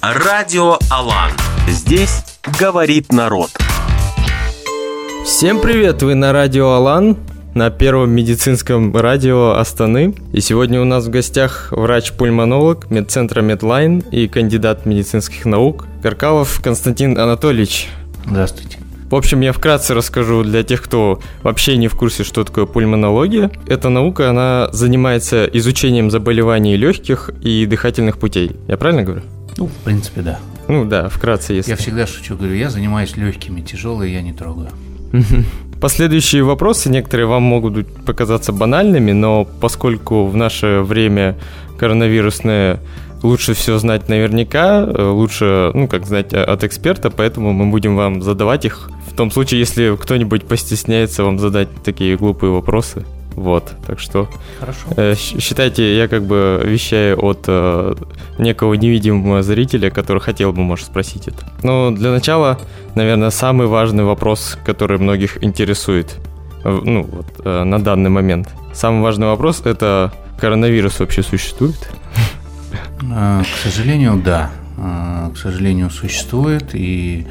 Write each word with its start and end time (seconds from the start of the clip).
Радио 0.00 0.78
Алан. 0.90 1.32
Здесь 1.66 2.22
говорит 2.60 3.12
народ. 3.12 3.50
Всем 5.24 5.60
привет, 5.60 6.04
вы 6.04 6.14
на 6.14 6.32
радио 6.32 6.70
Алан, 6.70 7.16
на 7.54 7.70
первом 7.70 8.10
медицинском 8.10 8.96
радио 8.96 9.56
Астаны. 9.56 10.14
И 10.32 10.40
сегодня 10.40 10.80
у 10.80 10.84
нас 10.84 11.06
в 11.06 11.10
гостях 11.10 11.72
врач-пульмонолог 11.72 12.88
медцентра 12.90 13.42
Медлайн 13.42 13.98
и 14.12 14.28
кандидат 14.28 14.86
медицинских 14.86 15.44
наук 15.44 15.86
Гаркалов 16.00 16.60
Константин 16.62 17.18
Анатольевич. 17.18 17.88
Здравствуйте. 18.24 18.78
В 19.10 19.16
общем, 19.16 19.40
я 19.40 19.52
вкратце 19.52 19.94
расскажу 19.94 20.44
для 20.44 20.62
тех, 20.62 20.80
кто 20.80 21.18
вообще 21.42 21.76
не 21.76 21.88
в 21.88 21.96
курсе, 21.96 22.22
что 22.22 22.44
такое 22.44 22.66
пульмонология. 22.66 23.50
Эта 23.66 23.88
наука, 23.88 24.30
она 24.30 24.68
занимается 24.70 25.44
изучением 25.46 26.08
заболеваний 26.12 26.76
легких 26.76 27.30
и 27.42 27.66
дыхательных 27.66 28.18
путей. 28.18 28.54
Я 28.68 28.76
правильно 28.76 29.02
говорю? 29.02 29.22
Ну, 29.58 29.66
в 29.66 29.84
принципе, 29.84 30.22
да. 30.22 30.38
Ну 30.68 30.84
да, 30.84 31.08
вкратце, 31.08 31.52
если. 31.52 31.70
Я 31.70 31.76
всегда 31.76 32.06
шучу, 32.06 32.36
говорю, 32.36 32.54
я 32.54 32.70
занимаюсь 32.70 33.16
легкими, 33.16 33.60
тяжелые 33.60 34.14
я 34.14 34.22
не 34.22 34.32
трогаю. 34.32 34.70
Последующие 35.80 36.42
вопросы 36.42 36.90
некоторые 36.90 37.26
вам 37.26 37.42
могут 37.42 37.86
показаться 38.04 38.52
банальными, 38.52 39.12
но 39.12 39.44
поскольку 39.44 40.26
в 40.26 40.36
наше 40.36 40.80
время 40.80 41.36
коронавирусное 41.78 42.80
лучше 43.22 43.54
все 43.54 43.78
знать 43.78 44.08
наверняка, 44.08 44.84
лучше, 44.84 45.70
ну, 45.74 45.88
как 45.88 46.06
знать 46.06 46.32
от 46.32 46.64
эксперта, 46.64 47.10
поэтому 47.10 47.52
мы 47.52 47.66
будем 47.66 47.96
вам 47.96 48.22
задавать 48.22 48.64
их 48.64 48.90
в 49.10 49.14
том 49.14 49.30
случае, 49.30 49.60
если 49.60 49.96
кто-нибудь 49.96 50.44
постесняется 50.44 51.24
вам 51.24 51.38
задать 51.38 51.68
такие 51.84 52.16
глупые 52.16 52.52
вопросы. 52.52 53.04
Вот, 53.38 53.72
так 53.86 54.00
что 54.00 54.28
Хорошо. 54.58 54.80
Э, 54.96 55.14
считайте, 55.14 55.96
я 55.96 56.08
как 56.08 56.24
бы 56.24 56.60
вещаю 56.64 57.24
от 57.24 57.44
э, 57.46 57.94
некого 58.38 58.74
невидимого 58.74 59.42
зрителя, 59.42 59.90
который 59.90 60.20
хотел 60.20 60.52
бы, 60.52 60.62
может, 60.62 60.86
спросить 60.86 61.28
это. 61.28 61.46
Но 61.62 61.90
для 61.92 62.10
начала, 62.10 62.58
наверное, 62.96 63.30
самый 63.30 63.68
важный 63.68 64.04
вопрос, 64.04 64.58
который 64.64 64.98
многих 64.98 65.42
интересует, 65.44 66.16
э, 66.64 66.80
ну, 66.84 67.02
вот, 67.04 67.26
э, 67.44 67.64
на 67.64 67.78
данный 67.78 68.10
момент. 68.10 68.48
Самый 68.74 69.02
важный 69.02 69.28
вопрос– 69.28 69.62
это 69.64 70.12
коронавирус 70.40 70.98
вообще 70.98 71.22
существует? 71.22 71.88
Э, 73.02 73.42
к 73.42 73.56
сожалению, 73.62 74.20
да. 74.24 74.50
Э, 74.76 75.30
к 75.32 75.38
сожалению, 75.38 75.90
существует, 75.90 76.74
и 76.74 77.26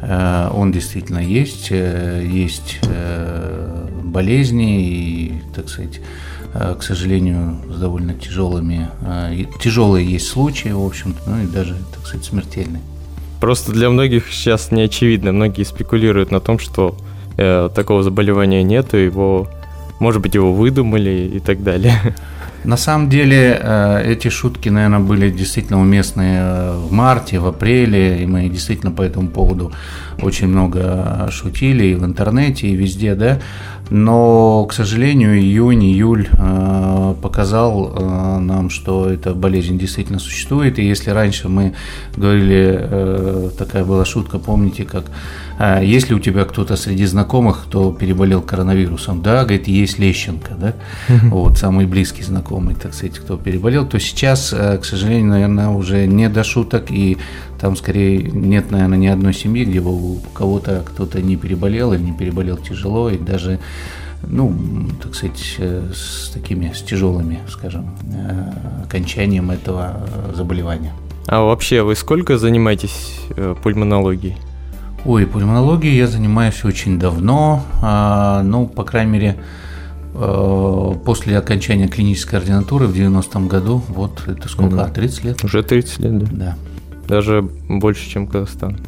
э, 0.00 0.50
он 0.52 0.72
действительно 0.72 1.18
есть. 1.18 1.70
Есть 1.70 2.80
болезни 4.08 4.82
и, 4.82 5.32
так 5.54 5.68
сказать, 5.68 6.00
к 6.52 6.82
сожалению, 6.82 7.58
с 7.70 7.78
довольно 7.78 8.14
тяжелыми, 8.14 8.88
тяжелые 9.60 10.10
есть 10.10 10.28
случаи, 10.28 10.70
в 10.70 10.84
общем-то, 10.84 11.20
ну 11.26 11.42
и 11.42 11.46
даже, 11.46 11.76
так 11.94 12.06
сказать, 12.06 12.26
смертельные. 12.26 12.82
Просто 13.40 13.70
для 13.72 13.90
многих 13.90 14.32
сейчас 14.32 14.72
не 14.72 14.82
очевидно. 14.82 15.32
Многие 15.32 15.64
спекулируют 15.64 16.30
на 16.30 16.40
том, 16.40 16.58
что 16.58 16.96
э, 17.36 17.68
такого 17.74 18.02
заболевания 18.02 18.62
нет, 18.64 18.94
и 18.94 19.04
его, 19.04 19.46
может 20.00 20.22
быть, 20.22 20.34
его 20.34 20.52
выдумали 20.52 21.30
и 21.34 21.38
так 21.38 21.62
далее. 21.62 22.16
На 22.64 22.76
самом 22.76 23.08
деле 23.08 23.62
эти 24.04 24.28
шутки, 24.28 24.68
наверное, 24.68 24.98
были 24.98 25.30
действительно 25.30 25.80
уместны 25.80 26.40
в 26.74 26.90
марте, 26.90 27.38
в 27.38 27.46
апреле, 27.46 28.20
и 28.20 28.26
мы 28.26 28.48
действительно 28.48 28.90
по 28.90 29.02
этому 29.02 29.28
поводу 29.28 29.70
очень 30.22 30.48
много 30.48 31.28
шутили 31.30 31.86
и 31.86 31.94
в 31.94 32.04
интернете, 32.04 32.68
и 32.68 32.74
везде, 32.74 33.14
да. 33.14 33.38
Но, 33.90 34.66
к 34.66 34.74
сожалению, 34.74 35.38
июнь, 35.38 35.84
июль 35.84 36.28
э, 36.30 37.14
показал 37.22 37.94
э, 37.96 38.38
нам, 38.38 38.68
что 38.68 39.08
эта 39.08 39.32
болезнь 39.32 39.78
действительно 39.78 40.18
существует. 40.18 40.78
И 40.78 40.84
если 40.84 41.10
раньше 41.10 41.48
мы 41.48 41.72
говорили, 42.14 42.78
э, 42.78 43.50
такая 43.56 43.84
была 43.84 44.04
шутка, 44.04 44.38
помните, 44.38 44.84
как 44.84 45.04
э, 45.58 45.80
есть 45.82 46.10
ли 46.10 46.14
у 46.14 46.18
тебя 46.18 46.44
кто-то 46.44 46.76
среди 46.76 47.06
знакомых, 47.06 47.64
кто 47.64 47.90
переболел 47.90 48.42
коронавирусом? 48.42 49.22
Да, 49.22 49.44
говорит, 49.44 49.68
есть 49.68 49.98
Лещенко, 49.98 50.52
да, 50.60 50.74
вот, 51.30 51.56
самый 51.56 51.86
близкий 51.86 52.22
знакомый, 52.22 52.74
так 52.74 52.92
сказать, 52.92 53.18
кто 53.18 53.38
переболел, 53.38 53.86
то 53.86 53.98
сейчас, 53.98 54.52
э, 54.52 54.76
к 54.76 54.84
сожалению, 54.84 55.30
наверное, 55.30 55.68
уже 55.68 56.06
не 56.06 56.28
до 56.28 56.44
шуток, 56.44 56.90
и 56.90 57.16
там 57.60 57.76
скорее 57.76 58.22
нет, 58.22 58.70
наверное, 58.70 58.98
ни 58.98 59.06
одной 59.06 59.34
семьи, 59.34 59.64
где 59.64 59.80
бы 59.80 59.90
у 59.90 60.20
кого-то 60.34 60.82
кто-то 60.86 61.20
не 61.20 61.36
переболел 61.36 61.92
или 61.92 62.02
не 62.02 62.12
переболел 62.12 62.56
тяжело, 62.56 63.10
и 63.10 63.18
даже 63.18 63.58
ну, 64.26 64.54
так 65.02 65.14
сказать, 65.14 65.56
э, 65.58 65.90
с 65.94 66.30
такими, 66.30 66.72
с 66.74 66.82
тяжелыми, 66.82 67.40
скажем, 67.48 67.90
э, 68.12 68.84
окончанием 68.84 69.50
этого 69.50 70.08
заболевания. 70.34 70.92
А 71.26 71.42
вообще 71.42 71.82
вы 71.82 71.94
сколько 71.94 72.38
занимаетесь 72.38 73.20
э, 73.30 73.54
пульмонологией? 73.62 74.36
Ой, 75.04 75.26
пульмонологией 75.26 75.96
я 75.96 76.06
занимаюсь 76.06 76.64
очень 76.64 76.98
давно, 76.98 77.62
а, 77.80 78.42
ну, 78.42 78.66
по 78.66 78.82
крайней 78.84 79.12
мере, 79.12 79.36
после 80.12 81.38
окончания 81.38 81.86
клинической 81.86 82.40
ординатуры 82.40 82.86
в 82.86 82.92
90-м 82.92 83.46
году, 83.46 83.80
вот 83.88 84.24
это 84.26 84.48
сколько, 84.48 84.74
mm 84.74 84.92
30 84.92 85.24
лет? 85.24 85.44
Уже 85.44 85.62
30 85.62 85.98
лет, 86.00 86.18
да. 86.18 86.26
Да. 86.32 86.56
Даже 87.08 87.42
больше, 87.68 88.08
чем 88.08 88.26
Казахстан. 88.26 88.78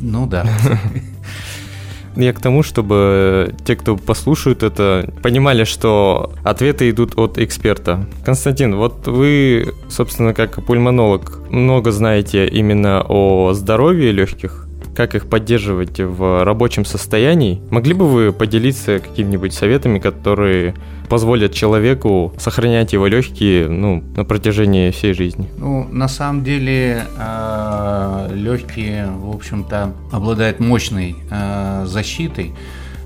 Ну 0.00 0.26
да. 0.26 0.46
Я 2.16 2.32
к 2.32 2.40
тому, 2.40 2.62
чтобы 2.62 3.54
те, 3.64 3.76
кто 3.76 3.96
послушают 3.96 4.62
это, 4.62 5.12
понимали, 5.22 5.64
что 5.64 6.32
ответы 6.44 6.88
идут 6.88 7.18
от 7.18 7.38
эксперта. 7.38 8.06
Константин, 8.24 8.76
вот 8.76 9.06
вы, 9.06 9.74
собственно, 9.90 10.32
как 10.32 10.64
пульмонолог, 10.64 11.50
много 11.50 11.92
знаете 11.92 12.48
именно 12.48 13.04
о 13.06 13.52
здоровье 13.52 14.12
легких 14.12 14.65
как 14.96 15.14
их 15.14 15.28
поддерживать 15.28 16.00
в 16.00 16.44
рабочем 16.44 16.84
состоянии. 16.84 17.60
Могли 17.70 17.92
бы 17.92 18.08
вы 18.08 18.32
поделиться 18.32 18.98
какими-нибудь 18.98 19.52
советами, 19.52 19.98
которые 19.98 20.74
позволят 21.08 21.52
человеку 21.52 22.32
сохранять 22.38 22.92
его 22.94 23.06
легкие 23.06 23.68
ну, 23.68 24.02
на 24.16 24.24
протяжении 24.24 24.90
всей 24.90 25.12
жизни? 25.12 25.48
Ну, 25.58 25.86
на 25.92 26.08
самом 26.08 26.42
деле 26.42 27.04
э, 27.18 28.30
легкие, 28.34 29.08
в 29.10 29.34
общем-то, 29.34 29.92
обладают 30.10 30.60
мощной 30.60 31.14
э, 31.30 31.84
защитой. 31.86 32.54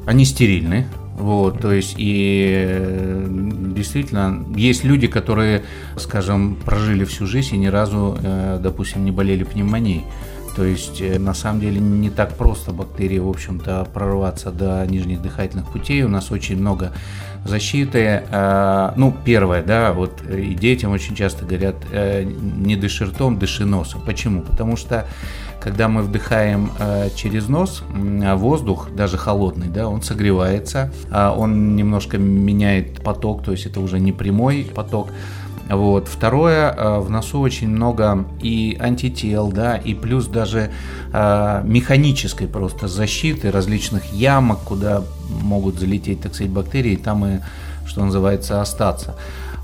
Они 0.06 0.24
стерильны, 0.24 0.86
вот, 1.18 1.60
то 1.60 1.72
есть 1.72 1.96
и 1.98 2.64
э, 2.68 3.26
действительно 3.74 4.44
есть 4.56 4.84
люди, 4.84 5.08
которые, 5.08 5.62
скажем, 5.96 6.56
прожили 6.64 7.04
всю 7.04 7.26
жизнь 7.26 7.56
и 7.56 7.58
ни 7.58 7.66
разу, 7.66 8.16
допустим, 8.62 9.04
не 9.04 9.10
болели 9.10 9.44
пневмонией. 9.44 10.04
То 10.60 10.66
есть, 10.66 11.00
э, 11.00 11.18
на 11.18 11.32
самом 11.32 11.58
деле, 11.60 11.80
не 11.80 12.10
так 12.10 12.34
просто 12.34 12.72
бактерии, 12.72 13.18
в 13.18 13.30
общем-то, 13.30 13.88
прорваться 13.94 14.50
до 14.50 14.84
нижних 14.86 15.22
дыхательных 15.22 15.66
путей. 15.68 16.02
У 16.02 16.08
нас 16.08 16.30
очень 16.30 16.58
много 16.58 16.92
защиты. 17.46 18.24
Э, 18.30 18.92
ну, 18.94 19.16
первое, 19.24 19.62
да, 19.62 19.94
вот 19.94 20.20
и 20.30 20.54
детям 20.54 20.92
очень 20.92 21.16
часто 21.16 21.46
говорят, 21.46 21.76
э, 21.92 22.24
не 22.24 22.76
дыши 22.76 23.06
ртом, 23.06 23.38
дыши 23.38 23.64
носом. 23.64 24.02
Почему? 24.04 24.42
Потому 24.42 24.76
что 24.76 25.06
когда 25.62 25.88
мы 25.88 26.02
вдыхаем 26.02 26.70
через 27.14 27.48
нос 27.48 27.82
воздух, 27.92 28.88
даже 28.94 29.18
холодный, 29.18 29.68
да, 29.68 29.88
он 29.88 30.00
согревается, 30.00 30.90
он 31.12 31.76
немножко 31.76 32.16
меняет 32.16 33.02
поток, 33.02 33.44
то 33.44 33.52
есть 33.52 33.66
это 33.66 33.80
уже 33.80 34.00
не 34.00 34.12
прямой 34.12 34.70
поток, 34.74 35.10
вот. 35.70 36.08
Второе, 36.08 36.74
э, 36.76 36.98
в 36.98 37.10
носу 37.10 37.38
очень 37.40 37.68
много 37.68 38.24
и 38.42 38.76
антител, 38.80 39.52
да, 39.52 39.76
и 39.76 39.94
плюс 39.94 40.26
даже 40.26 40.70
э, 41.12 41.60
механической 41.64 42.48
просто 42.48 42.88
защиты 42.88 43.52
различных 43.52 44.12
ямок, 44.12 44.58
куда 44.64 45.02
могут 45.42 45.78
залететь, 45.78 46.22
так 46.22 46.34
сказать, 46.34 46.52
бактерии, 46.52 46.96
там 46.96 47.24
и, 47.24 47.38
что 47.86 48.04
называется, 48.04 48.60
остаться. 48.60 49.14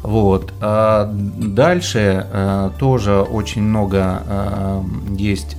Вот. 0.03 0.53
А 0.61 1.11
дальше 1.13 2.27
э, 2.31 2.71
тоже 2.79 3.21
очень 3.23 3.63
много 3.63 4.23
есть 5.11 5.57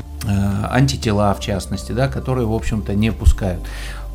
антитела, 0.69 1.33
в 1.33 1.39
частности, 1.39 1.91
да, 1.91 2.07
которые, 2.07 2.47
в 2.47 2.53
общем-то, 2.53 2.95
не 2.95 3.11
пускают. 3.11 3.61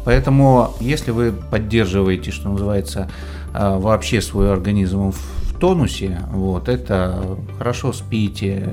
Поэтому, 0.04 0.74
если 0.80 1.10
вы 1.12 1.32
поддерживаете, 1.32 2.32
что 2.32 2.48
называется, 2.48 3.08
вообще 3.54 4.20
свой 4.20 4.52
организм 4.52 5.12
в 5.12 5.41
тонусе, 5.62 6.18
вот, 6.32 6.68
это 6.68 7.38
хорошо 7.56 7.92
спите, 7.92 8.68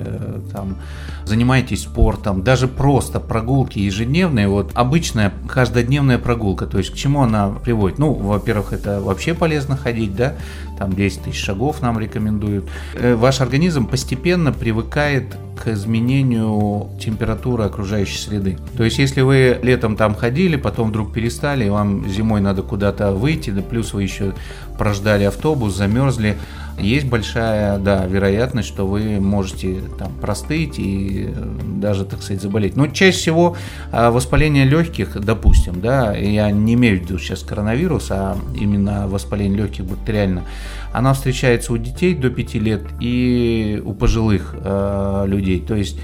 там, 0.52 0.78
занимайтесь 1.24 1.84
спортом, 1.84 2.42
даже 2.42 2.68
просто 2.68 3.20
прогулки 3.20 3.78
ежедневные, 3.78 4.48
вот, 4.48 4.72
обычная 4.74 5.32
каждодневная 5.48 6.18
прогулка, 6.18 6.66
то 6.66 6.80
есть 6.80 6.90
к 6.90 6.96
чему 6.96 7.22
она 7.22 7.50
приводит? 7.50 8.00
Ну, 8.00 8.14
во-первых, 8.14 8.74
это 8.74 9.02
вообще 9.02 9.36
полезно 9.36 9.78
ходить, 9.78 10.16
да, 10.16 10.34
там 10.80 10.94
10 10.94 11.26
тысяч 11.26 11.44
шагов 11.44 11.84
нам 11.84 12.00
рекомендуют. 12.00 12.66
Э, 12.96 13.14
ваш 13.14 13.42
организм 13.42 13.86
постепенно 13.86 14.52
привыкает 14.52 15.36
к 15.64 15.68
изменению 15.68 16.90
температуры 17.00 17.66
окружающей 17.66 18.18
среды. 18.18 18.58
То 18.78 18.84
есть, 18.84 18.98
если 18.98 19.22
вы 19.22 19.60
летом 19.62 19.96
там 19.96 20.16
ходили, 20.16 20.56
потом 20.56 20.90
вдруг 20.90 21.14
перестали, 21.14 21.66
и 21.66 21.70
вам 21.70 22.10
зимой 22.10 22.42
надо 22.42 22.64
куда-то 22.64 23.12
выйти, 23.12 23.52
да 23.52 23.62
плюс 23.62 23.94
вы 23.94 24.04
еще 24.04 24.34
прождали 24.78 25.26
автобус, 25.26 25.76
замерзли, 25.76 26.38
есть 26.80 27.06
большая, 27.08 27.78
да, 27.78 28.06
вероятность, 28.06 28.68
что 28.68 28.88
вы 28.88 29.20
можете 29.20 29.81
там 29.98 30.12
простыть 30.22 30.76
и 30.78 31.30
даже, 31.66 32.06
так 32.06 32.22
сказать, 32.22 32.42
заболеть. 32.42 32.76
Но 32.76 32.88
чаще 32.88 33.18
всего 33.18 33.58
а, 33.92 34.12
воспаление 34.12 34.66
легких, 34.66 35.20
допустим, 35.20 35.81
да, 35.81 36.16
я 36.16 36.50
не 36.52 36.74
имею 36.74 37.00
в 37.00 37.04
виду 37.04 37.20
сейчас 37.20 37.44
коронавирус, 37.44 38.08
а 38.12 38.38
именно 38.60 39.08
воспаление 39.08 39.58
легких 39.58 39.86
бактериально, 39.86 40.44
она 40.92 41.14
встречается 41.14 41.74
у 41.74 41.78
детей 41.78 42.16
до 42.16 42.30
5 42.30 42.54
лет 42.56 42.81
и 43.00 43.81
у 43.86 43.94
пожилых 43.94 44.56
э, 44.58 45.24
людей. 45.28 45.60
То 45.62 45.76
есть 45.76 46.00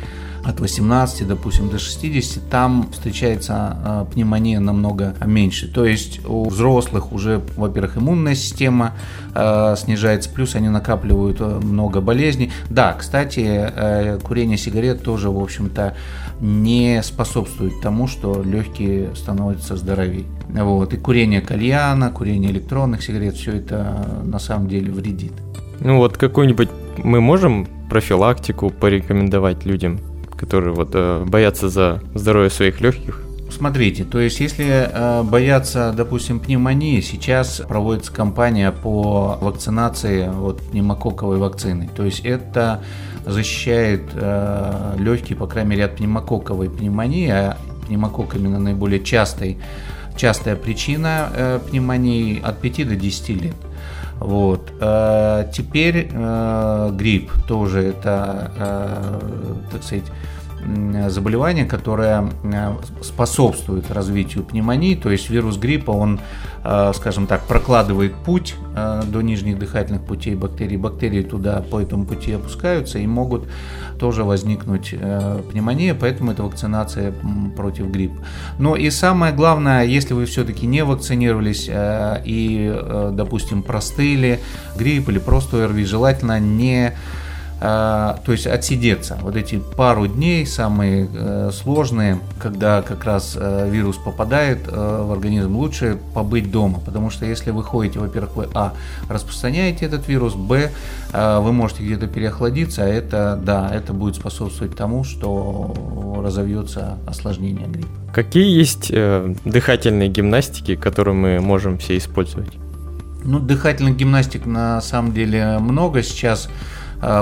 от 0.46 0.60
18, 0.60 1.28
допустим, 1.28 1.70
до 1.70 1.80
60, 1.80 2.50
там 2.50 2.88
встречается 2.92 3.78
э, 3.84 4.06
пневмония 4.14 4.60
намного 4.60 5.16
меньше. 5.26 5.68
То 5.68 5.86
есть 5.86 6.24
у 6.26 6.48
взрослых 6.48 7.12
уже, 7.12 7.42
во-первых, 7.58 7.98
иммунная 7.98 8.36
система 8.36 8.94
э, 9.34 9.76
снижается, 9.78 10.30
плюс 10.30 10.56
они 10.56 10.70
накапливают 10.70 11.38
э, 11.42 11.60
много 11.64 12.00
болезней. 12.00 12.52
Да, 12.70 12.94
кстати, 12.94 13.44
э, 13.46 14.20
курение 14.24 14.58
сигарет 14.58 15.02
тоже, 15.02 15.32
в 15.32 15.40
общем-то, 15.40 15.96
не 16.40 17.02
способствует 17.02 17.82
тому, 17.82 18.08
что 18.08 18.44
легкие 18.44 19.16
становятся 19.16 19.76
здоровее. 19.78 20.26
Вот. 20.50 20.94
И 20.94 20.98
курение 20.98 21.42
кальяна, 21.42 22.12
курение 22.12 22.52
электронных 22.52 23.02
сигарет, 23.04 23.36
все 23.36 23.54
это 23.54 24.22
на 24.24 24.38
самом 24.38 24.68
деле 24.68 24.92
вредит. 24.92 25.34
Ну 25.80 25.98
вот 25.98 26.18
какой-нибудь 26.18 26.70
мы 26.98 27.20
можем 27.20 27.68
профилактику 27.90 28.70
порекомендовать 28.70 29.66
людям? 29.66 30.00
Которые 30.38 30.74
вот 30.74 30.90
э, 30.94 31.24
боятся 31.26 31.70
за 31.70 32.02
здоровье 32.14 32.50
своих 32.50 32.82
легких? 32.82 33.22
Смотрите, 33.50 34.04
то 34.04 34.20
есть 34.20 34.40
если 34.40 34.90
э, 34.92 35.24
бояться, 35.24 35.94
допустим, 35.96 36.40
пневмонии, 36.40 37.00
сейчас 37.00 37.62
проводится 37.68 38.12
кампания 38.12 38.72
по 38.72 39.38
вакцинации 39.40 40.28
вот, 40.28 40.62
пневмококковой 40.62 41.38
вакцины. 41.38 41.90
То 41.96 42.04
есть 42.04 42.22
это 42.22 42.82
защищает 43.26 44.02
э, 44.14 44.96
легкие, 44.98 45.38
по 45.38 45.48
крайней 45.48 45.72
мере, 45.72 45.86
от 45.86 45.96
пневмококковой 45.96 46.70
пневмонии, 46.70 47.30
а 47.30 47.58
пневмококк 47.88 48.36
именно 48.36 48.60
наиболее 48.60 49.04
частый, 49.04 49.58
частая 50.18 50.56
причина 50.56 51.30
э, 51.34 51.60
пневмонии 51.70 52.42
от 52.44 52.60
5 52.60 52.90
до 52.90 52.96
10 52.96 53.30
лет. 53.30 53.56
Вот. 54.20 54.72
Э, 54.80 55.46
теперь 55.54 56.10
э, 56.12 56.90
грипп 56.94 57.32
тоже 57.48 57.84
это, 57.84 58.52
э, 58.58 59.56
так 59.72 59.84
сказать, 59.84 60.06
заболевание, 61.10 61.66
которое 61.66 62.30
способствует 63.02 63.92
развитию 63.92 64.44
пневмонии, 64.44 64.96
то 64.96 65.10
есть 65.10 65.30
вирус 65.30 65.58
гриппа, 65.58 65.92
он, 65.92 66.20
скажем 66.94 67.28
так, 67.28 67.44
прокладывает 67.44 68.14
путь 68.16 68.56
до 68.74 69.22
нижних 69.22 69.60
дыхательных 69.60 70.02
путей 70.04 70.36
бактерий, 70.36 70.78
бактерии 70.78 71.22
туда 71.22 71.62
по 71.62 71.80
этому 71.80 72.06
пути 72.06 72.34
опускаются 72.34 73.00
и 73.00 73.08
могут 73.08 73.48
тоже 74.00 74.24
возникнуть 74.24 74.94
э, 74.94 75.42
пневмония, 75.50 75.96
поэтому 75.96 76.32
это 76.32 76.44
вакцинация 76.44 77.14
против 77.56 77.88
гриппа. 77.88 78.24
Но 78.60 78.76
и 78.76 78.90
самое 78.90 79.34
главное, 79.34 79.84
если 79.86 80.14
вы 80.14 80.26
все-таки 80.26 80.68
не 80.68 80.84
вакцинировались 80.84 81.68
э, 81.70 82.22
и, 82.26 82.72
э, 82.74 83.12
допустим, 83.14 83.64
простыли 83.64 84.40
грипп 84.78 85.10
или 85.10 85.20
просто 85.20 85.64
ОРВИ, 85.64 85.86
желательно 85.86 86.40
не 86.40 86.94
то 87.66 88.32
есть 88.32 88.48
отсидеться. 88.48 89.18
Вот 89.22 89.36
эти 89.36 89.62
пару 89.78 90.08
дней 90.08 90.46
самые 90.46 91.08
э, 91.14 91.52
сложные, 91.54 92.20
когда 92.40 92.82
как 92.82 93.04
раз 93.06 93.36
э, 93.40 93.70
вирус 93.70 93.98
попадает 93.98 94.68
э, 94.68 95.04
в 95.04 95.12
организм, 95.12 95.56
лучше 95.56 95.98
побыть 96.14 96.52
дома, 96.52 96.80
потому 96.80 97.10
что 97.10 97.26
если 97.26 97.52
вы 97.52 97.64
ходите, 97.64 98.00
во-первых, 98.00 98.36
вы 98.36 98.48
а 98.54 98.74
распространяете 99.10 99.86
этот 99.86 100.08
вирус, 100.08 100.36
б 100.36 100.70
вы 101.14 101.54
можете 101.54 101.84
где-то 101.84 102.08
переохладиться, 102.08 102.84
а 102.84 102.88
это 102.88 103.40
да, 103.42 103.74
это 103.74 103.94
будет 103.94 104.16
способствовать 104.16 104.76
тому, 104.76 105.06
что 105.06 106.22
разовьется 106.22 106.98
осложнение 107.08 107.68
гриппа. 107.68 107.90
Какие 108.14 108.58
есть 108.58 108.92
э, 108.92 109.34
дыхательные 109.46 110.10
гимнастики, 110.10 110.76
которые 110.76 111.16
мы 111.16 111.40
можем 111.40 111.78
все 111.78 111.98
использовать? 111.98 112.52
Ну, 113.26 113.40
дыхательных 113.40 113.98
гимнастик 113.98 114.46
на 114.46 114.80
самом 114.82 115.14
деле 115.14 115.58
много 115.60 116.04
сейчас. 116.04 116.48
А 116.48 116.75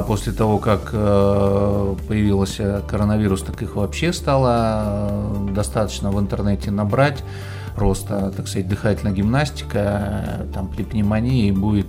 после 0.07 0.31
того, 0.31 0.59
как 0.59 0.91
э, 0.93 1.95
появился 2.07 2.81
коронавирус, 2.87 3.41
так 3.41 3.61
их 3.61 3.75
вообще 3.75 4.13
стало 4.13 5.09
э, 5.09 5.47
достаточно 5.53 6.09
в 6.09 6.19
интернете 6.19 6.71
набрать. 6.71 7.23
Просто, 7.75 8.31
так 8.31 8.47
сказать, 8.47 8.69
дыхательная 8.69 9.13
гимнастика, 9.13 9.79
э, 9.79 10.45
там 10.53 10.69
при 10.69 10.83
пневмонии 10.83 11.51
будет 11.51 11.87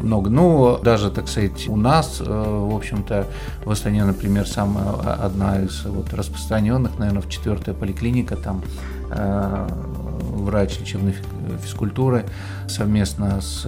много. 0.00 0.30
Ну, 0.30 0.78
даже, 0.82 1.10
так 1.10 1.28
сказать, 1.28 1.68
у 1.68 1.76
нас, 1.76 2.20
в 2.20 2.74
общем-то, 2.74 3.26
в 3.64 3.70
Астане, 3.70 4.04
например, 4.04 4.46
самая 4.46 4.92
одна 5.22 5.60
из 5.60 5.84
вот 5.84 6.14
распространенных, 6.14 6.98
наверное, 6.98 7.22
в 7.22 7.28
четвертая 7.28 7.74
поликлиника, 7.74 8.36
там 8.36 8.62
врач 9.08 10.78
лечебной 10.80 11.14
физкультуры 11.62 12.26
совместно 12.68 13.40
с 13.40 13.66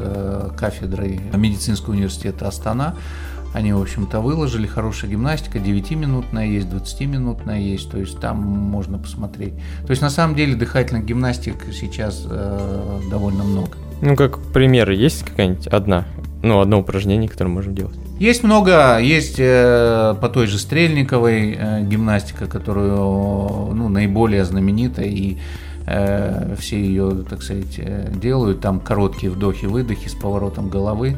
кафедрой 0.59 1.21
медицинского 1.33 1.95
университета 1.95 2.47
Астана 2.47 2.95
они, 3.55 3.73
в 3.73 3.81
общем-то, 3.81 4.21
выложили. 4.21 4.67
Хорошая 4.67 5.11
гимнастика, 5.11 5.59
9-минутная 5.59 6.47
есть, 6.47 6.69
20-минутная 6.69 7.61
есть, 7.61 7.91
то 7.91 7.99
есть 7.99 8.21
там 8.21 8.39
можно 8.39 8.99
посмотреть. 8.99 9.55
То 9.87 9.91
есть 9.91 10.03
на 10.03 10.11
самом 10.11 10.35
деле 10.37 10.55
дыхательных 10.55 11.05
гимнастик 11.05 11.57
сейчас 11.73 12.27
э, 12.29 13.01
довольно 13.11 13.45
много. 13.45 13.77
Ну, 14.01 14.15
как 14.17 14.39
примеры, 14.53 14.95
есть 14.95 15.25
какая-нибудь 15.25 15.67
одна? 15.67 16.07
Ну, 16.43 16.61
одно 16.61 16.79
упражнение, 16.79 17.29
которое 17.29 17.51
можем 17.51 17.75
делать. 17.75 17.99
Есть 18.21 18.45
много, 18.45 18.99
есть 18.99 19.37
э, 19.39 20.15
по 20.21 20.29
той 20.29 20.47
же 20.47 20.59
Стрельниковой 20.59 21.57
э, 21.59 21.83
гимнастика, 21.83 22.47
которую 22.47 23.75
ну, 23.75 23.89
наиболее 23.89 24.45
знаменита 24.45 25.03
и 25.03 25.39
э, 25.87 26.55
все 26.59 26.81
ее, 26.81 27.25
так 27.29 27.43
сказать, 27.43 27.79
э, 27.79 28.13
делают. 28.15 28.61
Там 28.61 28.79
короткие 28.79 29.33
вдохи-выдохи 29.33 30.09
с 30.09 30.15
поворотом 30.15 30.69
головы. 30.69 31.17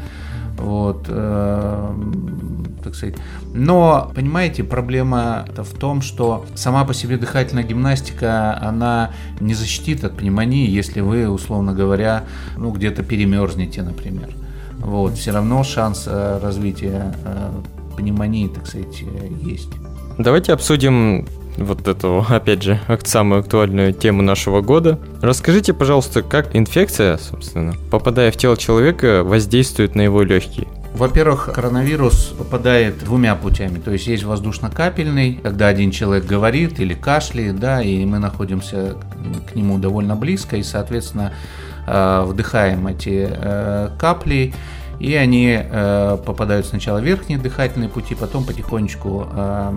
Вот, 0.58 1.06
э, 1.08 1.94
так 2.82 2.94
сказать. 2.94 3.16
Но, 3.54 4.10
понимаете, 4.14 4.64
проблема 4.64 5.46
в 5.56 5.78
том, 5.78 6.02
что 6.02 6.44
сама 6.54 6.84
по 6.84 6.94
себе 6.94 7.16
дыхательная 7.16 7.64
гимнастика, 7.64 8.58
она 8.60 9.10
не 9.40 9.54
защитит 9.54 10.04
от 10.04 10.16
пневмонии, 10.16 10.68
если 10.68 11.00
вы, 11.00 11.28
условно 11.28 11.72
говоря, 11.72 12.24
ну, 12.56 12.70
где-то 12.72 13.02
перемерзнете, 13.02 13.82
например. 13.82 14.30
Вот, 14.78 15.14
все 15.14 15.32
равно 15.32 15.62
шанс 15.62 16.04
э, 16.06 16.38
развития 16.42 17.14
э, 17.24 17.50
пневмонии, 17.96 18.48
так 18.48 18.66
сказать, 18.66 19.02
э, 19.02 19.28
есть. 19.42 19.70
Давайте 20.18 20.52
обсудим 20.52 21.26
вот 21.60 21.86
эту, 21.86 22.24
опять 22.28 22.62
же, 22.62 22.80
самую 23.04 23.40
актуальную 23.40 23.92
тему 23.92 24.22
нашего 24.22 24.60
года. 24.60 24.98
Расскажите, 25.20 25.72
пожалуйста, 25.72 26.22
как 26.22 26.54
инфекция, 26.56 27.18
собственно, 27.18 27.74
попадая 27.90 28.30
в 28.32 28.36
тело 28.36 28.56
человека, 28.56 29.22
воздействует 29.24 29.94
на 29.94 30.02
его 30.02 30.22
легкие? 30.22 30.66
Во-первых, 30.94 31.50
коронавирус 31.54 32.34
попадает 32.36 32.98
двумя 33.04 33.36
путями. 33.36 33.78
То 33.78 33.92
есть 33.92 34.06
есть 34.08 34.24
воздушно-капельный, 34.24 35.34
когда 35.42 35.68
один 35.68 35.92
человек 35.92 36.26
говорит 36.26 36.80
или 36.80 36.94
кашляет, 36.94 37.60
да, 37.60 37.80
и 37.80 38.04
мы 38.04 38.18
находимся 38.18 38.96
к 39.50 39.54
нему 39.54 39.78
довольно 39.78 40.16
близко, 40.16 40.56
и, 40.56 40.62
соответственно, 40.64 41.32
э, 41.86 42.24
вдыхаем 42.26 42.88
эти 42.88 43.28
э, 43.30 43.90
капли, 43.98 44.52
и 45.00 45.14
они 45.14 45.58
э, 45.58 46.18
попадают 46.24 46.66
сначала 46.66 46.98
в 47.00 47.04
верхние 47.04 47.38
дыхательные 47.38 47.88
пути, 47.88 48.14
потом 48.14 48.44
потихонечку 48.44 49.26
э, 49.32 49.72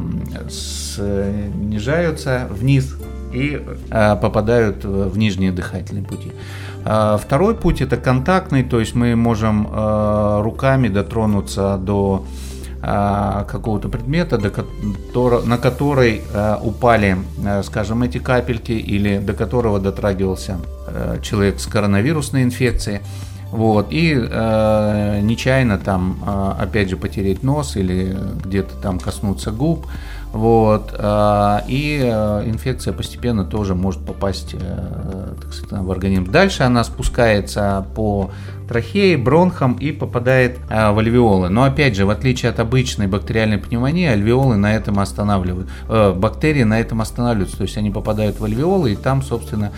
снижаются 0.50 2.48
вниз 2.52 2.98
и 3.32 3.66
э, 3.90 4.16
попадают 4.18 4.84
в 4.84 5.18
нижние 5.18 5.54
дыхательные 5.54 6.04
пути. 6.04 6.34
Э, 6.86 7.18
второй 7.20 7.56
путь 7.56 7.82
это 7.82 7.96
контактный, 7.96 8.64
то 8.64 8.82
есть 8.82 8.96
мы 8.96 9.16
можем 9.16 9.66
э, 9.72 10.42
руками 10.44 10.90
дотронуться 10.90 11.78
до 11.78 12.26
э, 12.82 13.46
какого-то 13.50 13.88
предмета, 13.88 14.38
до, 15.14 15.42
на 15.46 15.58
который 15.58 16.22
э, 16.34 16.58
упали, 16.62 17.18
э, 17.46 17.64
скажем, 17.64 18.04
эти 18.04 18.18
капельки, 18.18 18.74
или 18.74 19.20
до 19.20 19.32
которого 19.32 19.80
дотрагивался 19.80 20.58
человек 21.24 21.60
с 21.60 21.66
коронавирусной 21.66 22.44
инфекцией. 22.44 23.00
Вот, 23.54 23.90
и 23.92 24.18
э, 24.20 25.20
нечаянно 25.22 25.78
там, 25.78 26.18
э, 26.26 26.54
опять 26.64 26.90
же, 26.90 26.98
потереть 26.98 27.44
нос 27.44 27.76
или 27.76 28.18
где-то 28.44 28.74
там 28.82 28.98
коснуться 28.98 29.52
губ. 29.52 29.86
Вот, 30.32 30.90
э, 30.98 31.60
и 31.68 32.02
э, 32.04 32.50
инфекция 32.50 32.94
постепенно 32.94 33.46
тоже 33.46 33.76
может 33.76 34.04
попасть 34.04 34.56
э, 34.56 35.34
так 35.40 35.54
сказать, 35.54 35.86
в 35.86 35.92
организм. 35.92 36.32
Дальше 36.32 36.64
она 36.64 36.84
спускается 36.84 37.86
по 37.94 38.32
трахеи, 38.68 39.18
бронхам 39.18 39.74
и 39.74 39.92
попадает 39.92 40.58
э, 40.72 40.92
в 40.92 40.98
альвеолы. 40.98 41.50
Но 41.50 41.62
опять 41.62 41.96
же, 41.96 42.08
в 42.08 42.10
отличие 42.10 42.50
от 42.50 42.60
обычной 42.60 43.06
бактериальной 43.06 43.60
пневмонии, 43.60 44.08
альвеолы 44.08 44.56
на 44.56 44.74
этом 44.76 44.98
останавливают. 44.98 45.70
Э, 45.90 46.12
бактерии 46.12 46.64
на 46.64 46.80
этом 46.80 47.02
останавливаются. 47.02 47.58
То 47.58 47.64
есть 47.64 47.78
они 47.78 47.92
попадают 47.92 48.40
в 48.40 48.44
альвеолы 48.44 48.94
и 48.94 48.96
там, 48.96 49.22
собственно, 49.22 49.72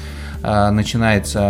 начинается 0.72 1.42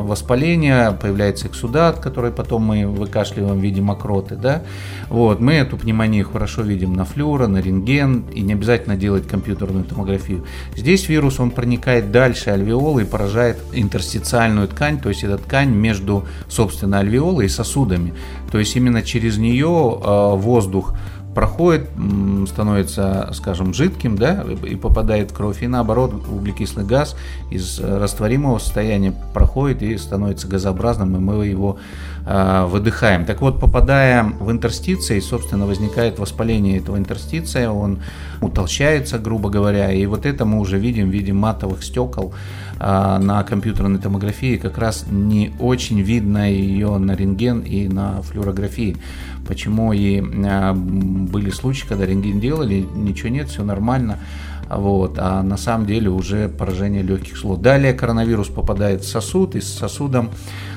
воспаление, 0.00 0.92
появляется 0.92 1.46
эксудат, 1.46 2.00
который 2.00 2.32
потом 2.32 2.62
мы 2.62 2.86
выкашливаем 2.86 3.58
в 3.58 3.62
виде 3.62 3.80
мокроты, 3.80 4.34
да, 4.34 4.62
вот, 5.08 5.40
мы 5.40 5.54
эту 5.54 5.76
пневмонию 5.76 6.28
хорошо 6.28 6.62
видим 6.62 6.94
на 6.94 7.04
флюро, 7.04 7.46
на 7.46 7.58
рентген, 7.58 8.24
и 8.32 8.40
не 8.40 8.54
обязательно 8.54 8.96
делать 8.96 9.28
компьютерную 9.28 9.84
томографию. 9.84 10.44
Здесь 10.74 11.08
вирус, 11.08 11.38
он 11.38 11.50
проникает 11.50 12.10
дальше 12.10 12.50
альвеолы 12.50 13.02
и 13.02 13.04
поражает 13.04 13.58
интерстициальную 13.72 14.66
ткань, 14.66 14.98
то 14.98 15.08
есть 15.08 15.22
это 15.22 15.38
ткань 15.38 15.70
между, 15.70 16.24
собственно, 16.48 16.98
альвеолой 16.98 17.46
и 17.46 17.48
сосудами, 17.48 18.14
то 18.50 18.58
есть 18.58 18.74
именно 18.74 19.02
через 19.02 19.38
нее 19.38 19.68
воздух 19.68 20.94
проходит, 21.34 21.88
становится, 22.48 23.30
скажем, 23.32 23.72
жидким, 23.72 24.16
да, 24.16 24.44
и 24.66 24.76
попадает 24.76 25.30
в 25.30 25.34
кровь, 25.34 25.62
и 25.62 25.66
наоборот 25.66 26.12
углекислый 26.28 26.84
газ 26.84 27.16
из 27.50 27.78
растворимого 27.80 28.58
состояния 28.58 29.14
проходит 29.32 29.82
и 29.82 29.96
становится 29.96 30.46
газообразным, 30.46 31.16
и 31.16 31.18
мы 31.20 31.46
его 31.46 31.78
э, 32.26 32.66
выдыхаем. 32.66 33.24
Так 33.24 33.40
вот, 33.40 33.60
попадая 33.60 34.24
в 34.24 34.50
интерстиции, 34.50 35.20
собственно, 35.20 35.66
возникает 35.66 36.18
воспаление 36.18 36.78
этого 36.78 36.98
интерстиция, 36.98 37.70
он 37.70 38.00
утолщается, 38.40 39.18
грубо 39.18 39.48
говоря, 39.50 39.92
и 39.92 40.04
вот 40.06 40.26
это 40.26 40.44
мы 40.44 40.60
уже 40.60 40.78
видим 40.78 41.08
в 41.08 41.12
виде 41.12 41.32
матовых 41.32 41.82
стекол 41.82 42.34
э, 42.78 43.18
на 43.18 43.42
компьютерной 43.44 43.98
томографии, 43.98 44.56
как 44.56 44.78
раз 44.78 45.06
не 45.10 45.52
очень 45.60 46.00
видно 46.00 46.50
ее 46.50 46.98
на 46.98 47.14
рентген 47.14 47.60
и 47.60 47.88
на 47.88 48.20
флюорографии. 48.22 48.96
Почему 49.46 49.92
и 49.92 50.20
э, 50.20 50.72
были 50.72 51.50
случаи, 51.50 51.86
когда 51.86 52.06
рентген 52.06 52.40
делали, 52.40 52.86
ничего 52.94 53.28
нет, 53.28 53.48
все 53.48 53.64
нормально. 53.64 54.18
Вот, 54.68 55.18
а 55.18 55.42
на 55.42 55.58
самом 55.58 55.86
деле 55.86 56.08
уже 56.08 56.48
поражение 56.48 57.02
легких 57.02 57.36
слот. 57.36 57.60
Далее 57.60 57.92
коронавирус 57.92 58.48
попадает 58.48 59.02
в 59.02 59.08
сосуд, 59.08 59.54
и 59.54 59.60
с 59.60 59.68
сосудом 59.68 60.30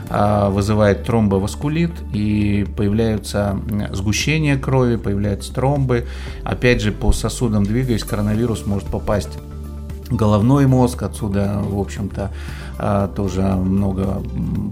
а, 0.10 0.50
вызывает 0.50 1.06
тромбоваскулит, 1.06 1.92
и 2.14 2.68
появляются 2.76 3.58
сгущения 3.94 4.58
крови, 4.58 4.98
появляются 4.98 5.54
тромбы. 5.54 6.08
Опять 6.44 6.82
же, 6.82 6.92
по 6.92 7.14
сосудам 7.14 7.64
двигаясь, 7.64 8.04
коронавирус 8.04 8.66
может 8.66 8.88
попасть 8.88 9.38
головной 10.10 10.68
мозг, 10.68 11.04
отсюда, 11.04 11.62
в 11.64 11.80
общем-то, 11.80 12.32
тоже 13.16 13.42
много 13.42 14.22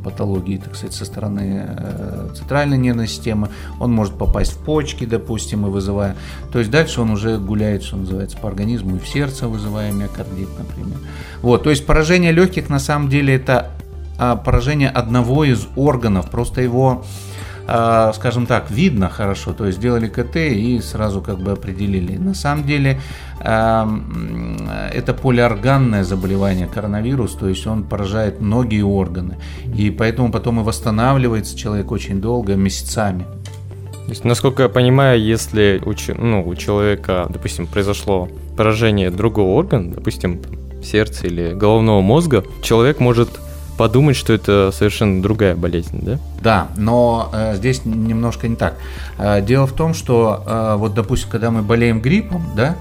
патологий, 0.03 0.57
так 0.57 0.75
сказать, 0.75 0.95
со 0.95 1.05
стороны 1.05 1.65
э, 1.67 2.29
центральной 2.35 2.77
нервной 2.77 3.07
системы. 3.07 3.49
Он 3.79 3.91
может 3.91 4.17
попасть 4.17 4.53
в 4.53 4.57
почки, 4.57 5.05
допустим, 5.05 5.65
и 5.65 5.69
вызывая. 5.69 6.15
То 6.51 6.59
есть 6.59 6.71
дальше 6.71 7.01
он 7.01 7.11
уже 7.11 7.37
гуляет, 7.37 7.83
что 7.83 7.97
называется, 7.97 8.37
по 8.37 8.47
организму 8.49 8.97
и 8.97 8.99
в 8.99 9.07
сердце, 9.07 9.47
вызывая 9.47 9.91
миокардит, 9.91 10.49
например. 10.57 10.97
Вот, 11.41 11.63
то 11.63 11.69
есть 11.69 11.85
поражение 11.85 12.31
легких 12.31 12.69
на 12.69 12.79
самом 12.79 13.09
деле 13.09 13.35
это 13.35 13.71
а, 14.17 14.35
поражение 14.35 14.89
одного 14.89 15.43
из 15.43 15.67
органов, 15.75 16.29
просто 16.29 16.61
его 16.61 17.03
а, 17.03 17.05
скажем 17.65 18.45
так, 18.45 18.69
видно 18.69 19.09
хорошо, 19.09 19.53
то 19.53 19.65
есть 19.65 19.77
сделали 19.77 20.07
КТ 20.07 20.35
и 20.35 20.79
сразу 20.81 21.21
как 21.21 21.39
бы 21.39 21.51
определили. 21.51 22.17
На 22.17 22.33
самом 22.33 22.65
деле 22.65 22.99
это 23.39 25.13
полиорганное 25.21 26.03
заболевание 26.03 26.67
коронавирус, 26.67 27.35
то 27.35 27.47
есть 27.47 27.65
он 27.65 27.83
поражает 27.83 28.41
многие 28.41 28.83
органы, 28.83 29.37
и 29.77 29.89
поэтому 29.91 30.31
потом 30.31 30.59
и 30.59 30.63
восстанавливается 30.63 31.57
человек 31.57 31.91
очень 31.91 32.19
долго, 32.19 32.55
месяцами. 32.55 33.25
То 34.03 34.09
есть, 34.09 34.25
насколько 34.25 34.63
я 34.63 34.69
понимаю, 34.69 35.21
если 35.21 35.81
у, 35.85 35.93
ну, 36.21 36.45
у 36.45 36.55
человека, 36.55 37.25
допустим, 37.29 37.67
произошло 37.67 38.27
поражение 38.57 39.09
другого 39.09 39.51
органа, 39.57 39.93
допустим, 39.93 40.41
сердца 40.83 41.27
или 41.27 41.53
головного 41.53 42.01
мозга, 42.01 42.43
человек 42.61 42.99
может 42.99 43.29
подумать, 43.77 44.15
что 44.15 44.33
это 44.33 44.71
совершенно 44.71 45.21
другая 45.21 45.55
болезнь, 45.55 45.99
да? 46.01 46.19
Да, 46.41 46.67
но 46.77 47.29
э, 47.33 47.55
здесь 47.55 47.85
немножко 47.85 48.47
не 48.47 48.55
так. 48.55 48.75
Э, 49.17 49.41
дело 49.41 49.67
в 49.67 49.73
том, 49.73 49.93
что 49.93 50.43
э, 50.45 50.75
вот, 50.77 50.93
допустим, 50.93 51.29
когда 51.29 51.51
мы 51.51 51.61
болеем 51.61 52.01
гриппом, 52.01 52.43
да, 52.55 52.75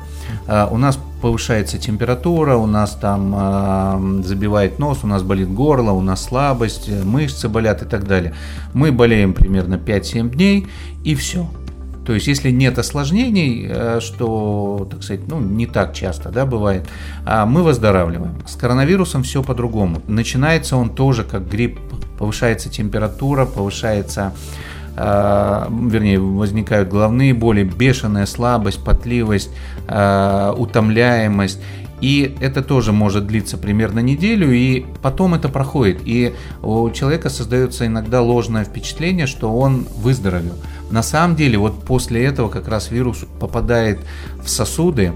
э, 0.46 0.66
у 0.70 0.76
нас 0.76 0.98
повышается 1.20 1.78
температура, 1.78 2.56
у 2.56 2.66
нас 2.66 2.92
там 3.00 3.34
э, 3.34 4.22
забивает 4.24 4.78
нос, 4.78 5.00
у 5.02 5.06
нас 5.06 5.22
болит 5.22 5.48
горло, 5.48 5.92
у 5.92 6.00
нас 6.00 6.24
слабость, 6.24 6.88
мышцы 7.04 7.48
болят 7.48 7.82
и 7.82 7.86
так 7.86 8.06
далее. 8.06 8.34
Мы 8.74 8.92
болеем 8.92 9.32
примерно 9.32 9.76
5-7 9.76 10.30
дней 10.30 10.66
и 11.04 11.14
все. 11.14 11.48
То 12.04 12.14
есть, 12.14 12.26
если 12.26 12.50
нет 12.50 12.78
осложнений, 12.78 13.66
э, 13.68 14.00
что, 14.00 14.88
так 14.90 15.02
сказать, 15.02 15.28
ну, 15.28 15.40
не 15.40 15.66
так 15.66 15.94
часто, 15.94 16.30
да, 16.30 16.46
бывает, 16.46 16.88
а 17.24 17.46
мы 17.46 17.62
выздоравливаем. 17.62 18.34
С 18.46 18.56
коронавирусом 18.56 19.22
все 19.22 19.42
по-другому. 19.42 20.02
Начинается 20.08 20.76
он 20.76 20.90
тоже 20.90 21.22
как 21.24 21.48
грипп, 21.48 21.78
повышается 22.18 22.68
температура, 22.68 23.46
повышается 23.46 24.32
э, 24.96 25.66
вернее, 25.70 26.18
возникают 26.18 26.88
головные 26.88 27.34
боли, 27.34 27.62
бешеная 27.62 28.26
слабость, 28.26 28.84
потливость, 28.84 29.50
э, 29.86 30.54
утомляемость. 30.56 31.60
И 32.02 32.36
это 32.40 32.62
тоже 32.62 32.92
может 32.92 33.28
длиться 33.28 33.56
примерно 33.56 34.00
неделю, 34.00 34.52
и 34.52 34.84
потом 35.02 35.34
это 35.34 35.48
проходит. 35.48 36.00
И 36.04 36.34
у 36.60 36.90
человека 36.90 37.30
создается 37.30 37.86
иногда 37.86 38.20
ложное 38.20 38.64
впечатление, 38.64 39.28
что 39.28 39.56
он 39.56 39.86
выздоровел. 39.96 40.54
На 40.90 41.04
самом 41.04 41.36
деле, 41.36 41.58
вот 41.58 41.84
после 41.84 42.24
этого 42.24 42.48
как 42.48 42.66
раз 42.66 42.90
вирус 42.90 43.24
попадает 43.38 44.00
в 44.42 44.50
сосуды, 44.50 45.12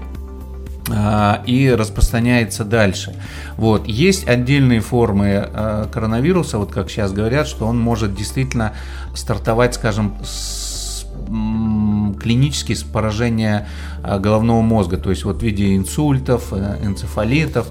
а, 0.89 1.43
и 1.45 1.69
распространяется 1.69 2.63
дальше. 2.63 3.13
Вот. 3.57 3.85
Есть 3.87 4.25
отдельные 4.25 4.79
формы 4.79 5.33
а, 5.35 5.89
коронавируса, 5.91 6.57
вот 6.57 6.71
как 6.71 6.89
сейчас 6.89 7.11
говорят, 7.11 7.47
что 7.47 7.65
он 7.65 7.77
может 7.77 8.15
действительно 8.15 8.73
стартовать, 9.13 9.75
скажем, 9.75 10.15
с 10.23 11.05
клинически 12.13 12.73
с 12.73 12.83
поражения 12.83 13.67
а, 14.03 14.19
головного 14.19 14.61
мозга, 14.61 14.97
то 14.97 15.09
есть 15.09 15.23
вот 15.23 15.39
в 15.39 15.41
виде 15.43 15.75
инсультов, 15.75 16.51
э, 16.51 16.79
энцефалитов, 16.83 17.67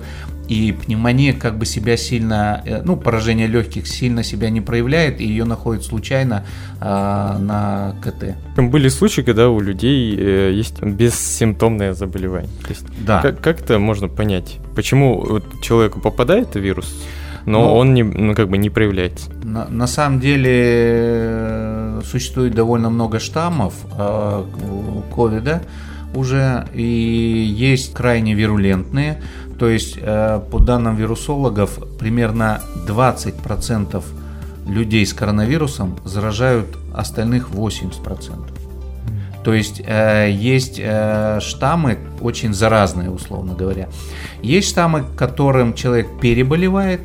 и 0.49 0.73
пневмония 0.73 1.33
как 1.33 1.59
бы 1.59 1.67
себя 1.67 1.97
сильно, 1.97 2.63
э, 2.65 2.83
ну, 2.85 2.97
поражение 2.97 3.47
легких 3.47 3.87
сильно 3.87 4.23
себя 4.23 4.51
не 4.51 4.61
проявляет, 4.61 5.21
и 5.21 5.27
ее 5.27 5.45
находят 5.45 5.85
случайно 5.85 6.45
э, 6.81 6.85
на 6.85 7.97
КТ. 8.03 8.37
Были 8.57 8.89
случаи, 8.89 9.23
когда 9.23 9.49
у 9.49 9.61
людей 9.61 10.17
э, 10.17 10.53
есть 10.53 10.83
бессимптомное 10.83 11.95
заболевание. 11.95 12.51
То 12.63 12.69
есть, 12.71 12.87
да. 13.05 13.21
Как, 13.21 13.41
как 13.41 13.61
это 13.61 13.79
можно 13.79 14.09
понять? 14.09 14.59
Почему 14.75 15.21
вот 15.21 15.45
человеку 15.63 16.01
попадает 16.01 16.55
вирус, 16.55 16.95
но 17.45 17.63
ну, 17.63 17.75
он 17.75 17.95
не, 17.95 18.03
ну, 18.03 18.35
как 18.35 18.49
бы 18.49 18.59
не 18.59 18.71
проявляется? 18.71 19.31
На, 19.45 19.69
на 19.69 19.87
самом 19.87 20.21
деле 20.21 20.51
э, 20.53 21.86
существует 22.05 22.55
довольно 22.55 22.91
много 22.91 23.19
штаммов 23.19 23.75
э, 23.99 24.45
ковида 25.15 25.63
уже, 26.15 26.67
и 26.73 26.83
есть 26.83 27.93
крайне 27.93 28.35
вирулентные, 28.35 29.23
то 29.59 29.69
есть, 29.69 29.99
э, 30.01 30.41
по 30.51 30.59
данным 30.59 30.97
вирусологов, 30.97 31.79
примерно 31.99 32.61
20% 32.87 34.03
людей 34.67 35.07
с 35.07 35.13
коронавирусом 35.13 35.97
заражают 36.05 36.77
остальных 36.95 37.51
80%. 37.51 38.56
То 39.47 39.55
есть 39.55 39.81
э, 39.87 40.29
есть 40.29 40.81
э, 40.83 41.39
штаммы 41.41 41.99
очень 42.21 42.53
заразные, 42.53 43.11
условно 43.11 43.55
говоря. 43.55 43.89
Есть 44.43 44.71
штаммы, 44.71 45.05
которым 45.17 45.73
человек 45.75 46.09
переболевает, 46.21 47.03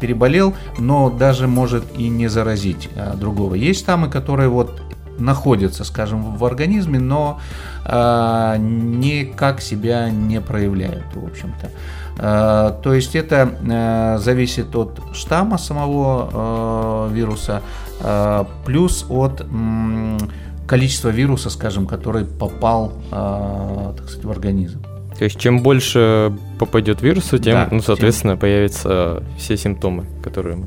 переболел, 0.00 0.54
но 0.78 1.10
даже 1.10 1.46
может 1.46 1.84
и 1.96 2.08
не 2.08 2.26
заразить 2.26 2.88
другого. 3.14 3.54
Есть 3.54 3.82
штаммы, 3.82 4.10
которые 4.10 4.48
вот 4.48 4.82
находятся, 5.18 5.84
скажем, 5.84 6.36
в 6.36 6.44
организме, 6.44 6.98
но 6.98 7.40
э, 7.84 8.56
никак 8.58 9.60
себя 9.60 10.10
не 10.10 10.40
проявляют, 10.40 11.04
в 11.14 11.24
общем-то. 11.24 11.70
Э, 12.18 12.82
то 12.82 12.94
есть 12.94 13.14
это 13.14 13.48
э, 13.62 14.18
зависит 14.18 14.74
от 14.74 15.00
штамма 15.14 15.58
самого 15.58 17.08
э, 17.10 17.14
вируса, 17.14 17.62
э, 18.00 18.44
плюс 18.64 19.06
от 19.08 19.40
э, 19.40 20.18
количества 20.66 21.08
вируса, 21.08 21.50
скажем, 21.50 21.86
который 21.86 22.24
попал, 22.24 22.92
э, 23.10 23.94
так 23.96 24.08
сказать, 24.08 24.24
в 24.24 24.30
организм. 24.30 24.82
То 25.18 25.24
есть 25.24 25.38
чем 25.38 25.62
больше 25.62 26.36
попадет 26.58 27.00
вируса, 27.00 27.38
тем, 27.38 27.54
да, 27.54 27.68
ну, 27.70 27.80
соответственно, 27.80 28.34
тем... 28.34 28.40
появятся 28.40 29.22
все 29.38 29.56
симптомы, 29.56 30.04
которые 30.22 30.56
мы 30.56 30.66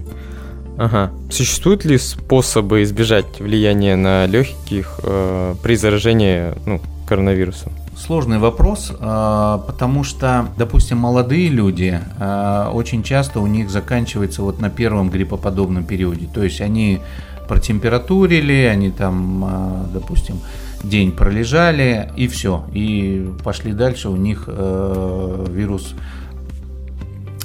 Ага. 0.79 1.11
Существуют 1.29 1.83
ли 1.83 1.97
способы 1.97 2.83
избежать 2.83 3.41
влияния 3.41 3.97
на 3.97 4.25
легких 4.27 5.01
э, 5.03 5.55
при 5.61 5.75
заражении 5.75 6.53
ну, 6.65 6.79
коронавирусом? 7.05 7.73
Сложный 7.97 8.37
вопрос, 8.37 8.93
э, 8.97 9.59
потому 9.67 10.05
что, 10.05 10.47
допустим, 10.57 10.99
молодые 10.99 11.49
люди, 11.49 11.99
э, 12.17 12.69
очень 12.71 13.03
часто 13.03 13.41
у 13.41 13.47
них 13.47 13.69
заканчивается 13.69 14.41
вот 14.41 14.61
на 14.61 14.69
первом 14.69 15.09
гриппоподобном 15.09 15.83
периоде. 15.83 16.29
То 16.33 16.43
есть 16.43 16.61
они 16.61 17.01
протемпературили, 17.49 18.69
они 18.71 18.91
там, 18.91 19.43
э, 19.45 19.93
допустим, 19.93 20.39
день 20.83 21.11
пролежали 21.11 22.09
и 22.15 22.29
все, 22.29 22.63
и 22.71 23.29
пошли 23.43 23.73
дальше, 23.73 24.07
у 24.07 24.15
них 24.15 24.47
вирус 24.47 25.93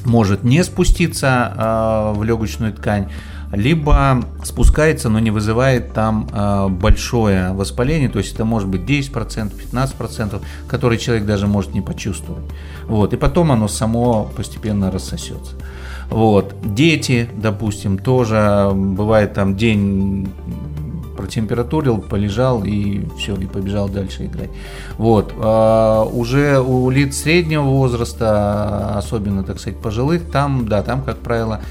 может 0.05 0.45
не 0.45 0.63
спуститься 0.63 2.13
в 2.15 2.23
легочную 2.23 2.73
ткань, 2.73 3.09
либо 3.57 4.25
спускается, 4.43 5.09
но 5.09 5.19
не 5.19 5.31
вызывает 5.31 5.93
там 5.93 6.29
э, 6.33 6.69
большое 6.69 7.53
воспаление, 7.53 8.09
то 8.09 8.19
есть 8.19 8.35
это 8.35 8.45
может 8.45 8.69
быть 8.69 8.83
10%, 8.83 9.53
15%, 9.73 10.43
который 10.67 10.99
человек 10.99 11.25
даже 11.27 11.47
может 11.47 11.75
не 11.75 11.81
почувствовать. 11.81 12.45
Вот, 12.87 13.13
и 13.13 13.17
потом 13.17 13.53
оно 13.53 13.69
само 13.69 14.31
постепенно 14.37 14.91
рассосется. 14.91 15.53
Вот. 16.15 16.55
Дети, 16.63 17.29
допустим, 17.37 17.99
тоже 17.99 18.71
бывает 18.73 19.35
там 19.35 19.57
день 19.57 20.29
протемпературил, 21.17 21.99
полежал 21.99 22.63
и 22.63 23.05
все, 23.19 23.35
и 23.35 23.47
побежал 23.47 23.89
дальше 23.89 24.27
играть. 24.27 24.51
Вот. 24.97 25.35
А, 25.37 26.05
уже 26.05 26.61
у 26.61 26.89
лиц 26.91 27.17
среднего 27.17 27.63
возраста, 27.63 28.97
особенно, 28.97 29.43
так 29.43 29.59
сказать, 29.59 29.81
пожилых, 29.81 30.31
там, 30.31 30.69
да, 30.69 30.85
там, 30.85 31.03
как 31.03 31.19
правило, 31.19 31.63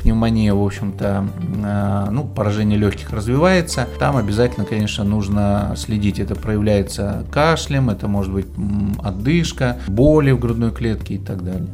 пневмония, 0.00 0.54
в 0.54 0.64
общем-то, 0.64 1.26
э, 1.64 2.10
ну, 2.12 2.22
поражение 2.22 2.78
легких 2.78 3.12
развивается, 3.12 3.88
там 3.98 4.16
обязательно, 4.16 4.64
конечно, 4.64 5.02
нужно 5.02 5.74
следить. 5.76 6.20
Это 6.20 6.36
проявляется 6.36 7.24
кашлем, 7.32 7.90
это 7.90 8.06
может 8.06 8.32
быть 8.32 8.46
отдышка, 9.02 9.78
боли 9.88 10.30
в 10.30 10.38
грудной 10.38 10.70
клетке 10.70 11.14
и 11.14 11.18
так 11.18 11.42
далее. 11.42 11.68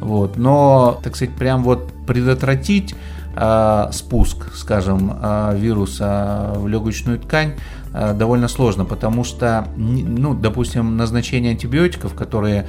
Вот. 0.00 0.36
Но, 0.36 1.00
так 1.02 1.16
сказать, 1.16 1.34
прям 1.34 1.62
вот 1.62 1.92
предотвратить 2.06 2.94
э, 3.34 3.88
спуск, 3.92 4.54
скажем, 4.54 5.18
э, 5.20 5.56
вируса 5.56 6.52
в 6.56 6.68
легочную 6.68 7.18
ткань 7.18 7.54
э, 7.92 8.14
довольно 8.14 8.48
сложно, 8.48 8.84
потому 8.84 9.24
что, 9.24 9.68
ну, 9.76 10.34
допустим, 10.34 10.96
назначение 10.96 11.52
антибиотиков, 11.52 12.14
которые 12.14 12.66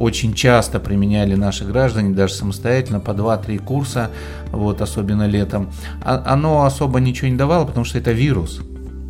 очень 0.00 0.34
часто 0.34 0.80
применяли 0.80 1.36
наши 1.36 1.64
граждане, 1.64 2.12
даже 2.12 2.34
самостоятельно, 2.34 2.98
по 2.98 3.12
2-3 3.12 3.58
курса, 3.58 4.10
вот, 4.50 4.80
особенно 4.80 5.28
летом. 5.28 5.70
Оно 6.02 6.64
особо 6.64 6.98
ничего 6.98 7.28
не 7.28 7.36
давало, 7.36 7.66
потому 7.66 7.84
что 7.84 7.96
это 7.96 8.10
вирус. 8.10 8.62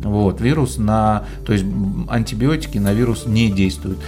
Вот, 0.03 0.41
вирус 0.41 0.77
на, 0.77 1.23
то 1.45 1.53
есть 1.53 1.65
антибиотики 2.09 2.77
на 2.77 2.93
вирус 2.93 3.25
не 3.25 3.51
действуют. 3.51 3.99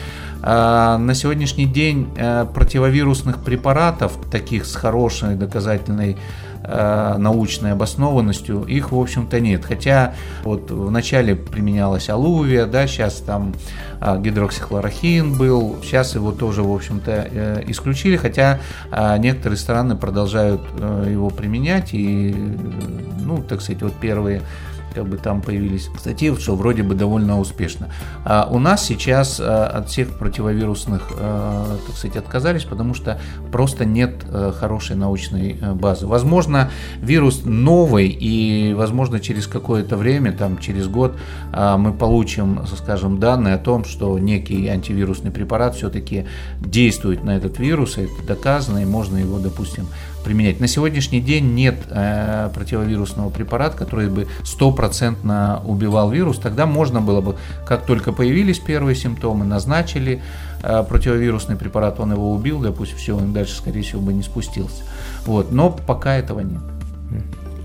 А 0.41 0.97
на 0.97 1.13
сегодняшний 1.13 1.65
день 1.65 2.09
э, 2.17 2.45
противовирусных 2.53 3.43
препаратов, 3.43 4.17
таких 4.29 4.65
с 4.65 4.75
хорошей 4.75 5.35
доказательной 5.35 6.17
Э, 6.65 7.17
научной 7.17 7.73
обоснованностью, 7.73 8.63
их, 8.63 8.93
в 8.93 8.97
общем-то, 8.97 9.41
нет. 9.41 9.65
Хотя 9.65 10.13
вот 10.43 10.71
в 10.71 10.89
начале 10.91 11.35
применялась 11.35 12.09
алувия, 12.09 12.65
да, 12.65 12.87
сейчас 12.87 13.15
там 13.15 13.53
э, 13.99 14.21
гидроксихлорохин 14.21 15.37
был, 15.37 15.75
сейчас 15.83 16.15
его 16.15 16.31
тоже, 16.31 16.63
в 16.63 16.73
общем-то, 16.73 17.63
исключили, 17.67 18.15
хотя 18.15 18.59
некоторые 19.17 19.57
страны 19.57 19.97
продолжают 19.97 20.61
его 21.05 21.29
применять, 21.29 21.93
и, 21.93 22.33
ну, 23.19 23.43
так 23.43 23.61
сказать, 23.61 23.81
вот 23.81 23.93
первые 23.99 24.41
как 24.93 25.07
бы 25.07 25.17
там 25.17 25.41
появились 25.41 25.89
статьи, 25.97 26.33
что 26.35 26.55
вроде 26.55 26.83
бы 26.83 26.95
довольно 26.95 27.39
успешно. 27.39 27.89
А 28.25 28.47
у 28.49 28.59
нас 28.59 28.85
сейчас 28.85 29.39
а, 29.39 29.67
от 29.67 29.89
всех 29.89 30.17
противовирусных, 30.17 31.11
а, 31.17 31.77
так 31.85 31.95
сказать, 31.95 32.17
отказались, 32.17 32.63
потому 32.63 32.93
что 32.93 33.19
просто 33.51 33.85
нет 33.85 34.23
а, 34.25 34.51
хорошей 34.51 34.95
научной 34.95 35.53
базы. 35.73 36.07
Возможно, 36.07 36.71
вирус 37.01 37.41
новый, 37.43 38.07
и, 38.07 38.73
возможно, 38.73 39.19
через 39.19 39.47
какое-то 39.47 39.97
время, 39.97 40.31
там, 40.31 40.57
через 40.57 40.87
год, 40.87 41.15
мы 41.53 41.93
получим, 41.93 42.61
скажем, 42.77 43.19
данные 43.19 43.55
о 43.55 43.57
том, 43.57 43.85
что 43.85 44.17
некий 44.19 44.67
антивирусный 44.67 45.31
препарат 45.31 45.75
все-таки 45.75 46.25
действует 46.59 47.23
на 47.23 47.37
этот 47.37 47.59
вирус, 47.59 47.97
это 47.97 48.23
доказано, 48.25 48.79
и 48.79 48.85
можно 48.85 49.17
его, 49.17 49.39
допустим, 49.39 49.87
применять. 50.23 50.59
На 50.59 50.67
сегодняшний 50.67 51.21
день 51.21 51.53
нет 51.53 51.75
э, 51.89 52.49
противовирусного 52.53 53.29
препарата, 53.29 53.77
который 53.77 54.09
бы 54.09 54.27
стопроцентно 54.43 55.61
убивал 55.65 56.09
вирус. 56.09 56.39
Тогда 56.39 56.65
можно 56.65 57.01
было 57.01 57.21
бы, 57.21 57.35
как 57.65 57.85
только 57.85 58.11
появились 58.11 58.59
первые 58.59 58.95
симптомы, 58.95 59.45
назначили 59.45 60.21
э, 60.61 60.83
противовирусный 60.87 61.55
препарат, 61.55 61.99
он 61.99 62.13
его 62.13 62.31
убил, 62.31 62.59
допустим, 62.59 62.97
все, 62.97 63.15
он 63.15 63.33
дальше, 63.33 63.55
скорее 63.55 63.81
всего, 63.81 64.01
бы 64.01 64.13
не 64.13 64.23
спустился. 64.23 64.83
Вот. 65.25 65.51
Но 65.51 65.69
пока 65.69 66.15
этого 66.15 66.39
нет. 66.39 66.61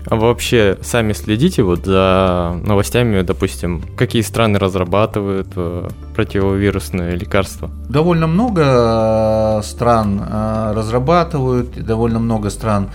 А 0.07 0.15
вообще 0.15 0.77
сами 0.81 1.13
следите 1.13 1.61
вот 1.61 1.85
за 1.85 2.57
новостями, 2.63 3.21
допустим, 3.21 3.83
какие 3.97 4.21
страны 4.21 4.57
разрабатывают 4.57 5.49
э, 5.55 5.87
противовирусные 6.15 7.15
лекарства? 7.15 7.69
Довольно 7.89 8.27
много 8.27 9.59
э, 9.59 9.61
стран 9.63 10.21
э, 10.27 10.73
разрабатывают, 10.75 11.83
довольно 11.85 12.19
много 12.19 12.49
стран 12.49 12.89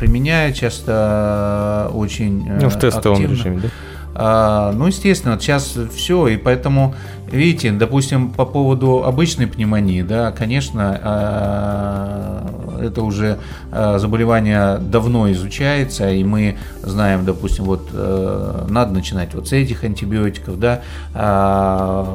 применяют, 0.00 0.56
часто 0.56 1.90
очень 1.94 2.44
Ну, 2.60 2.68
в 2.70 2.78
тестовом 2.78 3.18
активно. 3.18 3.34
режиме, 3.34 3.60
да? 3.62 3.68
А, 4.14 4.72
ну, 4.72 4.88
естественно, 4.88 5.38
сейчас 5.38 5.76
все, 5.94 6.26
и 6.26 6.36
поэтому, 6.36 6.94
видите, 7.30 7.72
допустим, 7.72 8.30
по 8.30 8.44
поводу 8.44 9.04
обычной 9.04 9.46
пневмонии, 9.46 10.02
да, 10.02 10.32
конечно, 10.32 11.00
а, 11.02 12.78
это 12.80 13.02
уже 13.02 13.38
а, 13.70 13.98
заболевание 13.98 14.78
давно 14.78 15.30
изучается, 15.32 16.10
и 16.10 16.24
мы 16.24 16.58
знаем, 16.82 17.24
допустим, 17.24 17.64
вот 17.64 17.88
э, 17.92 18.66
надо 18.68 18.92
начинать 18.92 19.34
вот 19.34 19.48
с 19.48 19.52
этих 19.52 19.84
антибиотиков, 19.84 20.58
да, 20.58 20.80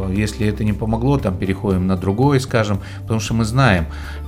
если 0.10 0.47
это 0.47 0.63
не 0.63 0.73
помогло, 0.73 1.17
там 1.17 1.38
переходим 1.38 1.88
на 1.88 1.95
другой, 1.95 2.39
скажем, 2.39 2.80
потому 3.04 3.19
что 3.19 3.34
мы 3.36 3.45
знаем, 3.45 3.86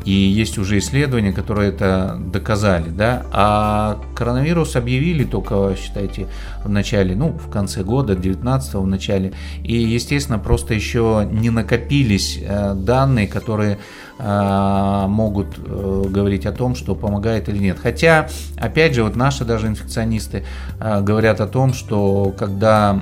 и 0.07 0.13
есть 0.13 0.57
уже 0.57 0.77
исследования, 0.77 1.33
которые 1.33 1.67
это 1.67 2.17
доказали, 2.17 2.89
да, 2.89 3.25
а 3.33 3.99
коронавирус 4.15 4.77
объявили 4.77 5.25
только, 5.25 5.75
считайте, 5.77 6.27
в 6.63 6.69
начале, 6.69 7.13
ну, 7.13 7.31
в 7.37 7.49
конце 7.49 7.83
года, 7.83 8.15
19 8.15 8.73
в 8.75 8.87
начале, 8.87 9.33
и, 9.63 9.73
естественно, 9.75 10.39
просто 10.39 10.73
еще 10.73 11.27
не 11.29 11.49
накопились 11.49 12.39
э, 12.41 12.73
данные, 12.73 13.27
которые 13.27 13.79
э, 14.17 15.05
могут 15.09 15.57
э, 15.57 16.03
говорить 16.07 16.45
о 16.45 16.53
том, 16.53 16.75
что 16.75 16.95
помогает 16.95 17.49
или 17.49 17.57
нет. 17.57 17.77
Хотя, 17.77 18.29
опять 18.55 18.95
же, 18.95 19.03
вот 19.03 19.17
наши 19.17 19.43
даже 19.43 19.67
инфекционисты 19.67 20.45
говорят 20.79 21.41
о 21.41 21.47
том, 21.47 21.73
что 21.73 22.33
когда 22.39 23.01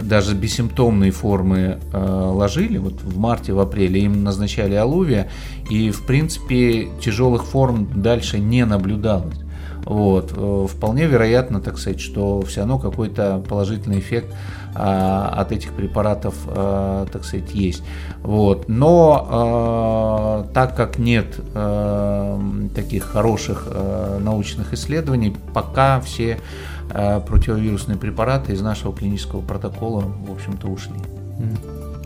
даже 0.00 0.34
бессимптомные 0.34 1.10
формы 1.10 1.78
э, 1.92 1.98
ложили, 1.98 2.78
вот 2.78 3.02
в 3.02 3.18
марте, 3.18 3.52
в 3.52 3.60
апреле 3.60 4.02
им 4.02 4.24
назначали 4.24 4.74
алувия, 4.74 5.28
и 5.70 5.90
в 5.90 6.06
принципе 6.06 6.88
тяжелых 7.00 7.44
форм 7.44 7.88
дальше 7.94 8.38
не 8.38 8.64
наблюдалось. 8.64 9.38
Вот. 9.84 10.32
Э, 10.36 10.66
вполне 10.68 11.06
вероятно, 11.06 11.60
так 11.60 11.78
сказать, 11.78 12.00
что 12.00 12.42
все 12.42 12.60
равно 12.60 12.78
какой-то 12.78 13.42
положительный 13.48 14.00
эффект 14.00 14.34
а, 14.78 15.32
от 15.34 15.52
этих 15.52 15.72
препаратов, 15.72 16.34
а, 16.48 17.06
так 17.06 17.24
сказать, 17.24 17.54
есть. 17.54 17.82
Вот. 18.22 18.68
Но 18.68 19.26
а, 19.30 20.46
так 20.52 20.76
как 20.76 20.98
нет 20.98 21.40
а, 21.54 22.38
таких 22.74 23.04
хороших 23.04 23.68
а, 23.70 24.18
научных 24.18 24.74
исследований, 24.74 25.34
пока 25.54 26.00
все 26.00 26.40
противовирусные 26.88 27.98
препараты 27.98 28.52
из 28.52 28.62
нашего 28.62 28.94
клинического 28.94 29.40
протокола, 29.40 30.00
в 30.00 30.32
общем-то, 30.32 30.68
ушли. 30.68 30.94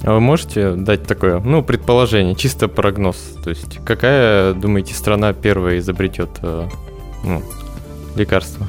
А 0.03 0.15
вы 0.15 0.21
можете 0.21 0.73
дать 0.73 1.07
такое, 1.07 1.41
ну, 1.41 1.63
предположение, 1.63 2.35
чисто 2.35 2.69
прогноз? 2.69 3.17
То 3.45 3.51
есть, 3.51 3.79
какая, 3.85 4.55
думаете, 4.55 4.95
страна 4.95 5.35
первая 5.35 5.79
изобретет 5.79 6.31
э, 6.43 6.69
ну, 7.23 7.43
лекарство? 8.17 8.67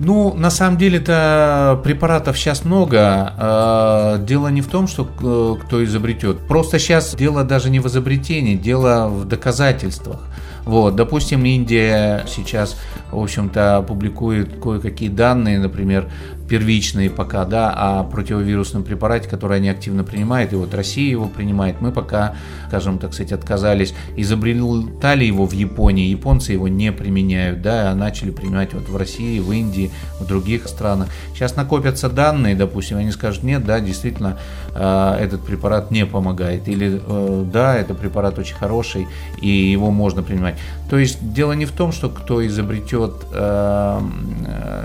Ну, 0.00 0.34
на 0.34 0.50
самом 0.50 0.76
деле-то 0.76 1.80
препаратов 1.84 2.36
сейчас 2.36 2.64
много. 2.64 3.32
А, 3.36 4.18
дело 4.18 4.48
не 4.48 4.60
в 4.60 4.66
том, 4.68 4.88
что 4.88 5.08
э, 5.22 5.64
кто 5.64 5.84
изобретет. 5.84 6.48
Просто 6.48 6.78
сейчас 6.78 7.14
дело 7.14 7.44
даже 7.44 7.70
не 7.70 7.80
в 7.80 7.86
изобретении, 7.86 8.56
дело 8.56 9.08
в 9.08 9.26
доказательствах. 9.26 10.20
Вот, 10.64 10.96
допустим, 10.96 11.44
Индия 11.44 12.24
сейчас, 12.26 12.76
в 13.10 13.18
общем-то, 13.20 13.84
публикует 13.86 14.60
кое-какие 14.62 15.10
данные, 15.10 15.58
например, 15.58 16.10
первичные 16.48 17.10
пока, 17.10 17.44
да, 17.44 17.70
о 17.70 18.04
противовирусном 18.04 18.84
препарате, 18.84 19.28
который 19.28 19.56
они 19.58 19.68
активно 19.68 20.04
принимают, 20.04 20.52
и 20.52 20.56
вот 20.56 20.74
Россия 20.74 21.10
его 21.10 21.26
принимает, 21.26 21.80
мы 21.80 21.90
пока, 21.90 22.34
скажем, 22.68 22.98
так 22.98 23.14
сказать, 23.14 23.32
отказались, 23.32 23.94
изобретали 24.16 25.24
его 25.24 25.46
в 25.46 25.52
Японии, 25.52 26.08
японцы 26.08 26.52
его 26.52 26.68
не 26.68 26.92
применяют, 26.92 27.62
да, 27.62 27.90
а 27.90 27.94
начали 27.94 28.30
принимать 28.30 28.74
вот 28.74 28.88
в 28.88 28.96
России, 28.96 29.38
в 29.40 29.50
Индии, 29.52 29.90
в 30.20 30.26
других 30.26 30.68
странах. 30.68 31.08
Сейчас 31.34 31.56
накопятся 31.56 32.08
данные, 32.08 32.54
допустим, 32.54 32.98
они 32.98 33.10
скажут, 33.10 33.42
нет, 33.42 33.64
да, 33.64 33.80
действительно, 33.80 34.38
э, 34.74 35.16
этот 35.20 35.42
препарат 35.42 35.90
не 35.90 36.04
помогает, 36.04 36.68
или 36.68 37.00
э, 37.04 37.44
да, 37.52 37.76
это 37.76 37.94
препарат 37.94 38.38
очень 38.38 38.56
хороший, 38.56 39.06
и 39.40 39.48
его 39.48 39.90
можно 39.90 40.22
принимать. 40.22 40.56
То 40.94 40.98
есть 40.98 41.32
дело 41.32 41.54
не 41.54 41.66
в 41.66 41.72
том, 41.72 41.90
что 41.90 42.08
кто 42.08 42.46
изобретет 42.46 43.14
э, 43.32 44.00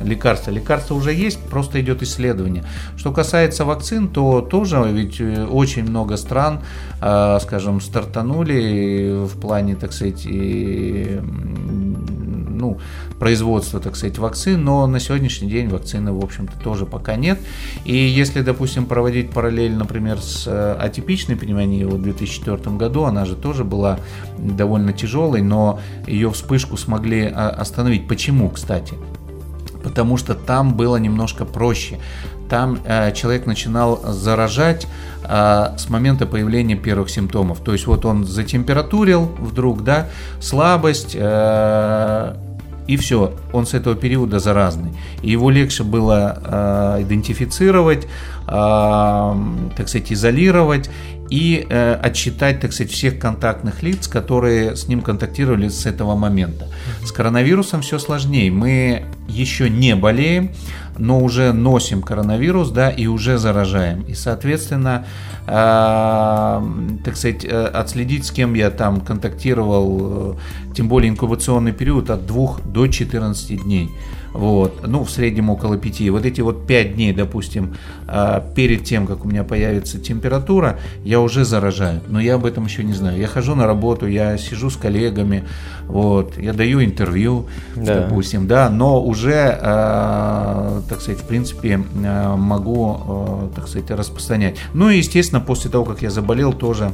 лекарство, 0.04 0.50
лекарство 0.50 0.96
уже 0.96 1.14
есть, 1.14 1.38
просто 1.40 1.80
идет 1.82 2.02
исследование. 2.02 2.64
Что 2.98 3.12
касается 3.12 3.64
вакцин, 3.64 4.08
то 4.08 4.42
тоже 4.42 4.84
ведь 4.92 5.22
э, 5.22 5.46
очень 5.46 5.84
много 5.84 6.18
стран, 6.18 6.62
э, 7.00 7.38
скажем, 7.44 7.80
стартанули 7.80 9.24
в 9.28 9.40
плане, 9.40 9.76
так 9.76 9.94
сказать, 9.94 10.26
и, 10.26 11.22
ну, 11.22 12.80
производства, 13.20 13.80
так 13.80 13.96
сказать, 13.96 14.18
вакцин, 14.18 14.64
но 14.64 14.88
на 14.88 15.00
сегодняшний 15.00 15.50
день 15.50 15.68
вакцины, 15.68 16.12
в 16.12 16.24
общем-то, 16.24 16.54
тоже 16.64 16.86
пока 16.86 17.18
нет. 17.18 17.38
И 17.86 17.96
если, 17.96 18.42
допустим, 18.42 18.86
проводить 18.86 19.30
параллель, 19.30 19.76
например, 19.76 20.20
с 20.20 20.48
э, 20.48 20.76
атипичной 20.80 21.36
пневмонией 21.36 21.86
в 21.86 22.02
2004 22.02 22.78
году, 22.78 23.04
она 23.04 23.26
же 23.26 23.36
тоже 23.36 23.64
была 23.64 24.00
довольно 24.38 24.94
тяжелой, 24.94 25.42
но 25.42 25.80
ее 26.08 26.32
вспышку 26.32 26.78
смогли 26.78 27.32
а, 27.34 27.50
остановить. 27.50 28.08
Почему, 28.08 28.50
кстати? 28.50 28.96
потому 29.84 30.18
что 30.18 30.36
там 30.36 30.74
было 30.74 30.98
немножко 30.98 31.46
проще. 31.46 32.00
Там 32.50 32.80
э, 32.84 33.12
человек 33.14 33.46
начинал 33.46 34.02
заражать 34.04 34.88
э, 35.24 35.76
с 35.78 35.90
момента 35.90 36.26
появления 36.26 36.76
первых 36.76 37.10
симптомов. 37.10 37.60
То 37.60 37.74
есть 37.74 37.86
вот 37.86 38.06
он 38.06 38.26
затемпературил 38.26 39.26
вдруг, 39.40 39.84
да, 39.84 40.08
слабость, 40.40 41.16
э, 41.16 42.36
и 42.90 42.98
все, 42.98 43.36
он 43.54 43.68
с 43.68 43.76
этого 43.76 43.96
периода 43.96 44.40
заразный. 44.40 44.92
И 45.22 45.30
его 45.30 45.52
легче 45.52 45.84
было 45.84 46.98
э, 46.98 47.04
идентифицировать, 47.04 48.06
э, 48.06 48.08
так 48.48 49.88
сказать, 49.88 50.12
изолировать 50.12 50.90
и 51.30 51.68
э, 51.70 51.94
отсчитать, 51.94 52.62
так 52.62 52.74
сказать, 52.74 52.92
всех 52.92 53.20
контактных 53.20 53.84
лиц, 53.84 54.08
которые 54.08 54.76
с 54.76 54.88
ним 54.88 55.02
контактировали 55.02 55.68
с 55.68 55.86
этого 55.86 56.16
момента. 56.16 56.68
С 57.06 57.12
коронавирусом 57.12 57.82
все 57.82 58.00
сложнее. 58.00 58.50
Мы 58.50 59.06
еще 59.28 59.70
не 59.70 59.96
болеем, 59.96 60.50
но 61.00 61.20
уже 61.20 61.54
носим 61.54 62.02
коронавирус, 62.02 62.70
да, 62.70 62.90
и 62.90 63.08
уже 63.08 63.38
заражаем. 63.38 64.02
И, 64.02 64.14
соответственно, 64.14 65.06
э, 65.48 65.52
так 67.04 67.16
сказать, 67.16 67.46
э, 67.46 67.66
отследить, 67.66 68.26
с 68.26 68.32
кем 68.32 68.54
я 68.54 68.70
там 68.70 69.02
контактировал, 69.02 70.34
э, 70.34 70.74
тем 70.76 70.88
более 70.88 71.10
инкубационный 71.10 71.72
период 71.72 72.10
от 72.10 72.26
2 72.26 72.60
до 72.66 72.88
14 72.88 73.64
дней 73.64 73.90
вот, 74.34 74.88
ну, 74.88 75.04
в 75.04 75.10
среднем 75.10 75.50
около 75.50 75.78
5. 75.78 76.10
Вот 76.10 76.26
эти 76.26 76.42
вот 76.42 76.68
5 76.68 76.96
дней, 76.96 77.14
допустим, 77.14 77.76
а, 78.08 78.44
перед 78.56 78.84
тем, 78.84 79.08
как 79.08 79.26
у 79.26 79.28
меня 79.28 79.44
появится 79.44 80.00
температура, 80.00 80.80
я 81.04 81.20
уже 81.20 81.46
заражаю, 81.46 82.02
но 82.08 82.20
я 82.20 82.36
об 82.36 82.46
этом 82.46 82.66
еще 82.66 82.84
не 82.84 82.94
знаю. 82.94 83.18
Я 83.20 83.28
хожу 83.28 83.56
на 83.56 83.66
работу, 83.66 84.08
я 84.08 84.38
сижу 84.38 84.70
с 84.70 84.78
коллегами, 84.78 85.46
вот, 85.88 86.38
я 86.38 86.54
даю 86.54 86.84
интервью, 86.84 87.48
да. 87.76 88.02
допустим, 88.02 88.48
да, 88.48 88.70
но 88.70 89.04
уже, 89.04 89.58
а, 89.62 90.82
так 90.88 91.02
сказать, 91.02 91.22
в 91.22 91.26
принципе, 91.26 91.82
а, 92.06 92.36
могу, 92.36 93.50
так 93.56 93.68
сказать, 93.68 93.90
распространять. 93.92 94.58
Ну 94.74 94.90
и, 94.90 94.98
естественно, 94.98 95.42
после 95.42 95.72
того, 95.72 95.86
как 95.86 96.02
я 96.02 96.10
заболел, 96.10 96.54
тоже 96.54 96.92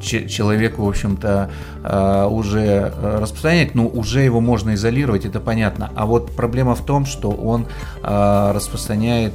человеку, 0.00 0.84
в 0.84 0.88
общем-то, 0.88 1.50
э, 1.84 2.26
уже 2.30 2.92
э, 2.94 3.18
распространять, 3.20 3.74
но 3.74 3.86
уже 3.86 4.20
его 4.20 4.40
можно 4.40 4.74
изолировать, 4.74 5.24
это 5.24 5.40
понятно. 5.40 5.90
А 5.94 6.06
вот 6.06 6.32
проблема 6.32 6.74
в 6.74 6.84
том, 6.84 7.06
что 7.06 7.30
он 7.30 7.66
э, 8.02 8.52
распространяет 8.54 9.32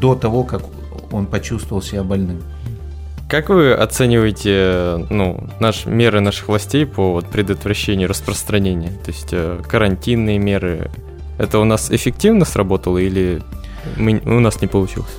до 0.00 0.14
того, 0.14 0.44
как 0.44 0.62
он 1.12 1.26
почувствовал 1.26 1.82
себя 1.82 2.02
больным. 2.02 2.42
Как 3.28 3.50
вы 3.50 3.72
оцениваете 3.74 5.06
ну, 5.10 5.44
наш, 5.60 5.84
меры 5.86 6.20
наших 6.20 6.48
властей 6.48 6.86
по 6.86 7.12
вот, 7.12 7.26
предотвращению 7.26 8.08
распространения? 8.08 8.92
То 9.04 9.10
есть 9.10 9.68
карантинные 9.68 10.38
меры, 10.38 10.90
это 11.36 11.58
у 11.58 11.64
нас 11.64 11.90
эффективно 11.90 12.46
сработало 12.46 12.96
или 12.98 13.42
мы, 13.96 14.20
у 14.24 14.40
нас 14.40 14.60
не 14.62 14.66
получилось? 14.66 15.14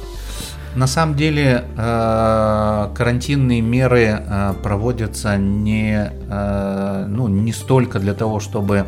На 0.76 0.88
самом 0.88 1.16
деле 1.16 1.66
э, 1.78 2.90
карантинные 2.94 3.62
меры 3.62 4.20
э, 4.20 4.54
проводятся 4.62 5.36
не, 5.36 6.12
э, 6.30 7.06
ну, 7.08 7.28
не 7.28 7.54
столько 7.54 8.00
для 8.00 8.14
того, 8.14 8.40
чтобы 8.40 8.86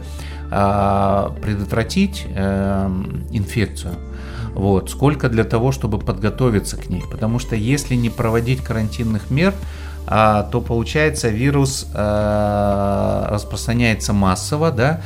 предотвратить 0.49 2.25
инфекцию, 2.25 3.93
вот, 4.53 4.89
сколько 4.89 5.29
для 5.29 5.45
того, 5.45 5.71
чтобы 5.71 5.97
подготовиться 5.97 6.75
к 6.75 6.89
ней. 6.89 7.05
Потому 7.09 7.39
что 7.39 7.55
если 7.55 7.95
не 7.95 8.09
проводить 8.09 8.61
карантинных 8.61 9.31
мер, 9.31 9.53
то 10.05 10.63
получается 10.67 11.29
вирус 11.29 11.87
распространяется 11.93 14.11
массово, 14.11 14.71
да, 14.71 14.99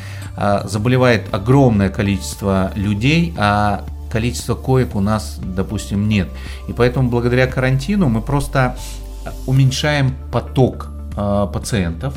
заболевает 0.66 1.32
огромное 1.32 1.90
количество 1.90 2.72
людей, 2.74 3.36
а 3.38 3.86
количества 4.16 4.56
коек 4.56 4.96
у 4.96 5.02
нас, 5.02 5.38
допустим, 5.44 6.08
нет. 6.08 6.30
И 6.70 6.74
поэтому 6.74 7.10
благодаря 7.10 7.48
карантину 7.48 8.08
мы 8.08 8.22
просто 8.22 8.78
уменьшаем 9.46 10.16
поток 10.32 10.88
э, 11.18 11.48
пациентов, 11.54 12.14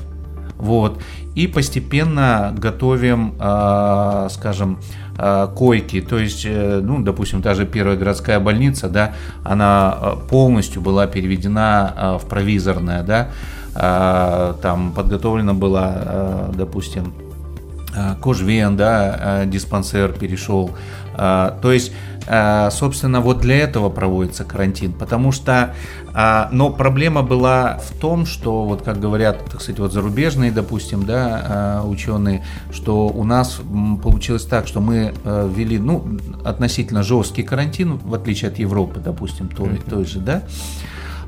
вот, 0.58 1.02
и 1.34 1.48
постепенно 1.48 2.54
готовим, 2.56 3.34
э, 3.40 4.28
скажем, 4.30 4.78
э, 5.18 5.48
койки, 5.56 6.00
то 6.00 6.18
есть, 6.18 6.44
э, 6.46 6.80
ну, 6.80 7.02
допустим, 7.02 7.42
та 7.42 7.54
же 7.54 7.66
первая 7.66 7.96
городская 7.96 8.38
больница, 8.38 8.88
да, 8.88 9.14
она 9.42 9.90
полностью 10.30 10.80
была 10.80 11.08
переведена 11.08 11.94
э, 11.96 12.18
в 12.22 12.28
провизорное, 12.28 13.02
да, 13.02 13.28
э, 13.74 14.54
там 14.62 14.92
подготовлена 14.92 15.54
была, 15.54 15.92
э, 15.96 16.52
допустим, 16.54 17.12
Кожвен, 18.20 18.76
да, 18.76 19.44
диспансер 19.46 20.12
перешел 20.12 20.70
то 21.18 21.72
есть, 21.72 21.92
а, 22.26 22.70
собственно, 22.70 23.20
вот 23.20 23.40
для 23.40 23.56
этого 23.56 23.88
проводится 23.88 24.44
карантин, 24.44 24.92
потому 24.92 25.32
что, 25.32 25.74
а, 26.12 26.48
но 26.52 26.70
проблема 26.70 27.22
была 27.22 27.78
в 27.78 27.98
том, 27.98 28.26
что, 28.26 28.64
вот 28.64 28.82
как 28.82 29.00
говорят, 29.00 29.44
так 29.50 29.60
сказать, 29.60 29.80
вот 29.80 29.92
зарубежные, 29.92 30.52
допустим, 30.52 31.04
да, 31.04 31.82
ученые, 31.84 32.44
что 32.70 33.08
у 33.08 33.24
нас 33.24 33.60
получилось 34.02 34.44
так, 34.44 34.66
что 34.66 34.80
мы 34.80 35.14
ввели, 35.24 35.78
ну, 35.78 36.04
относительно 36.44 37.02
жесткий 37.02 37.42
карантин, 37.42 37.98
в 37.98 38.14
отличие 38.14 38.50
от 38.50 38.58
Европы, 38.58 39.00
допустим, 39.00 39.48
той, 39.48 39.80
той 39.88 40.04
же, 40.04 40.20
да, 40.20 40.42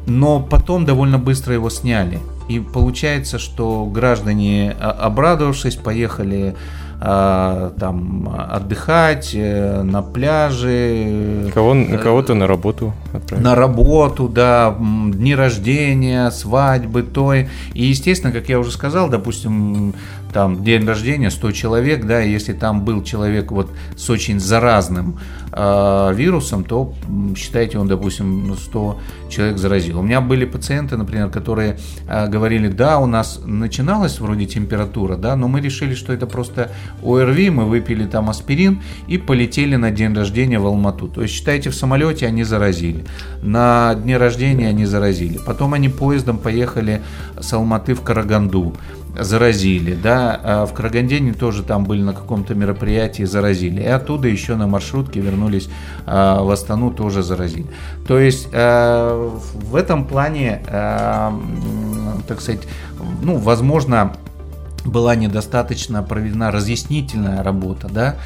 но 0.07 0.41
потом 0.41 0.85
довольно 0.85 1.19
быстро 1.19 1.55
его 1.55 1.71
сняли. 1.71 2.21
И 2.49 2.59
получается, 2.59 3.39
что 3.39 3.87
граждане, 3.87 4.73
обрадовавшись, 4.73 5.77
поехали 5.77 6.55
а, 6.55 6.80
там 7.01 8.29
отдыхать 8.51 9.31
э, 9.35 9.83
на 9.83 10.03
пляже. 10.03 11.51
Кого, 11.55 11.75
кого-то 12.03 12.35
на 12.35 12.47
работу 12.47 12.93
отправить. 13.15 13.43
На 13.43 13.55
работу, 13.55 14.29
да, 14.29 14.77
дни 14.79 15.35
рождения, 15.35 16.31
свадьбы, 16.31 17.03
той. 17.03 17.49
И, 17.73 17.85
естественно, 17.85 18.33
как 18.33 18.51
я 18.51 18.59
уже 18.59 18.71
сказал, 18.71 19.09
допустим, 19.09 19.95
там 20.33 20.63
день 20.65 20.87
рождения 20.87 21.31
100 21.31 21.53
человек, 21.53 22.05
да, 22.05 22.23
и 22.23 22.31
если 22.31 22.53
там 22.53 22.85
был 22.85 23.03
человек 23.03 23.51
вот 23.51 23.71
с 23.97 24.09
очень 24.11 24.41
заразным 24.41 25.19
э, 25.53 26.13
вирусом, 26.15 26.65
то 26.65 26.95
считайте, 27.37 27.79
он, 27.79 27.89
допустим, 27.89 28.55
100 28.57 29.01
человек 29.29 29.59
заразил. 29.59 30.01
У 30.01 30.03
меня 30.03 30.21
были 30.21 30.45
пациенты, 30.45 30.97
например, 30.97 31.31
которые 31.31 31.79
э, 32.09 32.29
говорили, 32.29 32.69
да, 32.69 32.99
у 32.99 33.07
нас 33.07 33.41
начиналась 33.45 34.21
вроде 34.21 34.47
температура, 34.47 35.17
да, 35.17 35.37
но 35.37 35.49
мы 35.49 35.61
решили, 35.61 35.95
что 35.95 36.13
это 36.13 36.27
просто 36.27 36.71
ОРВИ, 37.03 37.51
мы 37.51 37.65
выпили 37.65 38.07
там 38.07 38.31
аспирин 38.31 38.83
и 39.09 39.19
полетели 39.19 39.77
на 39.77 39.91
день 39.91 40.15
рождения 40.15 40.59
в 40.59 40.67
Алмату. 40.67 41.09
То 41.09 41.23
есть, 41.23 41.35
считайте, 41.35 41.71
в 41.71 41.75
самолете 41.75 42.27
они 42.27 42.45
заразили, 42.45 43.05
на 43.43 43.95
дне 43.95 44.17
рождения 44.17 44.69
они 44.69 44.87
заразили. 44.87 45.39
Потом 45.45 45.75
они 45.75 45.89
поездом 45.89 46.39
поехали 46.39 47.03
с 47.39 47.53
Алматы 47.53 47.95
в 47.95 48.03
Караганду 48.03 48.75
заразили, 49.19 49.95
да, 49.95 50.41
а 50.43 50.67
в 50.67 50.73
Карагандине 50.73 51.33
тоже 51.33 51.63
там 51.63 51.85
были 51.85 52.03
на 52.03 52.13
каком-то 52.13 52.55
мероприятии, 52.55 53.25
заразили, 53.25 53.83
и 53.83 53.87
оттуда 53.87 54.29
еще 54.29 54.57
на 54.57 54.67
маршрутке 54.67 55.21
вернулись 55.21 55.69
а, 56.07 56.43
в 56.43 56.51
Астану, 56.51 56.91
тоже 56.91 57.23
заразили. 57.23 57.67
То 58.07 58.19
есть 58.19 58.49
а, 58.53 59.31
в 59.55 59.75
этом 59.75 60.05
плане, 60.05 60.63
а, 60.69 61.39
так 62.27 62.41
сказать, 62.41 62.67
ну, 63.23 63.37
возможно, 63.37 64.13
была 64.85 65.15
недостаточно 65.15 66.03
проведена 66.03 66.51
разъяснительная 66.51 67.43
работа, 67.43 67.89
да, 67.89 68.17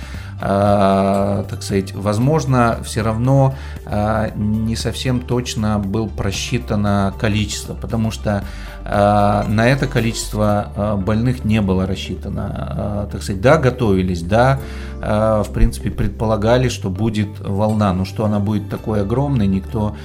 э, 0.40 1.44
так 1.49 1.62
сказать, 1.62 1.94
возможно, 1.94 2.79
все 2.85 3.03
равно 3.03 3.55
э, 3.87 4.31
не 4.37 4.77
совсем 4.77 5.20
точно 5.20 5.79
был 5.79 6.09
просчитано 6.09 7.12
количество, 7.18 7.75
потому 7.75 8.11
что 8.11 8.44
на 8.85 9.66
это 9.66 9.87
количество 9.87 10.70
э, 10.77 10.97
больных 10.97 11.44
не 11.44 11.62
было 11.62 11.87
рассчитано. 11.87 13.07
Э, 13.07 13.12
так 13.12 13.23
сказать, 13.23 13.40
да, 13.40 13.57
готовились, 13.57 14.23
да, 14.23 14.61
в 15.01 15.49
принципе, 15.53 15.90
предполагали, 15.90 16.68
что 16.68 16.88
будет 16.88 17.40
волна, 17.40 17.92
но 17.92 18.05
что 18.07 18.25
она 18.25 18.40
будет 18.40 18.70
такой 18.70 19.03
огромной, 19.03 19.47
никто 19.47 19.97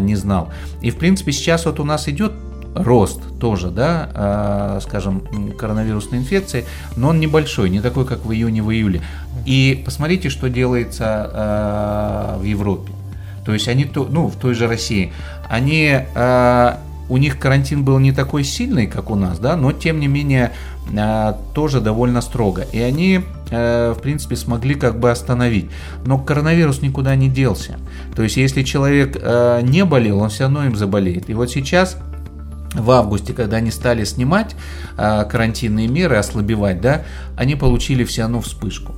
не 0.00 0.16
знал. 0.16 0.48
И, 0.80 0.90
в 0.90 0.96
принципе, 0.96 1.32
сейчас 1.32 1.66
вот 1.66 1.78
у 1.78 1.84
нас 1.84 2.08
идет 2.08 2.32
рост 2.74 3.20
тоже, 3.38 3.68
да, 3.68 4.78
скажем, 4.82 5.22
коронавирусной 5.58 6.20
инфекции, 6.20 6.64
но 6.96 7.08
он 7.08 7.20
небольшой, 7.20 7.68
не 7.68 7.82
такой, 7.82 8.06
как 8.06 8.24
в 8.24 8.32
июне, 8.32 8.62
в 8.62 8.70
июле. 8.70 9.02
И 9.44 9.82
посмотрите, 9.84 10.30
что 10.30 10.48
делается 10.48 12.38
в 12.40 12.44
Европе. 12.44 12.92
То 13.44 13.52
есть 13.52 13.68
они, 13.68 13.90
ну, 13.94 14.28
в 14.28 14.36
той 14.36 14.54
же 14.54 14.68
России, 14.68 15.12
они, 15.50 15.98
у 17.10 17.16
них 17.16 17.38
карантин 17.38 17.84
был 17.84 17.98
не 17.98 18.12
такой 18.12 18.44
сильный, 18.44 18.86
как 18.86 19.10
у 19.10 19.16
нас, 19.16 19.38
да, 19.38 19.56
но 19.56 19.72
тем 19.72 19.98
не 19.98 20.06
менее 20.06 20.52
э, 20.90 21.34
тоже 21.54 21.80
довольно 21.80 22.20
строго. 22.20 22.62
И 22.72 22.78
они, 22.78 23.20
э, 23.50 23.94
в 23.96 24.00
принципе, 24.00 24.36
смогли 24.36 24.76
как 24.76 24.98
бы 24.98 25.10
остановить. 25.10 25.70
Но 26.06 26.18
коронавирус 26.18 26.82
никуда 26.82 27.16
не 27.16 27.28
делся. 27.28 27.78
То 28.14 28.22
есть 28.22 28.36
если 28.36 28.62
человек 28.62 29.18
э, 29.20 29.60
не 29.62 29.84
болел, 29.84 30.20
он 30.20 30.30
все 30.30 30.44
равно 30.44 30.64
им 30.64 30.76
заболеет. 30.76 31.28
И 31.28 31.34
вот 31.34 31.50
сейчас 31.50 31.96
в 32.74 32.88
августе, 32.92 33.32
когда 33.32 33.56
они 33.56 33.72
стали 33.72 34.04
снимать 34.04 34.54
э, 34.96 35.24
карантинные 35.24 35.88
меры, 35.88 36.16
ослабевать, 36.16 36.80
да, 36.80 37.02
они 37.36 37.56
получили 37.56 38.04
все 38.04 38.22
равно 38.22 38.40
вспышку. 38.40 38.94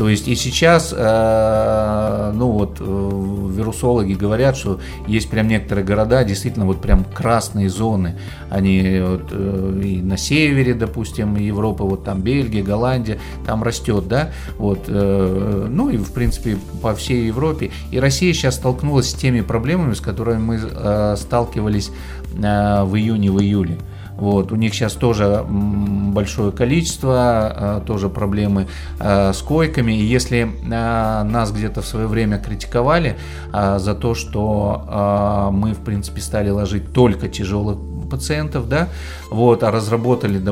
То 0.00 0.08
есть 0.08 0.28
и 0.28 0.34
сейчас, 0.34 0.94
э, 0.96 2.32
ну 2.34 2.52
вот, 2.52 2.78
э, 2.80 3.52
вирусологи 3.54 4.14
говорят, 4.14 4.56
что 4.56 4.80
есть 5.06 5.28
прям 5.28 5.46
некоторые 5.46 5.84
города, 5.84 6.24
действительно 6.24 6.64
вот 6.64 6.80
прям 6.80 7.04
красные 7.04 7.68
зоны. 7.68 8.16
Они 8.48 8.98
вот, 9.06 9.28
э, 9.30 9.80
и 9.84 10.00
на 10.00 10.16
севере, 10.16 10.72
допустим, 10.72 11.36
Европы, 11.36 11.82
вот 11.82 12.02
там 12.02 12.22
Бельгия, 12.22 12.62
Голландия, 12.62 13.18
там 13.44 13.62
растет, 13.62 14.08
да, 14.08 14.30
вот, 14.56 14.88
ну 14.88 15.90
и 15.90 15.98
в 15.98 16.12
принципе 16.14 16.56
по 16.80 16.94
всей 16.94 17.26
Европе. 17.26 17.70
И 17.90 18.00
Россия 18.00 18.32
сейчас 18.32 18.54
столкнулась 18.54 19.10
с 19.10 19.12
теми 19.12 19.42
проблемами, 19.42 19.92
с 19.92 20.00
которыми 20.00 20.38
мы 20.38 21.16
сталкивались 21.18 21.90
в 22.32 22.96
июне, 22.96 23.30
в 23.30 23.38
июле. 23.38 23.76
Вот, 24.20 24.52
у 24.52 24.56
них 24.56 24.74
сейчас 24.74 24.92
тоже 24.92 25.42
большое 25.48 26.52
количество, 26.52 27.14
а, 27.16 27.80
тоже 27.80 28.10
проблемы 28.10 28.68
а, 28.98 29.32
с 29.32 29.40
койками. 29.40 29.92
И 29.92 30.04
если 30.04 30.50
а, 30.70 31.24
нас 31.24 31.52
где-то 31.52 31.80
в 31.80 31.86
свое 31.86 32.06
время 32.06 32.38
критиковали 32.38 33.16
за 33.52 33.94
то, 33.94 34.14
что 34.14 35.50
мы, 35.52 35.72
в 35.72 35.78
принципе, 35.78 36.20
стали 36.20 36.50
ложить 36.50 36.92
только 36.92 37.28
тяжелых 37.28 37.78
пациентов, 38.10 38.68
да, 38.68 38.88
вот, 39.30 39.62
а 39.62 39.70
разработали 39.70 40.42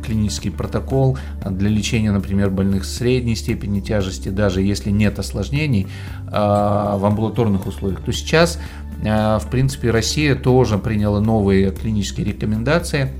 клинический 0.00 0.50
протокол 0.50 1.18
для 1.44 1.68
лечения, 1.68 2.12
например, 2.12 2.50
больных 2.50 2.84
средней 2.84 3.34
степени 3.34 3.80
тяжести, 3.80 4.28
даже 4.28 4.62
если 4.62 4.90
нет 4.90 5.18
осложнений 5.18 5.88
э, 6.26 6.30
в 6.30 7.04
амбулаторных 7.04 7.66
условиях, 7.66 8.00
то 8.00 8.12
сейчас 8.12 8.58
а, 9.04 9.38
в 9.38 9.48
принципе, 9.48 9.90
Россия 9.90 10.34
тоже 10.34 10.78
приняла 10.78 11.20
новые 11.20 11.70
клинические 11.70 12.26
рекомендации. 12.26 13.10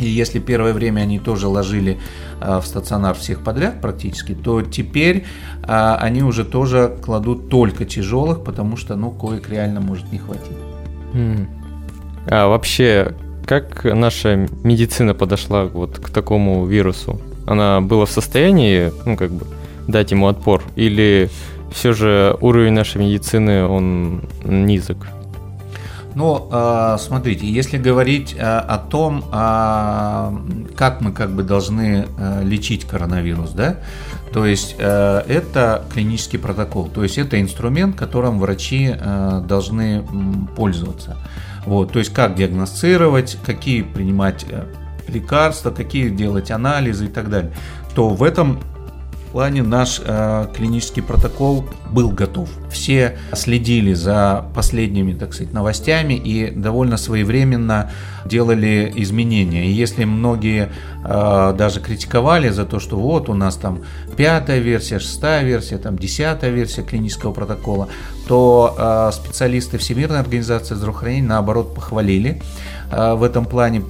И 0.00 0.06
если 0.06 0.38
первое 0.38 0.72
время 0.72 1.02
они 1.02 1.18
тоже 1.18 1.48
ложили 1.48 1.98
а, 2.40 2.60
в 2.60 2.66
стационар 2.66 3.14
всех 3.14 3.44
подряд 3.44 3.80
практически, 3.80 4.34
то 4.34 4.62
теперь 4.62 5.26
а, 5.62 5.96
они 5.96 6.22
уже 6.22 6.44
тоже 6.44 6.96
кладут 7.02 7.50
только 7.50 7.84
тяжелых, 7.84 8.42
потому 8.42 8.76
что, 8.76 8.96
ну, 8.96 9.10
коек 9.10 9.48
реально 9.48 9.80
может 9.80 10.10
не 10.10 10.18
хватить. 10.18 10.56
А 12.26 12.48
вообще, 12.48 13.14
как 13.46 13.84
наша 13.84 14.48
медицина 14.62 15.14
подошла 15.14 15.64
вот 15.64 15.98
к 15.98 16.10
такому 16.10 16.66
вирусу? 16.66 17.20
Она 17.46 17.80
была 17.80 18.06
в 18.06 18.10
состоянии, 18.10 18.92
ну, 19.04 19.16
как 19.16 19.30
бы, 19.30 19.46
дать 19.88 20.10
ему 20.10 20.28
отпор? 20.28 20.62
Или 20.76 21.30
все 21.72 21.92
же 21.92 22.36
уровень 22.40 22.72
нашей 22.72 23.00
медицины, 23.00 23.66
он 23.66 24.22
низок. 24.44 25.08
Ну, 26.14 26.48
а, 26.50 26.98
смотрите, 26.98 27.46
если 27.46 27.78
говорить 27.78 28.36
а, 28.38 28.60
о 28.60 28.78
том, 28.78 29.24
а, 29.32 30.34
как 30.76 31.00
мы 31.00 31.12
как 31.12 31.30
бы 31.30 31.42
должны 31.42 32.06
лечить 32.42 32.84
коронавирус, 32.84 33.52
да, 33.52 33.78
то 34.32 34.46
есть 34.46 34.76
это 34.78 35.84
клинический 35.92 36.38
протокол, 36.38 36.88
то 36.88 37.02
есть 37.02 37.18
это 37.18 37.40
инструмент, 37.40 37.96
которым 37.96 38.38
врачи 38.38 38.94
должны 39.46 40.02
пользоваться. 40.56 41.18
Вот, 41.66 41.92
то 41.92 41.98
есть 41.98 42.12
как 42.12 42.34
диагностировать, 42.34 43.38
какие 43.44 43.82
принимать 43.82 44.44
э, 44.48 44.64
лекарства, 45.08 45.70
какие 45.70 46.08
делать 46.08 46.50
анализы 46.50 47.06
и 47.06 47.08
так 47.08 47.30
далее. 47.30 47.52
То 47.94 48.08
в 48.08 48.22
этом 48.22 48.60
плане 49.32 49.62
наш 49.62 50.00
э, 50.04 50.46
клинический 50.54 51.02
протокол 51.02 51.64
был 51.90 52.10
готов. 52.10 52.50
Все 52.70 53.18
следили 53.32 53.94
за 53.94 54.44
последними, 54.54 55.14
так 55.14 55.32
сказать, 55.32 55.52
новостями 55.52 56.14
и 56.14 56.50
довольно 56.50 56.98
своевременно 56.98 57.90
делали 58.26 58.92
изменения. 58.96 59.66
И 59.66 59.70
если 59.70 60.04
многие 60.04 60.70
э, 61.04 61.54
даже 61.56 61.80
критиковали 61.80 62.50
за 62.50 62.64
то, 62.66 62.78
что 62.78 62.98
вот 62.98 63.28
у 63.28 63.34
нас 63.34 63.56
там 63.56 63.80
пятая 64.16 64.58
версия, 64.58 64.98
шестая 64.98 65.44
версия, 65.44 65.78
там 65.78 65.98
десятая 65.98 66.50
версия 66.50 66.82
клинического 66.82 67.32
протокола, 67.32 67.88
то 68.28 68.76
э, 68.78 69.10
специалисты 69.14 69.78
Всемирной 69.78 70.20
организации 70.20 70.74
здравоохранения 70.74 71.28
наоборот 71.28 71.74
похвалили 71.74 72.42
в 72.92 73.22
этом 73.22 73.46
плане. 73.46 73.82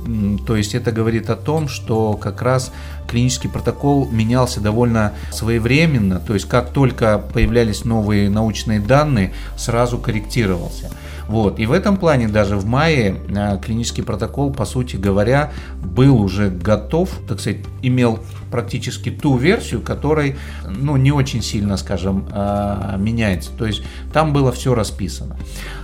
То 0.47 0.57
есть 0.57 0.75
это 0.75 0.93
говорит 0.93 1.29
о 1.31 1.37
том, 1.37 1.69
что 1.69 2.15
как 2.15 2.41
раз 2.43 2.73
клинический 3.09 3.51
протокол 3.51 4.09
менялся 4.11 4.61
довольно 4.61 5.13
своевременно, 5.31 6.19
то 6.19 6.35
есть 6.35 6.49
как 6.49 6.71
только 6.71 7.19
появлялись 7.19 7.85
новые 7.85 8.31
научные 8.31 8.81
данные, 8.81 9.33
сразу 9.57 9.99
корректировался. 9.99 10.91
Вот. 11.29 11.59
И 11.59 11.67
в 11.67 11.73
этом 11.73 11.97
плане 11.97 12.29
даже 12.29 12.57
в 12.57 12.67
мае 12.67 13.17
э, 13.29 13.59
клинический 13.65 14.03
протокол, 14.03 14.53
по 14.53 14.65
сути 14.65 14.97
говоря, 14.97 15.53
был 15.83 16.21
уже 16.21 16.51
готов, 16.51 17.11
так 17.29 17.41
сказать, 17.41 17.61
имел 17.81 18.19
практически 18.51 19.11
ту 19.11 19.37
версию, 19.37 19.81
которой 19.81 20.37
ну, 20.69 20.97
не 20.97 21.13
очень 21.13 21.43
сильно, 21.43 21.77
скажем, 21.77 22.27
э, 22.31 22.97
меняется. 22.99 23.51
То 23.57 23.67
есть 23.67 23.83
там 24.13 24.33
было 24.33 24.53
все 24.53 24.75
расписано. 24.75 25.37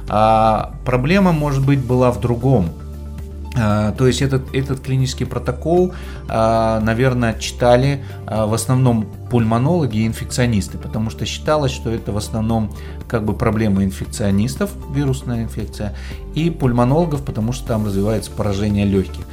А 0.08 0.74
проблема, 0.84 1.32
может 1.32 1.64
быть, 1.64 1.80
была 1.80 2.10
в 2.10 2.20
другом. 2.20 2.70
А, 3.58 3.92
то 3.92 4.06
есть 4.06 4.22
этот, 4.22 4.54
этот 4.54 4.80
клинический 4.80 5.26
протокол, 5.26 5.92
а, 6.28 6.80
наверное, 6.80 7.38
читали 7.38 8.04
а, 8.26 8.46
в 8.46 8.54
основном 8.54 9.06
пульмонологи 9.30 9.98
и 9.98 10.06
инфекционисты, 10.06 10.78
потому 10.78 11.10
что 11.10 11.26
считалось, 11.26 11.72
что 11.72 11.90
это 11.90 12.12
в 12.12 12.16
основном 12.16 12.72
как 13.08 13.24
бы 13.24 13.34
проблема 13.34 13.84
инфекционистов, 13.84 14.70
вирусная 14.94 15.44
инфекция, 15.44 15.94
и 16.34 16.50
пульмонологов, 16.50 17.24
потому 17.24 17.52
что 17.52 17.66
там 17.68 17.86
развивается 17.86 18.30
поражение 18.30 18.84
легких. 18.84 19.24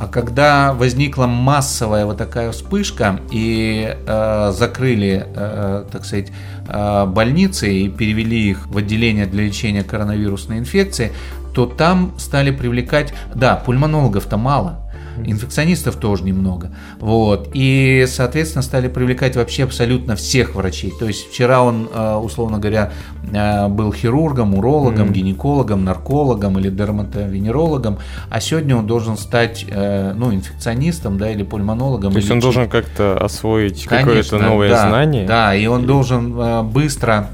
А 0.00 0.06
когда 0.06 0.74
возникла 0.74 1.26
массовая 1.26 2.06
вот 2.06 2.18
такая 2.18 2.52
вспышка 2.52 3.18
и 3.32 3.96
э, 4.06 4.52
закрыли, 4.56 5.26
э, 5.26 5.86
так 5.90 6.04
сказать, 6.04 6.28
э, 6.68 7.06
больницы 7.06 7.68
и 7.68 7.88
перевели 7.88 8.50
их 8.50 8.68
в 8.68 8.76
отделение 8.76 9.26
для 9.26 9.42
лечения 9.44 9.82
коронавирусной 9.82 10.58
инфекции, 10.58 11.10
то 11.54 11.66
там 11.66 12.14
стали 12.18 12.50
привлекать, 12.50 13.12
да, 13.34 13.56
пульмонологов-то 13.56 14.36
мало, 14.36 14.88
инфекционистов 15.24 15.96
тоже 15.96 16.24
немного. 16.24 16.70
Вот. 17.00 17.50
И, 17.54 18.04
соответственно, 18.08 18.62
стали 18.62 18.88
привлекать 18.88 19.36
вообще 19.36 19.64
абсолютно 19.64 20.16
всех 20.16 20.54
врачей. 20.54 20.92
То 20.98 21.06
есть 21.06 21.30
вчера 21.30 21.62
он, 21.62 21.88
э, 21.92 22.14
условно 22.14 22.58
говоря, 22.58 22.92
э, 23.32 23.68
был 23.68 23.92
хирургом, 23.92 24.54
урологом, 24.54 25.08
mm-hmm. 25.08 25.12
гинекологом, 25.12 25.84
наркологом 25.84 26.58
или 26.58 26.70
дерматовенерологом, 26.70 27.98
а 28.30 28.40
сегодня 28.40 28.76
он 28.76 28.86
должен 28.86 29.16
стать 29.16 29.64
э, 29.68 30.12
ну, 30.14 30.32
инфекционистом 30.32 31.18
да, 31.18 31.30
или 31.30 31.42
пульмонологом. 31.42 32.12
То 32.12 32.18
есть 32.18 32.30
он 32.30 32.40
должен 32.40 32.68
как-то 32.68 33.18
освоить 33.18 33.86
какое-то 33.86 34.38
новое 34.38 34.70
да, 34.70 34.88
знание? 34.88 35.26
Да, 35.26 35.54
и 35.54 35.66
он 35.66 35.86
должен 35.86 36.68
быстро 36.68 37.30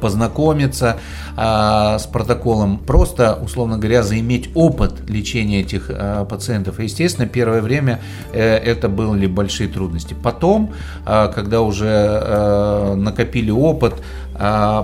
познакомиться, 0.00 0.98
а, 1.36 1.98
с 1.98 2.06
протоколом, 2.06 2.78
просто, 2.78 3.38
условно 3.42 3.78
говоря, 3.78 4.02
заиметь 4.02 4.50
опыт 4.54 5.08
лечения 5.08 5.60
этих 5.60 5.86
а, 5.88 6.24
пациентов. 6.24 6.80
И, 6.80 6.84
естественно, 6.84 7.26
первое 7.26 7.62
время 7.62 8.00
э, 8.32 8.56
это 8.56 8.88
были 8.88 9.26
большие 9.26 9.68
трудности. 9.68 10.14
Потом, 10.22 10.72
когда 11.04 11.62
уже 11.62 12.94
накопили 12.96 13.50
опыт, 13.50 13.94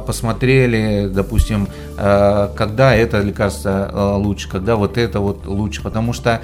посмотрели, 0.06 1.08
допустим, 1.08 1.68
когда 1.96 2.94
это 2.94 3.22
лекарство 3.22 4.16
лучше, 4.18 4.50
когда 4.50 4.76
вот 4.76 4.98
это 4.98 5.20
вот 5.20 5.46
лучше, 5.46 5.82
потому 5.82 6.12
что 6.12 6.42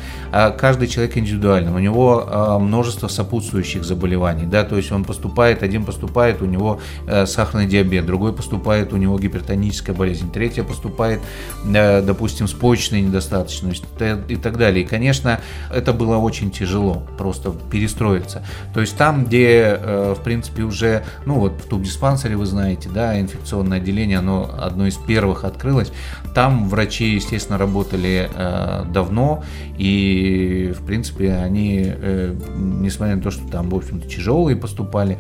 каждый 0.59 0.89
человек 0.89 1.19
индивидуальный, 1.19 1.73
у 1.73 1.79
него 1.79 2.59
множество 2.59 3.09
сопутствующих 3.09 3.85
заболеваний, 3.85 4.47
да, 4.47 4.65
то 4.65 4.77
есть 4.77 4.91
он 4.93 5.05
поступает, 5.05 5.63
один 5.63 5.85
поступает, 5.85 6.41
у 6.41 6.47
него 6.47 6.81
сахарный 7.27 7.67
диабет, 7.67 8.07
другой 8.07 8.33
поступает, 8.33 8.95
у 8.95 8.97
него 8.97 9.19
гипертоническая 9.19 9.95
болезнь, 9.95 10.33
третья 10.33 10.63
поступает, 10.63 11.21
допустим, 11.65 12.49
с 12.49 12.53
почечной 12.53 13.03
недостаточностью 13.03 13.89
и 14.29 14.37
так 14.37 14.57
далее. 14.57 14.85
И, 14.85 14.89
конечно, 14.89 15.41
это 15.71 15.93
было 15.93 16.17
очень 16.17 16.51
тяжело 16.51 17.03
просто 17.19 17.53
перестроиться. 17.71 18.43
То 18.73 18.81
есть 18.81 18.97
там, 18.97 19.27
где, 19.27 19.79
в 19.83 20.19
принципе, 20.25 20.63
уже, 20.63 21.05
ну 21.27 21.35
вот 21.35 21.61
в 21.63 21.69
тубдиспансере 21.69 22.37
вы 22.37 22.47
знаете, 22.47 22.89
да, 22.89 23.02
да, 23.03 23.21
инфекционное 23.21 23.79
отделение, 23.79 24.19
оно 24.19 24.49
одно 24.61 24.87
из 24.87 24.95
первых 24.95 25.45
открылось. 25.45 25.93
Там 26.35 26.69
врачи, 26.69 27.15
естественно, 27.15 27.59
работали 27.59 28.31
э, 28.33 28.85
давно, 28.93 29.43
и, 29.77 30.73
в 30.79 30.87
принципе, 30.87 31.33
они, 31.33 31.83
э, 31.85 32.35
несмотря 32.57 33.17
на 33.17 33.23
то, 33.23 33.31
что 33.31 33.47
там, 33.49 33.71
в 33.71 33.75
общем-то, 33.75 34.09
тяжелые 34.09 34.57
поступали, 34.57 35.19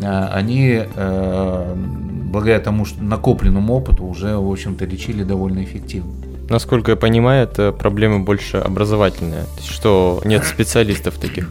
э, 0.00 0.28
они, 0.32 0.82
э, 0.94 1.74
благодаря 2.32 2.60
тому, 2.60 2.84
что 2.84 3.02
накопленному 3.02 3.74
опыту, 3.74 4.04
уже, 4.04 4.36
в 4.36 4.50
общем-то, 4.50 4.84
лечили 4.84 5.24
довольно 5.24 5.64
эффективно. 5.64 6.12
Насколько 6.50 6.92
я 6.92 6.96
понимаю, 6.96 7.44
это 7.44 7.72
проблемы 7.72 8.20
больше 8.20 8.58
образовательные, 8.58 9.44
что 9.60 10.20
нет 10.24 10.44
специалистов 10.44 11.14
таких 11.14 11.50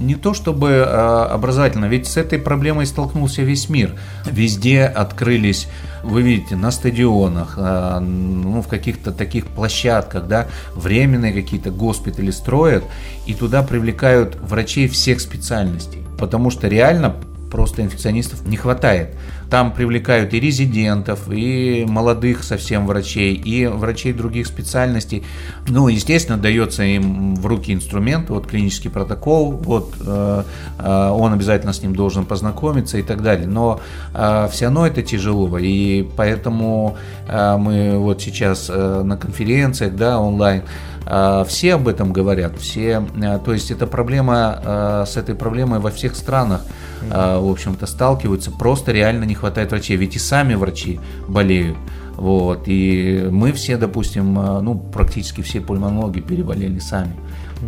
не 0.00 0.14
то 0.14 0.34
чтобы 0.34 0.70
э, 0.70 0.82
образовательно, 0.84 1.84
ведь 1.84 2.06
с 2.06 2.16
этой 2.16 2.38
проблемой 2.38 2.86
столкнулся 2.86 3.42
весь 3.42 3.68
мир. 3.68 3.94
Везде 4.24 4.84
открылись, 4.84 5.68
вы 6.02 6.22
видите, 6.22 6.56
на 6.56 6.70
стадионах, 6.70 7.54
э, 7.56 7.98
ну, 8.00 8.62
в 8.62 8.68
каких-то 8.68 9.12
таких 9.12 9.46
площадках, 9.46 10.26
да, 10.26 10.46
временные 10.74 11.32
какие-то 11.32 11.70
госпитали 11.70 12.30
строят, 12.30 12.84
и 13.26 13.34
туда 13.34 13.62
привлекают 13.62 14.36
врачей 14.40 14.88
всех 14.88 15.20
специальностей. 15.20 16.02
Потому 16.18 16.50
что 16.50 16.66
реально 16.66 17.14
просто 17.50 17.82
инфекционистов 17.82 18.46
не 18.46 18.56
хватает. 18.56 19.14
Там 19.50 19.72
привлекают 19.72 20.32
и 20.32 20.40
резидентов, 20.40 21.28
и 21.28 21.84
молодых 21.88 22.44
совсем 22.44 22.86
врачей, 22.86 23.34
и 23.34 23.66
врачей 23.66 24.12
других 24.12 24.46
специальностей. 24.46 25.24
Ну, 25.68 25.88
естественно, 25.88 26.38
дается 26.38 26.84
им 26.84 27.34
в 27.34 27.44
руки 27.46 27.72
инструмент, 27.72 28.30
вот 28.30 28.46
клинический 28.46 28.90
протокол, 28.90 29.50
вот 29.50 29.94
э, 30.06 30.44
э, 30.78 31.08
он 31.10 31.32
обязательно 31.32 31.72
с 31.72 31.82
ним 31.82 31.96
должен 31.96 32.24
познакомиться 32.26 32.98
и 32.98 33.02
так 33.02 33.22
далее. 33.22 33.48
Но 33.48 33.80
э, 34.14 34.48
все 34.52 34.66
равно 34.66 34.86
это 34.86 35.02
тяжело, 35.02 35.58
и 35.58 36.08
поэтому 36.16 36.96
мы 37.28 37.96
вот 37.98 38.20
сейчас 38.22 38.68
на 38.68 39.16
конференциях, 39.16 39.94
да, 39.94 40.18
онлайн, 40.18 40.62
все 41.04 41.74
об 41.74 41.88
этом 41.88 42.12
говорят, 42.12 42.58
все, 42.58 43.04
э, 43.16 43.38
то 43.44 43.52
есть 43.52 43.70
это 43.70 43.86
проблема, 43.86 44.60
э, 44.62 45.04
с 45.06 45.16
этой 45.16 45.34
проблемой 45.34 45.80
во 45.80 45.90
всех 45.90 46.14
странах 46.14 46.62
в 47.02 47.50
общем-то, 47.50 47.86
сталкиваются, 47.86 48.50
просто 48.50 48.92
реально 48.92 49.24
не 49.24 49.34
хватает 49.34 49.70
врачей, 49.70 49.96
ведь 49.96 50.16
и 50.16 50.18
сами 50.18 50.52
врачи 50.52 51.00
болеют. 51.26 51.78
Вот, 52.16 52.64
и 52.66 53.26
мы 53.30 53.52
все, 53.52 53.78
допустим, 53.78 54.34
ну, 54.34 54.78
практически 54.78 55.40
все 55.40 55.62
пульмонологи 55.62 56.20
переболели 56.20 56.78
сами 56.78 57.16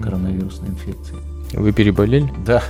коронавирусной 0.03 0.69
инфекцией. 0.69 1.19
Вы 1.55 1.73
переболели? 1.73 2.31
Да. 2.45 2.63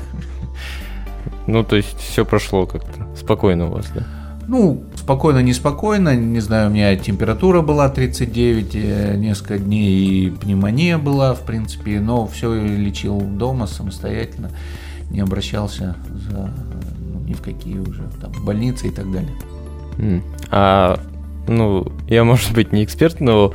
Ну, 1.49 1.65
то 1.65 1.75
есть 1.75 1.99
все 1.99 2.25
прошло 2.25 2.67
как-то 2.67 3.09
спокойно 3.17 3.67
у 3.67 3.71
вас, 3.73 3.91
да? 3.95 4.05
Ну, 4.47 4.85
спокойно, 5.03 5.43
неспокойно, 5.43 6.15
не 6.15 6.41
знаю, 6.41 6.71
у 6.71 6.73
меня 6.73 6.95
температура 6.97 7.61
была 7.61 7.89
39 7.89 8.71
э, 8.75 9.17
несколько 9.17 9.59
дней, 9.59 10.27
и 10.27 10.31
пневмония 10.31 10.97
была, 10.97 11.35
в 11.35 11.43
принципе, 11.43 12.01
но 12.01 12.27
все 12.27 12.55
лечил 12.55 13.21
дома 13.21 13.67
самостоятельно 13.67 14.51
не 15.13 15.21
обращался 15.21 15.97
за, 16.09 16.51
ну, 16.99 17.21
ни 17.27 17.35
в 17.35 17.43
какие 17.43 17.79
уже 17.79 18.03
там 18.21 18.33
больницы 18.45 18.89
и 18.89 18.91
так 18.91 19.11
далее. 19.13 20.23
А 20.51 20.99
ну, 21.47 21.93
я, 22.09 22.25
может 22.25 22.53
быть, 22.53 22.73
не 22.73 22.85
эксперт, 22.85 23.21
но 23.21 23.53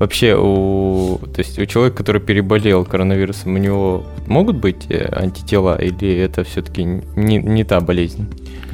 вообще 0.00 0.34
у, 0.34 1.18
то 1.18 1.40
есть 1.40 1.58
у 1.58 1.66
человека, 1.66 1.98
который 1.98 2.20
переболел 2.20 2.84
коронавирусом, 2.84 3.54
у 3.54 3.58
него 3.58 4.06
могут 4.26 4.56
быть 4.56 4.86
э, 4.88 5.06
антитела 5.12 5.80
или 5.80 6.16
это 6.16 6.42
все-таки 6.42 6.82
не, 7.16 7.36
не 7.36 7.64
та 7.64 7.80
болезнь? 7.80 8.26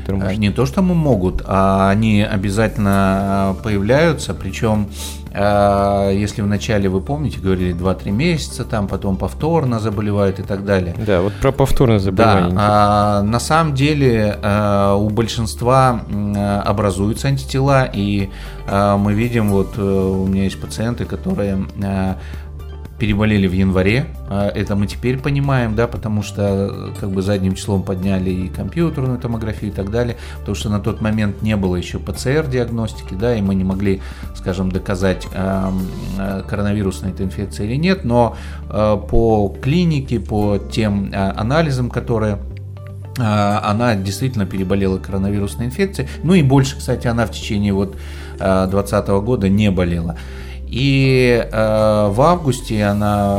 Может... 0.09 0.39
Не 0.39 0.51
то, 0.51 0.67
что 0.67 0.83
мы 0.83 0.95
могут, 0.95 1.43
а 1.45 1.91
они 1.91 2.23
обязательно 2.23 3.57
появляются, 3.65 4.35
причем 4.35 4.89
если 5.37 6.41
вначале, 6.41 6.89
вы 6.89 7.01
помните, 7.01 7.41
говорили 7.41 7.75
2-3 7.75 8.11
месяца, 8.11 8.65
там 8.65 8.89
потом 8.89 9.17
повторно 9.17 9.81
заболевают 9.81 10.39
и 10.39 10.43
так 10.43 10.65
далее. 10.65 10.95
Да, 10.99 11.21
вот 11.21 11.35
про 11.35 11.53
повторное 11.53 11.99
заболевание. 11.99 12.55
Да, 12.55 12.57
а, 12.59 13.23
на 13.23 13.41
самом 13.41 13.75
деле 13.75 14.39
а, 14.43 14.95
у 14.95 15.11
большинства 15.11 16.01
образуются 16.65 17.29
антитела, 17.29 17.85
и 17.85 18.31
а, 18.67 18.97
мы 18.97 19.15
видим, 19.15 19.51
вот 19.51 19.75
э, 19.77 19.83
у 19.83 20.27
меня 20.27 20.45
есть 20.45 20.61
пациенты, 20.61 21.05
которые 21.05 21.67
а, 21.83 22.17
переболели 22.99 23.47
в 23.47 23.53
январе. 23.53 24.07
А, 24.29 24.49
это 24.49 24.75
мы 24.77 24.87
теперь 24.87 25.19
понимаем, 25.19 25.75
да, 25.75 25.87
потому 25.87 26.23
что 26.23 26.95
как 26.99 27.11
бы 27.11 27.23
задним 27.23 27.55
числом 27.55 27.83
подняли 27.83 28.31
и 28.31 28.49
компьютерную 28.49 29.19
томографию 29.19 29.71
и 29.71 29.75
так 29.75 29.91
далее, 29.91 30.17
потому 30.41 30.55
что 30.55 30.71
на 30.71 30.81
тот 30.81 31.01
момент 31.01 31.43
не 31.43 31.57
было 31.57 31.77
еще 31.77 31.99
ПЦР-диагностики, 31.99 33.15
да, 33.15 33.37
и 33.37 33.43
мы 33.43 33.55
не 33.55 33.65
могли, 33.65 34.01
скажем, 34.35 34.73
доказать, 34.73 35.27
э, 35.33 36.43
коронавирусная 36.49 37.11
это 37.11 37.25
инфекция 37.25 37.67
или 37.67 37.77
нет, 37.77 38.05
но 38.05 38.37
э, 38.69 38.99
по 39.11 39.55
клинике, 39.63 40.19
по 40.21 40.59
тем 40.59 41.13
э, 41.13 41.33
анализам, 41.37 41.91
которые 41.91 42.39
она 43.19 43.95
действительно 43.95 44.45
переболела 44.45 44.99
коронавирусной 44.99 45.69
инфекцией. 45.69 46.07
Ну 46.23 46.35
и 46.35 46.43
больше, 46.43 46.77
кстати, 46.77 47.07
она 47.07 47.25
в 47.25 47.31
течение 47.31 47.73
вот 47.73 47.97
2020 48.37 49.09
года 49.09 49.49
не 49.49 49.71
болела. 49.71 50.19
И 50.69 51.49
э, 51.51 52.09
в 52.11 52.21
августе 52.21 52.85
она 52.85 53.39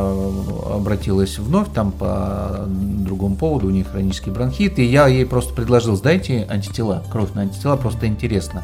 обратилась 0.73 1.37
вновь 1.39 1.67
там 1.73 1.91
по 1.91 2.65
другому 2.67 3.35
поводу, 3.35 3.67
у 3.67 3.69
нее 3.69 3.83
хронический 3.83 4.31
бронхит, 4.31 4.79
и 4.79 4.83
я 4.83 5.07
ей 5.07 5.25
просто 5.25 5.53
предложил, 5.53 5.95
сдайте 5.95 6.47
антитела, 6.49 7.03
кровь 7.11 7.33
на 7.33 7.41
антитела, 7.41 7.75
просто 7.75 8.07
интересно. 8.07 8.63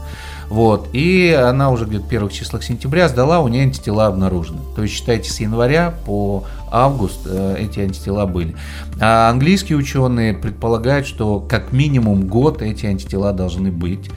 Вот, 0.49 0.87
и 0.93 1.31
она 1.31 1.71
уже 1.71 1.85
где-то 1.85 2.07
первых 2.07 2.31
числах 2.31 2.63
сентября 2.63 3.09
сдала, 3.09 3.41
у 3.41 3.47
нее 3.47 3.63
антитела 3.63 4.07
обнаружены. 4.07 4.59
То 4.75 4.83
есть, 4.83 4.93
считайте, 4.93 5.29
с 5.29 5.39
января 5.39 5.93
по 6.05 6.43
август 6.71 7.21
э, 7.25 7.57
эти 7.59 7.79
антитела 7.79 8.25
были. 8.25 8.55
А 8.99 9.29
английские 9.29 9.77
ученые 9.77 10.33
предполагают, 10.33 11.07
что 11.07 11.39
как 11.39 11.71
минимум 11.71 12.27
год 12.27 12.61
эти 12.61 12.85
антитела 12.85 13.33
должны 13.33 13.71
быть. 13.71 14.09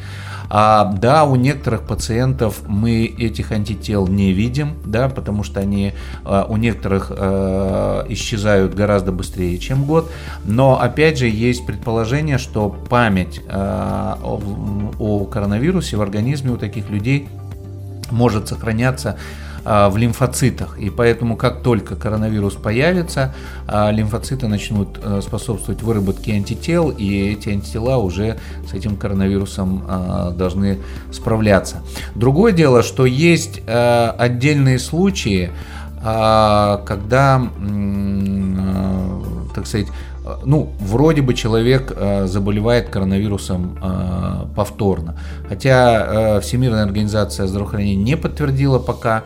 А, 0.48 0.92
да, 0.92 1.24
у 1.24 1.37
некоторых 1.37 1.82
пациентов 1.82 2.62
мы 2.66 3.04
этих 3.04 3.52
антител 3.52 4.06
не 4.06 4.32
видим, 4.32 4.74
да, 4.85 5.09
потому 5.09 5.42
что 5.42 5.61
они 5.61 5.92
а, 6.24 6.46
у 6.48 6.56
некоторых 6.56 7.11
а, 7.11 8.06
исчезают 8.09 8.74
гораздо 8.74 9.12
быстрее, 9.12 9.59
чем 9.59 9.85
год. 9.85 10.11
Но 10.44 10.80
опять 10.80 11.18
же 11.18 11.28
есть 11.28 11.66
предположение, 11.66 12.38
что 12.38 12.68
память 12.68 13.40
а, 13.48 14.18
о, 14.22 14.40
о 14.98 15.24
коронавирусе 15.24 15.96
в 15.96 16.02
организме 16.02 16.52
у 16.52 16.56
таких 16.56 16.90
людей 16.90 17.28
может 18.11 18.48
сохраняться 18.48 19.16
в 19.66 19.96
лимфоцитах. 19.96 20.79
И 20.79 20.90
поэтому, 20.90 21.37
как 21.37 21.62
только 21.62 21.96
коронавирус 21.96 22.55
появится, 22.55 23.35
а, 23.66 23.90
лимфоциты 23.90 24.46
начнут 24.46 24.98
э, 25.02 25.20
способствовать 25.22 25.83
выработке 25.83 26.33
антител, 26.35 26.90
и 26.90 27.33
эти 27.33 27.48
антитела 27.48 27.96
уже 27.96 28.38
с 28.70 28.74
этим 28.74 28.96
коронавирусом 28.96 29.83
а, 29.88 30.31
должны 30.31 30.79
справляться. 31.11 31.83
Другое 32.14 32.52
дело, 32.52 32.83
что 32.83 33.07
есть 33.07 33.61
отдельные 33.66 34.79
случаи, 34.79 35.50
когда, 36.00 37.42
так 39.55 39.66
сказать, 39.66 39.88
ну, 40.44 40.72
вроде 40.79 41.22
бы 41.22 41.35
человек 41.35 41.96
заболевает 42.26 42.88
коронавирусом 42.90 43.79
повторно. 44.55 45.18
Хотя 45.48 46.40
Всемирная 46.40 46.85
организация 46.85 47.46
здравоохранения 47.46 47.96
не 47.96 48.16
подтвердила 48.16 48.79
пока 48.79 49.24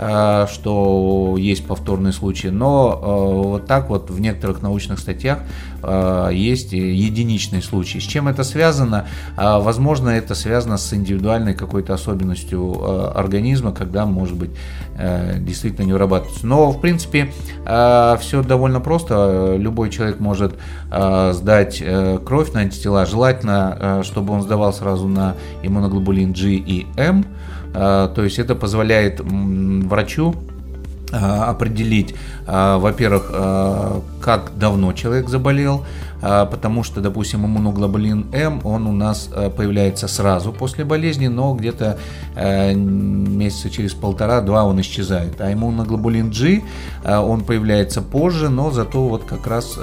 что 0.00 1.36
есть 1.38 1.66
повторные 1.66 2.14
случаи, 2.14 2.48
но 2.48 2.98
э, 3.02 3.48
вот 3.48 3.66
так 3.66 3.90
вот 3.90 4.10
в 4.10 4.18
некоторых 4.18 4.62
научных 4.62 4.98
статьях 4.98 5.40
э, 5.82 6.30
есть 6.32 6.72
единичные 6.72 7.60
случаи. 7.60 7.98
С 7.98 8.04
чем 8.04 8.26
это 8.26 8.42
связано? 8.42 9.06
Возможно, 9.36 10.08
это 10.08 10.34
связано 10.34 10.78
с 10.78 10.94
индивидуальной 10.94 11.52
какой-то 11.52 11.92
особенностью 11.92 13.14
организма, 13.14 13.72
когда, 13.72 14.06
может 14.06 14.36
быть, 14.36 14.50
действительно 15.38 15.84
не 15.84 15.92
вырабатывается. 15.92 16.46
Но, 16.46 16.70
в 16.70 16.80
принципе, 16.80 17.32
все 17.64 18.42
довольно 18.42 18.80
просто. 18.80 19.56
Любой 19.58 19.90
человек 19.90 20.20
может 20.20 20.54
сдать 20.88 21.82
кровь 22.24 22.52
на 22.52 22.60
антитела. 22.60 23.04
Желательно, 23.06 24.00
чтобы 24.04 24.32
он 24.32 24.42
сдавал 24.42 24.72
сразу 24.72 25.08
на 25.08 25.34
иммуноглобулин 25.62 26.32
G 26.32 26.52
и 26.52 26.86
M, 26.96 27.24
то 27.72 28.12
есть 28.16 28.38
это 28.38 28.54
позволяет 28.54 29.20
врачу 29.20 30.34
а, 31.12 31.50
определить, 31.50 32.14
а, 32.46 32.78
во-первых, 32.78 33.32
как 34.20 34.52
давно 34.56 34.92
человек 34.92 35.28
заболел, 35.28 35.84
а, 36.22 36.46
потому 36.46 36.84
что, 36.84 37.00
допустим, 37.00 37.44
иммуноглобулин 37.46 38.26
М, 38.32 38.60
он 38.62 38.86
у 38.86 38.92
нас 38.92 39.28
появляется 39.56 40.06
сразу 40.06 40.52
после 40.52 40.84
болезни, 40.84 41.26
но 41.26 41.54
где-то 41.54 41.98
месяца 42.36 43.70
через 43.70 43.92
полтора-два 43.94 44.64
он 44.64 44.80
исчезает. 44.80 45.40
А 45.40 45.52
иммуноглобулин 45.52 46.30
G, 46.30 46.62
он 47.04 47.42
появляется 47.44 48.02
позже, 48.02 48.48
но 48.48 48.70
зато 48.70 49.08
вот 49.08 49.24
как 49.24 49.46
раз 49.46 49.78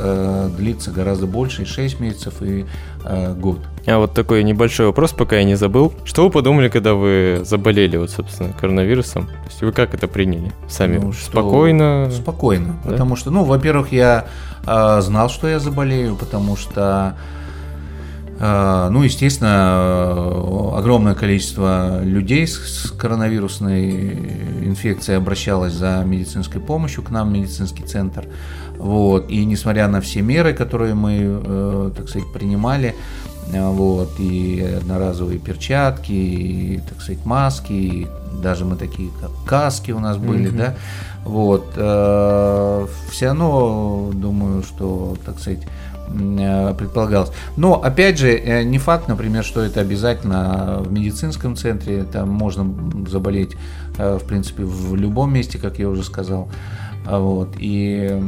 длится 0.56 0.92
гораздо 0.92 1.28
больше, 1.28 1.66
6 1.66 2.00
месяцев 2.00 2.42
и 2.42 2.66
год. 3.38 3.60
А 3.88 4.00
вот 4.00 4.14
такой 4.14 4.44
небольшой 4.44 4.88
вопрос, 4.88 5.14
пока 5.14 5.38
я 5.38 5.46
не 5.46 5.56
забыл. 5.56 5.94
Что 6.04 6.26
вы 6.26 6.30
подумали, 6.30 6.68
когда 6.68 6.94
вы 6.94 7.42
заболели, 7.44 7.96
вот, 7.96 8.12
собственно, 8.12 8.52
коронавирусом? 8.52 9.28
То 9.28 9.46
есть 9.46 9.62
вы 9.62 9.72
как 9.72 9.94
это 9.94 10.10
приняли? 10.10 10.52
Сами 10.68 10.98
ну, 10.98 11.14
спокойно? 11.14 12.12
Спокойно, 12.12 12.76
да? 12.84 12.92
потому 12.92 13.16
что, 13.16 13.32
ну, 13.32 13.46
во-первых, 13.46 13.94
я 13.94 14.26
э, 14.66 15.02
знал, 15.02 15.30
что 15.30 15.48
я 15.48 15.60
заболею, 15.60 16.18
потому 16.18 16.58
что 16.58 17.16
э, 18.40 18.90
ну, 18.92 19.04
естественно, 19.04 20.78
огромное 20.78 21.16
количество 21.16 22.04
людей 22.04 22.46
с 22.46 22.92
коронавирусной 22.92 24.12
инфекцией 24.66 25.18
обращалось 25.18 25.72
за 25.72 26.04
медицинской 26.06 26.60
помощью 26.60 27.04
к 27.04 27.10
нам 27.10 27.30
в 27.30 27.32
медицинский 27.32 27.84
центр. 27.84 28.26
Вот. 28.78 29.30
И 29.30 29.46
несмотря 29.46 29.88
на 29.88 30.02
все 30.02 30.22
меры, 30.22 30.54
которые 30.54 30.94
мы, 30.94 31.18
э, 31.20 31.92
так 31.96 32.10
сказать, 32.10 32.32
принимали, 32.34 32.96
Э, 33.54 33.70
вот, 33.70 34.20
и 34.20 34.62
одноразовые 34.62 35.40
перчатки, 35.40 36.12
и, 36.12 36.82
так 36.88 37.02
сказать, 37.02 37.26
маски, 37.26 37.72
и 37.72 38.08
даже 38.42 38.66
мы 38.66 38.76
такие, 38.76 39.10
как 39.22 39.32
каски 39.46 39.92
у 39.92 40.00
нас 40.00 40.18
были, 40.18 40.52
mm-hmm. 40.52 40.58
да, 40.58 40.76
вот, 41.24 41.66
э, 41.76 42.88
все 43.10 43.28
равно, 43.28 44.12
думаю, 44.14 44.64
что, 44.64 45.18
так 45.26 45.40
сказать, 45.40 45.66
э, 46.10 46.74
предполагалось. 46.78 47.32
Но, 47.56 47.82
опять 47.82 48.18
же, 48.18 48.64
не 48.66 48.80
факт, 48.80 49.08
например, 49.08 49.44
что 49.44 49.62
это 49.62 49.80
обязательно 49.80 50.82
в 50.82 50.92
медицинском 50.92 51.56
центре, 51.56 52.04
там 52.04 52.30
можно 52.30 52.70
заболеть, 53.10 53.56
в 53.98 54.26
принципе, 54.28 54.64
в 54.64 54.96
любом 54.96 55.34
месте, 55.34 55.58
как 55.58 55.80
я 55.80 55.90
уже 55.90 56.04
сказал. 56.04 56.50
Вот. 57.10 57.56
И 57.58 58.20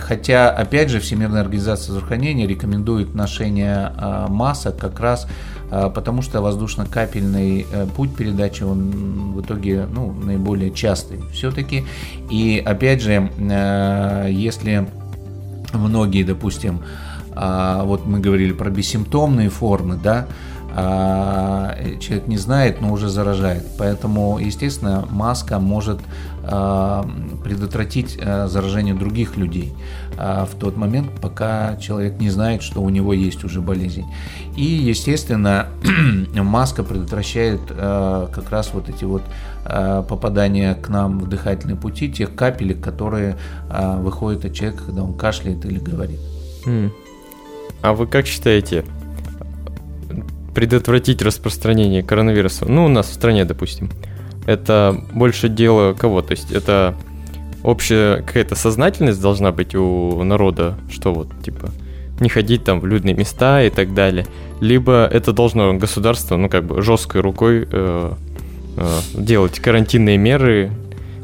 хотя, 0.00 0.50
опять 0.50 0.88
же, 0.88 1.00
Всемирная 1.00 1.42
организация 1.42 1.92
здравоохранения 1.92 2.46
рекомендует 2.46 3.14
ношение 3.14 3.92
а, 3.96 4.28
масок 4.28 4.78
как 4.78 4.98
раз 5.00 5.26
а, 5.70 5.90
потому, 5.90 6.22
что 6.22 6.40
воздушно-капельный 6.40 7.66
э, 7.70 7.86
путь 7.94 8.14
передачи, 8.16 8.62
он 8.62 9.32
в 9.32 9.42
итоге 9.42 9.86
ну, 9.92 10.12
наиболее 10.12 10.70
частый 10.70 11.20
все-таки. 11.32 11.84
И 12.30 12.62
опять 12.64 13.02
же, 13.02 13.30
э, 13.38 14.28
если 14.30 14.88
многие, 15.74 16.22
допустим, 16.22 16.80
а, 17.32 17.84
вот 17.84 18.06
мы 18.06 18.20
говорили 18.20 18.52
про 18.52 18.70
бессимптомные 18.70 19.50
формы, 19.50 19.98
да, 20.02 20.26
человек 22.00 22.28
не 22.28 22.36
знает, 22.36 22.80
но 22.80 22.92
уже 22.92 23.08
заражает. 23.08 23.66
Поэтому, 23.78 24.38
естественно, 24.38 25.08
маска 25.10 25.58
может 25.58 25.98
Э, 26.37 26.37
предотвратить 26.48 28.18
э, 28.18 28.48
заражение 28.48 28.94
других 28.94 29.36
людей 29.36 29.74
э, 30.16 30.46
в 30.50 30.54
тот 30.58 30.76
момент, 30.76 31.10
пока 31.20 31.76
человек 31.76 32.18
не 32.20 32.30
знает, 32.30 32.62
что 32.62 32.80
у 32.80 32.88
него 32.88 33.12
есть 33.12 33.44
уже 33.44 33.60
болезнь. 33.60 34.06
И, 34.56 34.62
естественно, 34.62 35.68
маска 36.34 36.82
предотвращает 36.82 37.60
как 37.68 38.50
раз 38.50 38.70
вот 38.72 38.88
эти 38.88 39.04
вот 39.04 39.22
попадания 39.64 40.74
к 40.74 40.88
нам 40.88 41.18
в 41.18 41.28
дыхательные 41.28 41.76
пути, 41.76 42.10
тех 42.10 42.34
капелек, 42.34 42.80
которые 42.80 43.36
выходят 43.68 44.44
от 44.44 44.54
человека, 44.54 44.84
когда 44.86 45.02
он 45.02 45.14
кашляет 45.14 45.64
или 45.66 45.78
говорит. 45.78 46.20
А 47.82 47.92
вы 47.92 48.06
как 48.06 48.26
считаете, 48.26 48.84
предотвратить 50.54 51.22
распространение 51.22 52.02
коронавируса, 52.02 52.64
ну, 52.66 52.86
у 52.86 52.88
нас 52.88 53.08
в 53.08 53.12
стране, 53.12 53.44
допустим, 53.44 53.90
это 54.48 54.98
больше 55.12 55.50
дело 55.50 55.92
кого? 55.92 56.22
То 56.22 56.32
есть 56.32 56.50
это 56.52 56.94
общая 57.62 58.22
какая-то 58.22 58.54
сознательность 58.54 59.20
должна 59.20 59.52
быть 59.52 59.74
у 59.74 60.24
народа, 60.24 60.74
что 60.90 61.12
вот, 61.12 61.28
типа, 61.42 61.68
не 62.18 62.30
ходить 62.30 62.64
там 62.64 62.80
в 62.80 62.86
людные 62.86 63.14
места 63.14 63.62
и 63.62 63.68
так 63.68 63.92
далее. 63.92 64.26
Либо 64.60 65.06
это 65.06 65.32
должно 65.32 65.74
государство, 65.74 66.36
ну, 66.36 66.48
как 66.48 66.64
бы, 66.64 66.80
жесткой 66.80 67.20
рукой 67.20 67.68
э, 67.70 68.12
э, 68.76 68.98
делать 69.14 69.60
карантинные 69.60 70.16
меры 70.16 70.70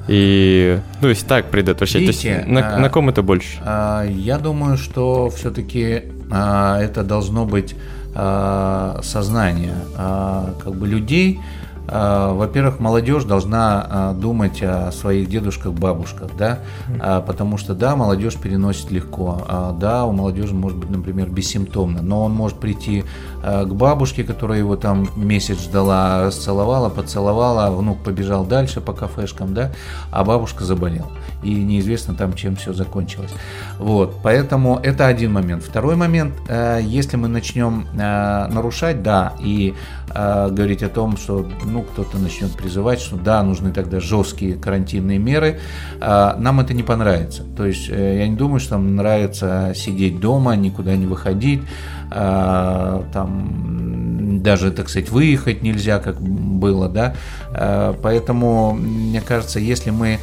и, 0.06 0.78
ну, 1.00 1.08
есть 1.08 1.26
так 1.26 1.46
предотвращать. 1.46 2.02
Видите, 2.02 2.28
То 2.28 2.36
есть, 2.40 2.48
на, 2.48 2.76
а, 2.76 2.78
на 2.78 2.90
ком 2.90 3.08
это 3.08 3.22
больше? 3.22 3.58
А, 3.62 4.04
я 4.04 4.36
думаю, 4.36 4.76
что 4.76 5.30
все-таки 5.30 6.02
а, 6.30 6.78
это 6.78 7.02
должно 7.02 7.46
быть 7.46 7.74
а, 8.14 9.00
сознание 9.02 9.76
а, 9.96 10.54
как 10.62 10.74
бы 10.74 10.86
людей, 10.86 11.40
во-первых, 11.86 12.80
молодежь 12.80 13.24
должна 13.24 13.86
а, 13.88 14.14
думать 14.14 14.62
о 14.62 14.90
своих 14.92 15.28
дедушках, 15.28 15.72
бабушках, 15.72 16.30
да, 16.36 16.60
а, 17.00 17.20
потому 17.20 17.58
что, 17.58 17.74
да, 17.74 17.94
молодежь 17.94 18.36
переносит 18.36 18.90
легко, 18.90 19.74
да, 19.78 20.04
у 20.04 20.12
молодежи 20.12 20.54
может 20.54 20.78
быть, 20.78 20.90
например, 20.90 21.28
бессимптомно, 21.28 22.02
но 22.02 22.24
он 22.24 22.32
может 22.32 22.58
прийти 22.58 23.04
к 23.42 23.66
бабушке, 23.66 24.24
которая 24.24 24.58
его 24.58 24.76
там 24.76 25.08
месяц 25.16 25.60
ждала, 25.60 26.24
расцеловала, 26.24 26.88
поцеловала, 26.88 27.70
внук 27.70 28.02
побежал 28.02 28.44
дальше 28.44 28.80
по 28.80 28.94
кафешкам, 28.94 29.52
да, 29.52 29.72
а 30.10 30.24
бабушка 30.24 30.64
заболела, 30.64 31.10
и 31.42 31.54
неизвестно 31.54 32.14
там, 32.14 32.32
чем 32.32 32.56
все 32.56 32.72
закончилось. 32.72 33.32
Вот, 33.78 34.16
поэтому 34.22 34.80
это 34.82 35.06
один 35.06 35.32
момент. 35.32 35.62
Второй 35.62 35.96
момент, 35.96 36.34
если 36.80 37.16
мы 37.16 37.28
начнем 37.28 37.86
нарушать, 37.94 39.02
да, 39.02 39.34
и 39.40 39.74
говорить 40.08 40.82
о 40.82 40.88
том, 40.88 41.16
что 41.16 41.46
ну, 41.64 41.82
кто-то 41.82 42.18
начнет 42.18 42.52
призывать, 42.52 43.00
что 43.00 43.16
да, 43.16 43.42
нужны 43.42 43.72
тогда 43.72 44.00
жесткие 44.00 44.54
карантинные 44.54 45.18
меры, 45.18 45.60
а, 46.00 46.36
нам 46.38 46.60
это 46.60 46.74
не 46.74 46.82
понравится. 46.82 47.42
То 47.56 47.66
есть 47.66 47.88
э, 47.88 48.18
я 48.18 48.28
не 48.28 48.36
думаю, 48.36 48.60
что 48.60 48.74
нам 48.74 48.96
нравится 48.96 49.72
сидеть 49.74 50.20
дома, 50.20 50.54
никуда 50.56 50.96
не 50.96 51.06
выходить, 51.06 51.62
а, 52.10 53.04
там 53.12 54.42
даже, 54.42 54.70
так 54.72 54.88
сказать, 54.88 55.10
выехать 55.10 55.62
нельзя, 55.62 55.98
как 55.98 56.20
было, 56.20 56.88
да, 56.88 57.14
а, 57.50 57.96
поэтому, 58.00 58.72
мне 58.74 59.20
кажется, 59.20 59.58
если 59.58 59.90
мы 59.90 60.18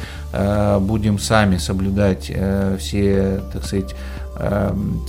будем 0.80 1.18
сами 1.18 1.58
соблюдать 1.58 2.32
э, 2.34 2.78
все, 2.80 3.42
так 3.52 3.64
сказать, 3.64 3.94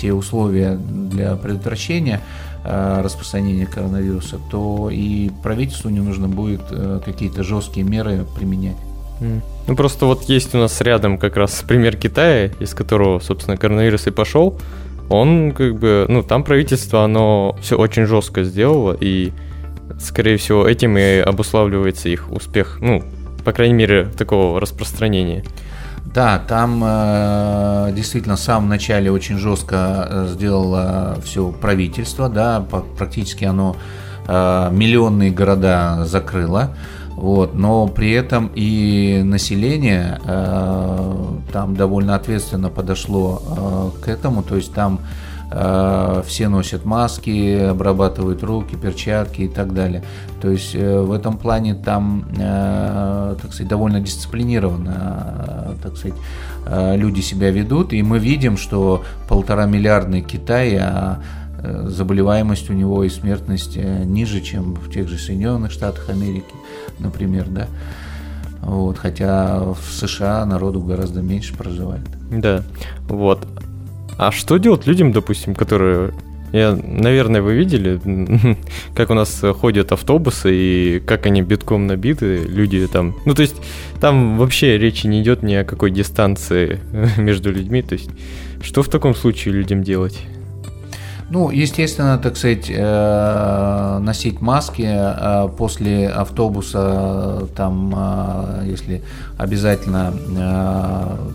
те 0.01 0.11
условия 0.11 0.75
для 0.75 1.37
предотвращения, 1.37 2.19
распространения 2.63 3.65
коронавируса, 3.65 4.39
то 4.49 4.89
и 4.89 5.29
правительству 5.41 5.89
не 5.89 5.99
нужно 5.99 6.27
будет 6.27 6.61
э, 6.71 7.01
какие-то 7.03 7.43
жесткие 7.43 7.85
меры 7.85 8.25
применять. 8.35 8.77
Ну 9.67 9.75
просто 9.75 10.05
вот 10.05 10.23
есть 10.23 10.53
у 10.53 10.57
нас 10.57 10.81
рядом 10.81 11.17
как 11.17 11.37
раз 11.37 11.63
пример 11.65 11.95
Китая, 11.95 12.51
из 12.59 12.73
которого, 12.73 13.19
собственно, 13.19 13.57
коронавирус 13.57 14.07
и 14.07 14.11
пошел. 14.11 14.59
Он 15.09 15.51
как 15.51 15.75
бы, 15.75 16.05
ну 16.09 16.23
там 16.23 16.43
правительство, 16.43 17.03
оно 17.03 17.55
все 17.61 17.77
очень 17.77 18.05
жестко 18.05 18.43
сделало, 18.43 18.97
и, 18.99 19.31
скорее 19.99 20.37
всего, 20.37 20.67
этим 20.67 20.97
и 20.97 21.19
обуславливается 21.19 22.09
их 22.09 22.31
успех, 22.31 22.79
ну, 22.81 23.03
по 23.43 23.51
крайней 23.51 23.75
мере, 23.75 24.05
такого 24.17 24.59
распространения. 24.59 25.43
Да, 26.13 26.37
там 26.47 26.83
э, 26.85 27.91
действительно 27.95 28.35
в 28.35 28.39
самом 28.39 28.69
начале 28.69 29.11
очень 29.11 29.39
жестко 29.39 30.07
э, 30.07 30.27
сделало 30.31 31.17
все 31.23 31.51
правительство, 31.51 32.29
да, 32.29 32.63
практически 32.97 33.45
оно 33.45 33.75
э, 34.27 34.69
миллионные 34.71 35.31
города 35.31 36.05
закрыло. 36.05 36.75
Вот, 37.15 37.55
но 37.55 37.87
при 37.87 38.11
этом 38.11 38.51
и 38.53 39.21
население 39.23 40.19
э, 40.23 41.13
там 41.51 41.75
довольно 41.75 42.15
ответственно 42.15 42.69
подошло 42.69 43.93
э, 43.97 44.03
к 44.03 44.07
этому, 44.07 44.43
то 44.43 44.55
есть 44.55 44.73
там 44.73 44.99
все 46.25 46.47
носят 46.49 46.83
маски, 46.83 47.69
обрабатывают 47.69 48.41
руки, 48.43 48.75
перчатки 48.75 49.43
и 49.43 49.47
так 49.47 49.73
далее. 49.73 50.03
То 50.41 50.49
есть 50.49 50.73
э, 50.73 50.99
в 50.99 51.11
этом 51.11 51.37
плане 51.37 51.75
там, 51.75 52.25
э, 52.37 53.35
так 53.39 53.53
сказать, 53.53 53.67
довольно 53.67 53.99
дисциплинированно, 53.99 55.75
так 55.83 55.95
сказать, 55.97 56.17
люди 56.97 57.21
себя 57.21 57.51
ведут, 57.51 57.93
и 57.93 58.01
мы 58.01 58.19
видим, 58.19 58.57
что 58.57 59.03
полтора 59.27 59.65
миллиардный 59.65 60.21
Китай, 60.21 60.77
а 60.77 61.19
заболеваемость 61.61 62.69
у 62.69 62.73
него 62.73 63.03
и 63.03 63.09
смертность 63.09 63.77
ниже, 63.77 64.41
чем 64.41 64.75
в 64.75 64.89
тех 64.89 65.07
же 65.07 65.17
Соединенных 65.17 65.71
Штатах 65.71 66.09
Америки, 66.09 66.53
например, 66.99 67.47
да. 67.49 67.67
Вот, 68.61 68.97
хотя 68.97 69.59
в 69.59 69.77
США 69.91 70.45
народу 70.45 70.81
гораздо 70.81 71.21
меньше 71.21 71.53
проживает. 71.55 72.01
Да, 72.31 72.63
вот. 73.07 73.45
А 74.17 74.31
что 74.31 74.57
делать 74.57 74.87
людям, 74.87 75.11
допустим, 75.11 75.55
которые... 75.55 76.13
Я, 76.51 76.75
наверное, 76.75 77.41
вы 77.41 77.55
видели, 77.55 77.99
как 78.95 79.09
у 79.09 79.15
нас 79.15 79.43
ходят 79.59 79.91
автобусы 79.91 80.53
и 80.53 80.99
как 80.99 81.25
они 81.25 81.41
битком 81.41 81.87
набиты, 81.87 82.43
люди 82.43 82.87
там... 82.87 83.15
Ну, 83.25 83.33
то 83.33 83.41
есть 83.41 83.55
там 83.99 84.37
вообще 84.37 84.77
речи 84.77 85.07
не 85.07 85.21
идет 85.21 85.41
ни 85.41 85.55
о 85.55 85.63
какой 85.63 85.89
дистанции 85.89 86.79
между 87.17 87.51
людьми. 87.51 87.81
То 87.81 87.93
есть 87.93 88.11
что 88.61 88.83
в 88.83 88.89
таком 88.89 89.15
случае 89.15 89.55
людям 89.55 89.83
делать? 89.83 90.19
Ну, 91.29 91.49
естественно, 91.49 92.17
так 92.17 92.37
сказать, 92.37 92.69
э, 92.69 93.97
носить 93.99 94.41
маски 94.41 94.83
э, 94.85 95.47
после 95.57 96.09
автобуса, 96.09 97.47
там, 97.55 97.93
э, 97.95 98.63
если 98.65 99.03
обязательно 99.37 100.13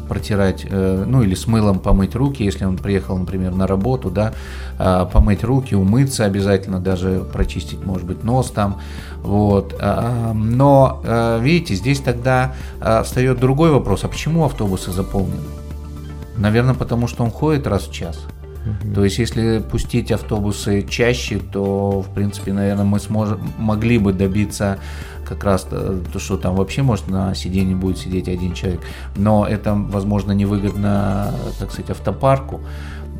протирать, 0.09 0.67
ну, 0.71 1.23
или 1.23 1.35
с 1.35 1.47
мылом 1.47 1.79
помыть 1.79 2.15
руки, 2.15 2.45
если 2.45 2.65
он 2.65 2.77
приехал, 2.77 3.19
например, 3.19 3.55
на 3.55 3.67
работу, 3.67 4.11
да, 4.11 4.33
помыть 5.13 5.45
руки, 5.45 5.75
умыться 5.75 6.25
обязательно, 6.25 6.81
даже 6.81 7.25
прочистить, 7.33 7.85
может 7.85 8.07
быть, 8.07 8.25
нос 8.25 8.51
там, 8.51 8.81
вот. 9.23 9.79
Но, 10.35 11.03
видите, 11.41 11.75
здесь 11.75 12.01
тогда 12.01 12.55
встает 13.05 13.41
другой 13.41 13.71
вопрос, 13.71 14.05
а 14.05 14.09
почему 14.09 14.45
автобусы 14.45 14.91
заполнены? 14.91 15.43
Наверное, 16.37 16.75
потому 16.75 17.09
что 17.09 17.25
он 17.25 17.31
ходит 17.31 17.67
раз 17.67 17.89
в 17.89 17.93
час. 17.93 18.19
То 18.95 19.05
есть, 19.05 19.19
если 19.19 19.59
пустить 19.59 20.13
автобусы 20.13 20.83
чаще, 20.89 21.39
то, 21.39 22.03
в 22.03 22.15
принципе, 22.15 22.53
наверное, 22.53 22.85
мы 22.85 22.99
сможем, 23.01 23.41
могли 23.59 23.99
бы 23.99 24.13
добиться 24.13 24.79
как 25.29 25.45
раз 25.45 25.65
то, 25.65 26.19
что 26.19 26.39
там 26.39 26.57
вообще 26.57 26.83
может 26.83 27.09
на 27.09 27.35
сиденье 27.35 27.77
будет 27.77 27.99
сидеть 27.99 28.29
один 28.29 28.55
человек. 28.55 28.81
Но 29.17 29.47
это, 29.47 29.75
возможно, 29.75 30.33
невыгодно, 30.33 31.35
так 31.59 31.71
сказать, 31.71 31.91
автопарку 31.91 32.61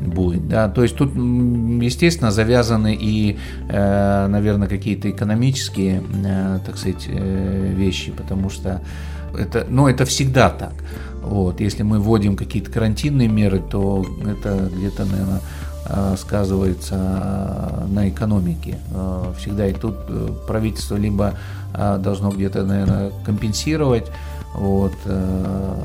будет. 0.01 0.47
Да? 0.47 0.69
То 0.69 0.83
есть 0.83 0.95
тут, 0.95 1.13
естественно, 1.13 2.31
завязаны 2.31 2.97
и, 2.99 3.37
э, 3.69 4.27
наверное, 4.27 4.67
какие-то 4.67 5.09
экономические, 5.09 6.03
э, 6.25 6.59
так 6.65 6.77
сказать, 6.77 7.05
э, 7.07 7.73
вещи, 7.75 8.11
потому 8.11 8.49
что 8.49 8.81
это, 9.37 9.65
ну, 9.69 9.87
это 9.87 10.05
всегда 10.05 10.49
так. 10.49 10.73
Вот. 11.21 11.59
Если 11.59 11.83
мы 11.83 11.99
вводим 11.99 12.35
какие-то 12.35 12.71
карантинные 12.71 13.27
меры, 13.27 13.59
то 13.59 14.05
это 14.25 14.69
где-то, 14.73 15.05
наверное, 15.05 15.41
а, 15.85 16.15
сказывается 16.17 16.95
а, 16.95 17.87
на 17.89 18.09
экономике. 18.09 18.77
А, 18.93 19.33
всегда 19.39 19.67
и 19.67 19.73
тут 19.73 19.95
э, 20.07 20.29
правительство 20.47 20.95
либо 20.95 21.33
должно 21.99 22.31
где-то, 22.31 22.63
наверное, 22.63 23.11
компенсировать, 23.23 24.07
вот, 24.55 24.93
э, 25.05 25.75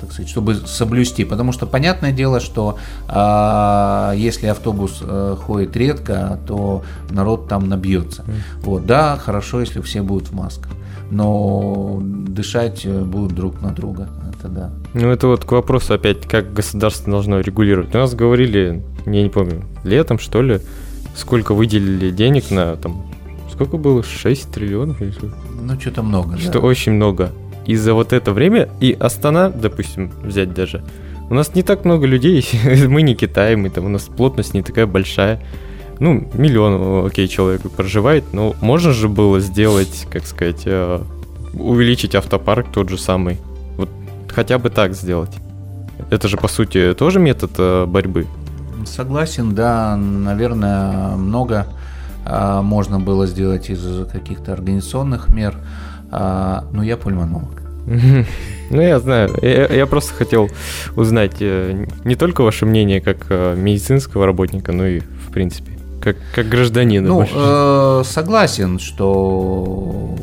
так 0.00 0.12
сказать, 0.12 0.30
чтобы 0.30 0.54
соблюсти. 0.54 1.24
Потому 1.24 1.50
что 1.50 1.66
понятное 1.66 2.12
дело, 2.12 2.38
что 2.38 2.78
если 3.08 4.46
автобус 4.46 4.98
э, 5.02 5.36
ходит 5.40 5.76
редко, 5.76 6.38
то 6.46 6.84
народ 7.10 7.48
там 7.48 7.68
набьется. 7.68 8.24
Вот, 8.62 8.86
да, 8.86 9.16
хорошо, 9.16 9.60
если 9.60 9.80
все 9.80 10.02
будут 10.02 10.28
в 10.28 10.34
масках 10.34 10.70
но 11.10 12.00
дышать 12.02 12.84
э, 12.84 13.02
будут 13.02 13.34
друг 13.34 13.60
на 13.60 13.70
друга. 13.70 14.08
Это 14.36 14.48
да. 14.48 14.72
Ну, 14.94 15.08
это 15.08 15.26
вот 15.28 15.44
к 15.44 15.52
вопросу 15.52 15.94
опять, 15.94 16.26
как 16.26 16.52
государство 16.52 17.10
должно 17.10 17.40
регулировать. 17.40 17.94
У 17.94 17.98
нас 17.98 18.14
говорили, 18.14 18.82
я 19.06 19.22
не 19.22 19.28
помню, 19.28 19.62
летом, 19.84 20.18
что 20.18 20.42
ли, 20.42 20.60
сколько 21.16 21.54
выделили 21.54 22.10
денег 22.10 22.50
на 22.50 22.76
там, 22.76 23.06
сколько 23.52 23.76
было, 23.76 24.02
6 24.02 24.50
триллионов 24.50 25.00
или 25.00 25.10
что? 25.12 25.30
Ну, 25.60 25.80
что-то 25.80 26.02
много, 26.02 26.36
Что 26.38 26.52
да. 26.52 26.58
очень 26.60 26.92
много. 26.92 27.30
И 27.66 27.76
за 27.76 27.94
вот 27.94 28.12
это 28.12 28.32
время, 28.32 28.68
и 28.80 28.92
Астана, 28.92 29.48
допустим, 29.48 30.10
взять 30.22 30.52
даже, 30.52 30.84
у 31.30 31.34
нас 31.34 31.54
не 31.54 31.62
так 31.62 31.84
много 31.84 32.06
людей, 32.06 32.46
мы 32.88 33.02
не 33.02 33.14
Китай, 33.14 33.56
мы 33.56 33.70
там, 33.70 33.86
у 33.86 33.88
нас 33.88 34.02
плотность 34.02 34.54
не 34.54 34.62
такая 34.62 34.86
большая 34.86 35.40
ну, 36.00 36.28
миллион, 36.34 37.06
окей, 37.06 37.28
человек 37.28 37.62
проживает, 37.70 38.24
но 38.32 38.54
можно 38.60 38.92
же 38.92 39.08
было 39.08 39.40
сделать, 39.40 40.06
как 40.10 40.26
сказать, 40.26 40.62
э, 40.64 41.00
увеличить 41.52 42.14
автопарк 42.14 42.66
тот 42.72 42.88
же 42.88 42.98
самый. 42.98 43.38
Вот 43.76 43.88
хотя 44.28 44.58
бы 44.58 44.70
так 44.70 44.94
сделать. 44.94 45.30
Это 46.10 46.28
же, 46.28 46.36
по 46.36 46.48
сути, 46.48 46.94
тоже 46.94 47.20
метод 47.20 47.52
э, 47.58 47.86
борьбы. 47.86 48.26
Согласен, 48.86 49.54
да, 49.54 49.96
наверное, 49.96 51.16
много 51.16 51.66
а, 52.26 52.60
можно 52.60 53.00
было 53.00 53.26
сделать 53.26 53.70
из 53.70 54.06
каких-то 54.10 54.52
организационных 54.52 55.28
мер, 55.28 55.56
но 56.10 56.82
я 56.82 56.96
пульмонолог. 56.96 57.62
Ну, 58.70 58.80
я 58.80 58.98
знаю. 58.98 59.30
Я, 59.42 59.66
я 59.66 59.86
просто 59.86 60.14
хотел 60.14 60.48
узнать 60.96 61.36
э, 61.40 61.86
не 62.04 62.16
только 62.16 62.40
ваше 62.40 62.64
мнение 62.64 63.02
как 63.02 63.28
медицинского 63.28 64.24
работника, 64.24 64.72
но 64.72 64.86
и 64.86 65.00
в 65.00 65.30
принципе. 65.32 65.74
Как, 66.04 66.16
как 66.34 66.48
гражданин. 66.50 67.02
Ну, 67.02 67.24
э, 67.26 68.02
согласен, 68.04 68.78
что, 68.78 70.14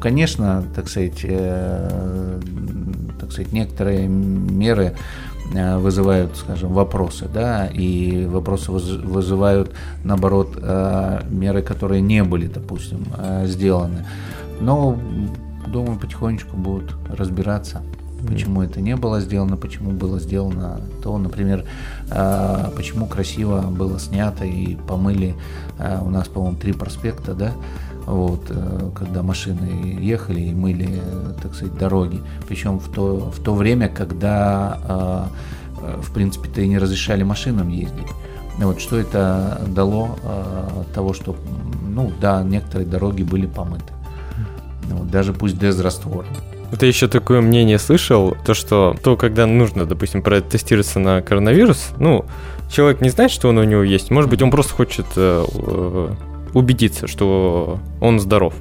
конечно, 0.00 0.62
так 0.76 0.88
сказать, 0.88 1.24
э, 1.24 2.40
так 3.18 3.32
сказать, 3.32 3.52
некоторые 3.52 4.06
меры 4.06 4.94
э, 5.52 5.76
вызывают, 5.78 6.36
скажем, 6.36 6.72
вопросы, 6.72 7.26
да, 7.34 7.66
и 7.66 8.26
вопросы 8.26 8.70
вызывают, 8.70 9.72
наоборот, 10.04 10.56
э, 10.56 11.22
меры, 11.28 11.62
которые 11.62 12.00
не 12.00 12.22
были, 12.22 12.46
допустим, 12.46 13.04
э, 13.18 13.46
сделаны. 13.46 14.06
Но, 14.60 14.96
думаю, 15.66 15.98
потихонечку 15.98 16.56
будут 16.56 16.94
разбираться 17.08 17.82
почему 18.26 18.62
это 18.62 18.80
не 18.80 18.96
было 18.96 19.20
сделано, 19.20 19.56
почему 19.56 19.92
было 19.92 20.18
сделано 20.18 20.80
то, 21.02 21.16
например, 21.18 21.64
а, 22.10 22.72
почему 22.76 23.06
красиво 23.06 23.62
было 23.62 23.98
снято 23.98 24.44
и 24.44 24.76
помыли 24.76 25.34
а, 25.78 26.02
у 26.02 26.10
нас, 26.10 26.28
по-моему, 26.28 26.56
три 26.56 26.72
проспекта, 26.72 27.34
да, 27.34 27.52
вот, 28.06 28.46
э, 28.48 28.90
когда 28.94 29.22
машины 29.22 29.98
ехали 30.00 30.40
и 30.40 30.54
мыли, 30.54 31.02
так 31.42 31.54
сказать, 31.54 31.76
дороги. 31.76 32.22
Причем 32.48 32.78
в 32.78 32.90
то, 32.90 33.30
в 33.30 33.38
то 33.42 33.54
время, 33.54 33.90
когда, 33.90 34.80
а, 34.84 35.28
в 36.00 36.12
принципе-то 36.14 36.62
и 36.62 36.68
не 36.68 36.78
разрешали 36.78 37.22
машинам 37.22 37.68
ездить. 37.68 38.08
Вот, 38.56 38.80
что 38.80 38.96
это 38.96 39.60
дало 39.68 40.18
того, 40.94 41.12
что, 41.12 41.36
ну, 41.86 42.10
да, 42.20 42.42
некоторые 42.42 42.88
дороги 42.88 43.22
были 43.22 43.46
помыты. 43.46 43.92
Вот, 44.90 45.10
даже 45.10 45.32
пусть 45.32 45.58
дезраствором. 45.58 46.34
Вот 46.70 46.82
еще 46.82 47.08
такое 47.08 47.40
мнение 47.40 47.78
слышал, 47.78 48.36
то 48.44 48.54
что 48.54 48.94
то, 49.02 49.16
когда 49.16 49.46
нужно, 49.46 49.86
допустим, 49.86 50.22
протестироваться 50.22 50.98
на 50.98 51.22
коронавирус, 51.22 51.90
ну, 51.98 52.26
человек 52.70 53.00
не 53.00 53.08
знает, 53.08 53.30
что 53.30 53.48
он 53.48 53.58
у 53.58 53.64
него 53.64 53.82
есть, 53.82 54.10
может 54.10 54.28
быть, 54.28 54.42
он 54.42 54.50
просто 54.50 54.74
хочет 54.74 55.06
э, 55.16 55.44
э, 55.46 56.08
убедиться, 56.52 57.06
что 57.06 57.78
он 58.00 58.20
здоров. 58.20 58.54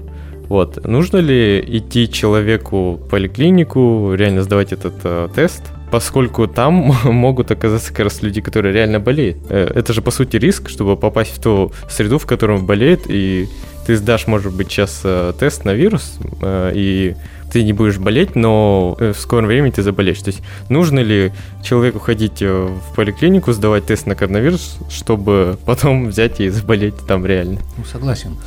Вот. 0.50 0.86
Нужно 0.86 1.18
ли 1.18 1.60
идти 1.60 2.10
человеку 2.10 2.94
в 2.94 3.10
поликлинику, 3.10 4.14
реально 4.14 4.44
сдавать 4.44 4.72
этот 4.72 4.94
э, 5.04 5.28
тест, 5.36 5.64
поскольку 5.92 6.48
там 6.48 6.74
могут 7.04 7.52
оказаться 7.52 7.90
как 7.90 8.06
раз 8.06 8.22
люди, 8.22 8.40
которые 8.42 8.74
реально 8.74 9.00
болеют. 9.00 9.38
Э, 9.50 9.70
это 9.76 9.92
же, 9.92 10.02
по 10.02 10.12
сути, 10.12 10.38
риск, 10.38 10.70
чтобы 10.70 10.96
попасть 10.96 11.36
в 11.36 11.42
ту 11.42 11.74
среду, 11.90 12.18
в 12.18 12.26
которой 12.26 12.58
он 12.60 12.66
болеет, 12.66 13.02
и 13.08 13.50
ты 13.86 13.98
сдашь, 13.98 14.28
может 14.28 14.54
быть, 14.54 14.72
сейчас 14.72 15.02
э, 15.04 15.34
тест 15.38 15.66
на 15.66 15.74
вирус, 15.74 16.18
и 16.44 17.16
ты 17.58 17.64
не 17.64 17.74
будешь 17.74 17.98
болеть, 17.98 18.36
но 18.36 18.96
э, 19.00 19.14
в 19.14 19.20
скором 19.20 19.48
времени 19.48 19.72
ты 19.72 19.82
заболеешь. 19.82 20.22
То 20.22 20.30
есть 20.30 20.44
нужно 20.70 21.00
ли 21.00 21.34
человеку 21.64 21.98
ходить 21.98 22.40
э, 22.44 22.68
в 22.68 22.96
поликлинику, 22.96 23.52
сдавать 23.52 23.88
тест 23.88 24.06
на 24.06 24.14
коронавирус, 24.14 24.78
чтобы 24.92 25.58
потом 25.66 26.10
взять 26.10 26.40
и 26.40 26.50
заболеть 26.50 26.94
там 27.08 27.26
реально? 27.26 27.60
Ну, 27.76 27.84
согласен. 27.84 28.38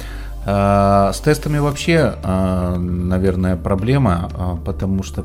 А, 0.47 1.13
с 1.13 1.19
тестами 1.19 1.59
вообще, 1.59 2.15
а, 2.23 2.77
наверное, 2.79 3.57
проблема, 3.57 4.31
а, 4.33 4.57
потому 4.65 5.03
что 5.03 5.25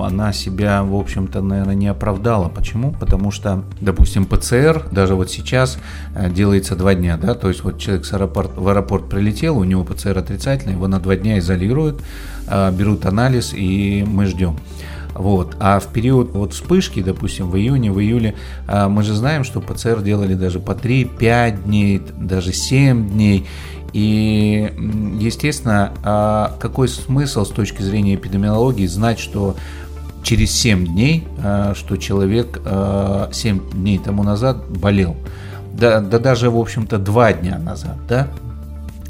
она 0.00 0.32
себя, 0.32 0.84
в 0.84 0.94
общем-то, 0.94 1.42
наверное, 1.42 1.74
не 1.74 1.88
оправдала. 1.88 2.48
Почему? 2.48 2.92
Потому 2.92 3.32
что, 3.32 3.64
допустим, 3.80 4.26
ПЦР 4.26 4.86
даже 4.92 5.16
вот 5.16 5.28
сейчас 5.28 5.78
делается 6.30 6.76
два 6.76 6.94
дня, 6.94 7.16
да, 7.16 7.34
то 7.34 7.48
есть 7.48 7.64
вот 7.64 7.78
человек 7.80 8.04
с 8.04 8.12
аэропорт, 8.12 8.52
в 8.56 8.68
аэропорт 8.68 9.08
прилетел, 9.08 9.58
у 9.58 9.64
него 9.64 9.82
ПЦР 9.82 10.18
отрицательный, 10.18 10.74
его 10.74 10.86
на 10.86 11.00
два 11.00 11.16
дня 11.16 11.40
изолируют, 11.40 12.00
берут 12.46 13.06
анализ 13.06 13.52
и 13.54 14.04
мы 14.06 14.26
ждем. 14.26 14.56
Вот. 15.14 15.56
А 15.60 15.78
в 15.78 15.92
период 15.92 16.32
вот 16.32 16.54
вспышки, 16.54 17.00
допустим, 17.00 17.48
в 17.48 17.56
июне, 17.56 17.92
в 17.92 18.00
июле, 18.00 18.34
мы 18.66 19.04
же 19.04 19.14
знаем, 19.14 19.44
что 19.44 19.60
ПЦР 19.60 20.02
делали 20.02 20.34
даже 20.34 20.58
по 20.58 20.72
3-5 20.72 21.64
дней, 21.64 22.02
даже 22.18 22.52
7 22.52 23.10
дней. 23.10 23.46
И, 23.94 24.72
естественно, 25.20 25.92
а 26.02 26.56
какой 26.58 26.88
смысл 26.88 27.44
с 27.44 27.50
точки 27.50 27.80
зрения 27.82 28.16
эпидемиологии 28.16 28.86
знать, 28.86 29.20
что 29.20 29.54
через 30.24 30.50
7 30.50 30.84
дней, 30.84 31.28
а, 31.38 31.74
что 31.76 31.96
человек 31.96 32.56
7 32.56 32.64
а, 32.66 33.30
дней 33.72 33.98
тому 33.98 34.24
назад 34.24 34.68
болел? 34.68 35.16
Да, 35.72 36.00
да 36.00 36.18
даже, 36.18 36.50
в 36.50 36.58
общем-то, 36.58 36.98
2 36.98 37.32
дня 37.34 37.58
назад, 37.58 37.96
да? 38.08 38.26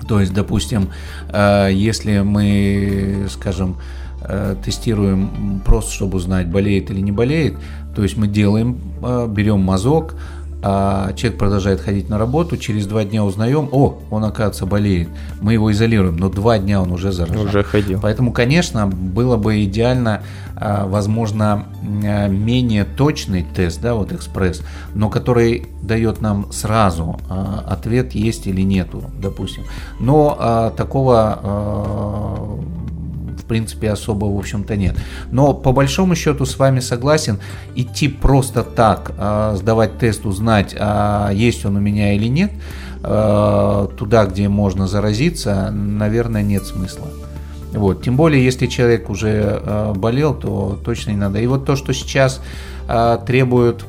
То 0.09 0.21
есть, 0.21 0.33
допустим, 0.33 0.89
если 1.33 2.21
мы, 2.21 3.27
скажем, 3.31 3.77
тестируем 4.65 5.61
просто, 5.65 5.93
чтобы 5.93 6.17
узнать, 6.17 6.49
болеет 6.49 6.91
или 6.91 7.01
не 7.01 7.13
болеет, 7.13 7.57
то 7.95 8.03
есть 8.03 8.17
мы 8.17 8.27
делаем, 8.27 8.79
берем 9.29 9.61
мазок, 9.61 10.15
а 10.67 11.13
человек 11.13 11.39
продолжает 11.39 11.83
ходить 11.83 12.09
на 12.09 12.17
работу, 12.17 12.57
через 12.57 12.87
два 12.87 13.05
дня 13.05 13.23
узнаем, 13.23 13.69
о, 13.71 13.99
он, 14.11 14.25
оказывается, 14.25 14.65
болеет. 14.65 15.11
Мы 15.43 15.53
его 15.53 15.71
изолируем, 15.71 16.17
но 16.17 16.31
два 16.31 16.59
дня 16.59 16.81
он 16.81 16.91
уже 16.91 17.13
заражен. 17.13 17.49
Уже 17.49 17.63
ходил. 17.63 18.01
Поэтому, 18.01 18.33
конечно, 18.33 18.87
было 18.87 19.37
бы 19.37 19.63
идеально, 19.65 20.23
а, 20.57 20.87
возможно, 20.87 21.67
а, 21.83 22.29
менее 22.29 22.87
точный 22.87 23.45
тест, 23.55 23.83
да, 23.83 23.93
вот 23.93 24.13
экспресс, 24.13 24.63
но 24.95 25.11
который 25.11 25.67
дает 25.83 26.23
нам 26.23 26.51
сразу 26.51 27.21
а, 27.29 27.63
ответ, 27.69 28.15
есть 28.15 28.47
или 28.47 28.63
нету, 28.63 29.05
допустим. 29.21 29.65
Но 30.01 30.73
такого 30.79 32.65
в 33.45 33.47
принципе, 33.47 33.91
особо, 33.91 34.25
в 34.25 34.39
общем-то, 34.39 34.75
нет. 34.75 34.97
Но 35.31 35.53
по 35.53 35.73
большому 35.73 36.15
счету 36.15 36.47
с 36.47 36.59
вами 36.59 36.81
согласен, 36.81 37.39
идти 37.75 38.09
просто 38.09 38.63
так, 38.63 39.13
э, 39.19 39.55
сдавать 39.57 39.99
тест, 39.99 40.25
узнать, 40.25 40.75
а 40.79 41.31
есть 41.31 41.67
он 41.67 41.77
у 41.77 41.81
меня 41.81 42.15
или 42.15 42.27
нет, 42.27 42.53
э, 43.03 43.89
туда, 43.99 44.25
где 44.25 44.49
можно 44.49 44.89
заразиться, 44.89 45.71
наверное, 45.71 46.43
нет 46.43 46.65
смысла. 46.65 47.09
Вот. 47.73 48.03
Тем 48.03 48.17
более, 48.17 48.43
если 48.43 48.67
человек 48.67 49.11
уже 49.11 49.61
э, 49.63 49.93
болел, 49.95 50.33
то 50.33 50.79
точно 50.83 51.11
не 51.11 51.19
надо. 51.19 51.39
И 51.39 51.47
вот 51.47 51.67
то, 51.67 51.77
что 51.77 51.93
сейчас 51.93 52.41
требуют 53.27 53.87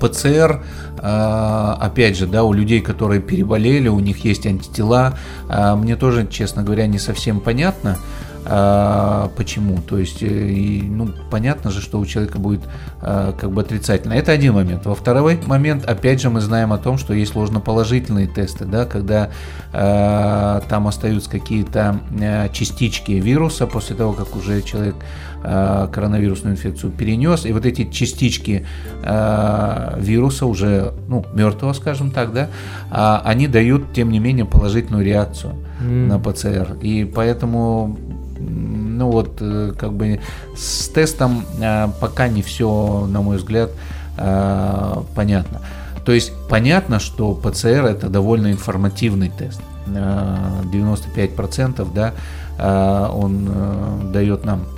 ПЦР, 0.00 0.62
опять 1.08 2.16
же, 2.16 2.26
да, 2.26 2.42
у 2.42 2.52
людей, 2.52 2.80
которые 2.80 3.20
переболели, 3.20 3.88
у 3.88 4.00
них 4.00 4.24
есть 4.24 4.46
антитела, 4.46 5.18
мне 5.48 5.96
тоже, 5.96 6.26
честно 6.26 6.62
говоря, 6.62 6.86
не 6.86 6.98
совсем 6.98 7.40
понятно, 7.40 7.98
а, 8.48 9.30
почему? 9.36 9.78
То 9.82 9.98
есть, 9.98 10.22
э, 10.22 10.26
ну, 10.28 11.10
понятно 11.30 11.70
же, 11.72 11.80
что 11.80 11.98
у 11.98 12.06
человека 12.06 12.38
будет 12.38 12.60
а, 13.00 13.32
как 13.32 13.50
бы 13.50 13.60
отрицательно. 13.60 14.12
Это 14.12 14.30
один 14.30 14.54
момент. 14.54 14.86
Во 14.86 14.94
второй 14.94 15.40
момент, 15.46 15.84
опять 15.84 16.20
же, 16.20 16.30
мы 16.30 16.40
знаем 16.40 16.72
о 16.72 16.78
том, 16.78 16.96
что 16.96 17.12
есть 17.12 17.34
ложноположительные 17.34 18.28
тесты, 18.28 18.64
да, 18.64 18.84
когда 18.84 19.30
а, 19.72 20.62
там 20.68 20.86
остаются 20.86 21.28
какие-то 21.28 22.00
а, 22.20 22.48
частички 22.50 23.12
вируса 23.12 23.66
после 23.66 23.96
того, 23.96 24.12
как 24.12 24.36
уже 24.36 24.62
человек 24.62 24.94
а, 24.94 25.35
коронавирусную 25.46 26.54
инфекцию 26.54 26.92
перенес, 26.92 27.46
и 27.46 27.52
вот 27.52 27.66
эти 27.66 27.88
частички 27.88 28.66
а, 29.04 29.96
вируса 29.98 30.46
уже, 30.46 30.92
ну, 31.08 31.24
мертвого, 31.34 31.72
скажем 31.72 32.10
так, 32.10 32.32
да, 32.32 32.48
а, 32.90 33.22
они 33.24 33.46
дают, 33.46 33.92
тем 33.92 34.10
не 34.10 34.18
менее, 34.18 34.44
положительную 34.44 35.04
реакцию 35.04 35.54
mm. 35.80 36.06
на 36.06 36.18
ПЦР. 36.18 36.78
И 36.82 37.04
поэтому 37.04 37.96
ну 38.38 39.10
вот, 39.10 39.38
э, 39.40 39.72
как 39.78 39.92
бы 39.92 40.20
с 40.56 40.88
тестом 40.88 41.44
э, 41.60 41.88
пока 42.00 42.28
не 42.28 42.42
все, 42.42 43.06
на 43.08 43.20
мой 43.20 43.36
взгляд, 43.36 43.70
э, 44.18 44.94
понятно. 45.14 45.60
То 46.04 46.12
есть 46.12 46.32
понятно, 46.48 46.98
что 46.98 47.34
ПЦР 47.34 47.84
это 47.84 48.08
довольно 48.08 48.52
информативный 48.52 49.30
тест. 49.30 49.60
95% 49.86 51.86
да, 51.94 52.12
он 53.12 53.48
дает 54.12 54.44
нам 54.44 54.62
Э, 54.62 54.75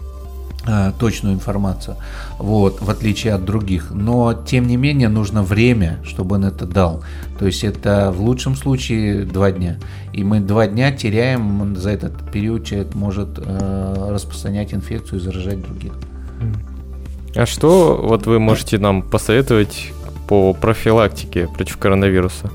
точную 0.98 1.34
информацию, 1.34 1.96
вот, 2.38 2.80
в 2.80 2.90
отличие 2.90 3.34
от 3.34 3.44
других. 3.44 3.90
Но, 3.90 4.34
тем 4.34 4.66
не 4.66 4.76
менее, 4.76 5.08
нужно 5.08 5.42
время, 5.42 5.98
чтобы 6.04 6.36
он 6.36 6.44
это 6.44 6.66
дал. 6.66 7.02
То 7.38 7.46
есть 7.46 7.64
это 7.64 8.12
в 8.12 8.20
лучшем 8.20 8.56
случае 8.56 9.24
два 9.24 9.50
дня. 9.50 9.76
И 10.12 10.24
мы 10.24 10.40
два 10.40 10.66
дня 10.66 10.92
теряем, 10.92 11.76
за 11.76 11.90
этот 11.90 12.30
период 12.32 12.64
человек 12.64 12.94
может 12.94 13.38
э, 13.38 14.08
распространять 14.10 14.74
инфекцию 14.74 15.20
и 15.20 15.22
заражать 15.22 15.62
других. 15.62 15.92
А 17.34 17.46
что 17.46 18.00
вот 18.02 18.26
вы 18.26 18.38
можете 18.38 18.78
нам 18.78 19.02
посоветовать 19.02 19.92
по 20.28 20.52
профилактике 20.54 21.46
против 21.46 21.76
коронавируса? 21.78 22.50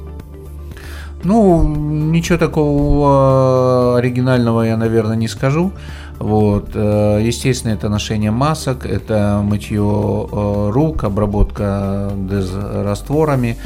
Ну, 1.23 1.63
ничего 1.63 2.37
такого 2.37 3.97
оригинального 3.97 4.63
я, 4.63 4.75
наверное, 4.75 5.15
не 5.15 5.27
скажу. 5.27 5.71
Вот. 6.19 6.69
Э, 6.73 7.19
естественно, 7.21 7.73
это 7.73 7.89
ношение 7.89 8.31
масок, 8.31 8.85
это 8.85 9.41
мытье 9.43 10.29
э, 10.31 10.69
рук, 10.71 11.03
обработка 11.03 12.11
дезрастворами. 12.15 13.57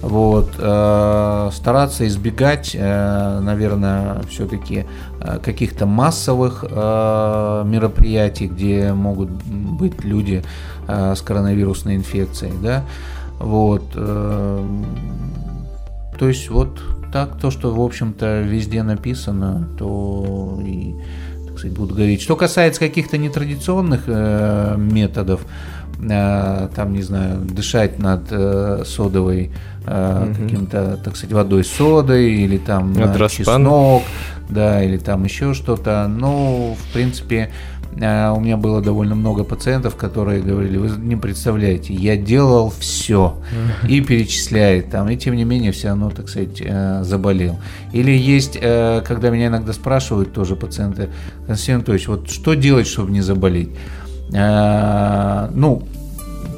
Вот. 0.00 0.54
Э, 0.58 1.50
стараться 1.52 2.06
избегать, 2.06 2.74
наверное, 2.74 4.22
все-таки 4.30 4.86
каких-то 5.42 5.86
массовых 5.86 6.62
мероприятий, 6.62 8.46
где 8.46 8.92
могут 8.92 9.30
быть 9.30 10.04
люди 10.04 10.44
с 10.86 11.20
коронавирусной 11.22 11.96
инфекцией. 11.96 12.52
Да? 12.62 12.84
Вот. 13.40 13.90
То 13.92 14.62
есть 16.20 16.48
вот 16.50 16.78
так, 17.12 17.38
то, 17.38 17.50
что, 17.50 17.74
в 17.74 17.80
общем-то, 17.80 18.42
везде 18.42 18.82
написано, 18.82 19.68
то 19.78 20.60
и 20.62 20.94
сказать, 21.66 21.78
буду 21.78 21.94
говорить. 21.94 22.22
Что 22.22 22.36
касается 22.36 22.80
каких-то 22.80 23.18
нетрадиционных 23.18 24.04
э, 24.06 24.74
методов, 24.78 25.40
э, 26.00 26.68
там, 26.74 26.92
не 26.92 27.02
знаю, 27.02 27.40
дышать 27.40 27.98
над 27.98 28.28
э, 28.30 28.84
содовой 28.84 29.50
э, 29.86 30.24
угу. 30.24 30.34
каким-то, 30.34 30.98
так 31.02 31.16
сказать, 31.16 31.32
водой 31.32 31.64
содой 31.64 32.32
или 32.32 32.58
там 32.58 32.92
э, 32.96 33.28
чеснок, 33.28 34.02
да, 34.48 34.82
или 34.82 34.98
там 34.98 35.24
еще 35.24 35.54
что-то. 35.54 36.06
Ну, 36.08 36.76
в 36.78 36.92
принципе, 36.92 37.50
у 37.96 38.40
меня 38.40 38.56
было 38.56 38.82
довольно 38.82 39.14
много 39.14 39.42
пациентов, 39.42 39.96
которые 39.96 40.42
говорили, 40.42 40.76
вы 40.76 40.88
не 40.98 41.16
представляете, 41.16 41.94
я 41.94 42.16
делал 42.16 42.70
все 42.78 43.38
и 43.88 44.00
перечисляет 44.00 44.90
там, 44.90 45.08
и 45.08 45.16
тем 45.16 45.34
не 45.34 45.44
менее 45.44 45.72
все 45.72 45.88
равно, 45.88 46.10
так 46.10 46.28
сказать, 46.28 46.60
э, 46.60 47.02
заболел. 47.02 47.58
Или 47.92 48.10
есть, 48.10 48.58
э, 48.60 49.02
когда 49.06 49.30
меня 49.30 49.46
иногда 49.46 49.72
спрашивают 49.72 50.32
тоже 50.32 50.56
пациенты, 50.56 51.08
Константин 51.46 51.76
Анатольевич, 51.76 52.08
вот 52.08 52.30
что 52.30 52.54
делать, 52.54 52.86
чтобы 52.86 53.10
не 53.12 53.22
заболеть? 53.22 53.70
Ну, 54.30 55.86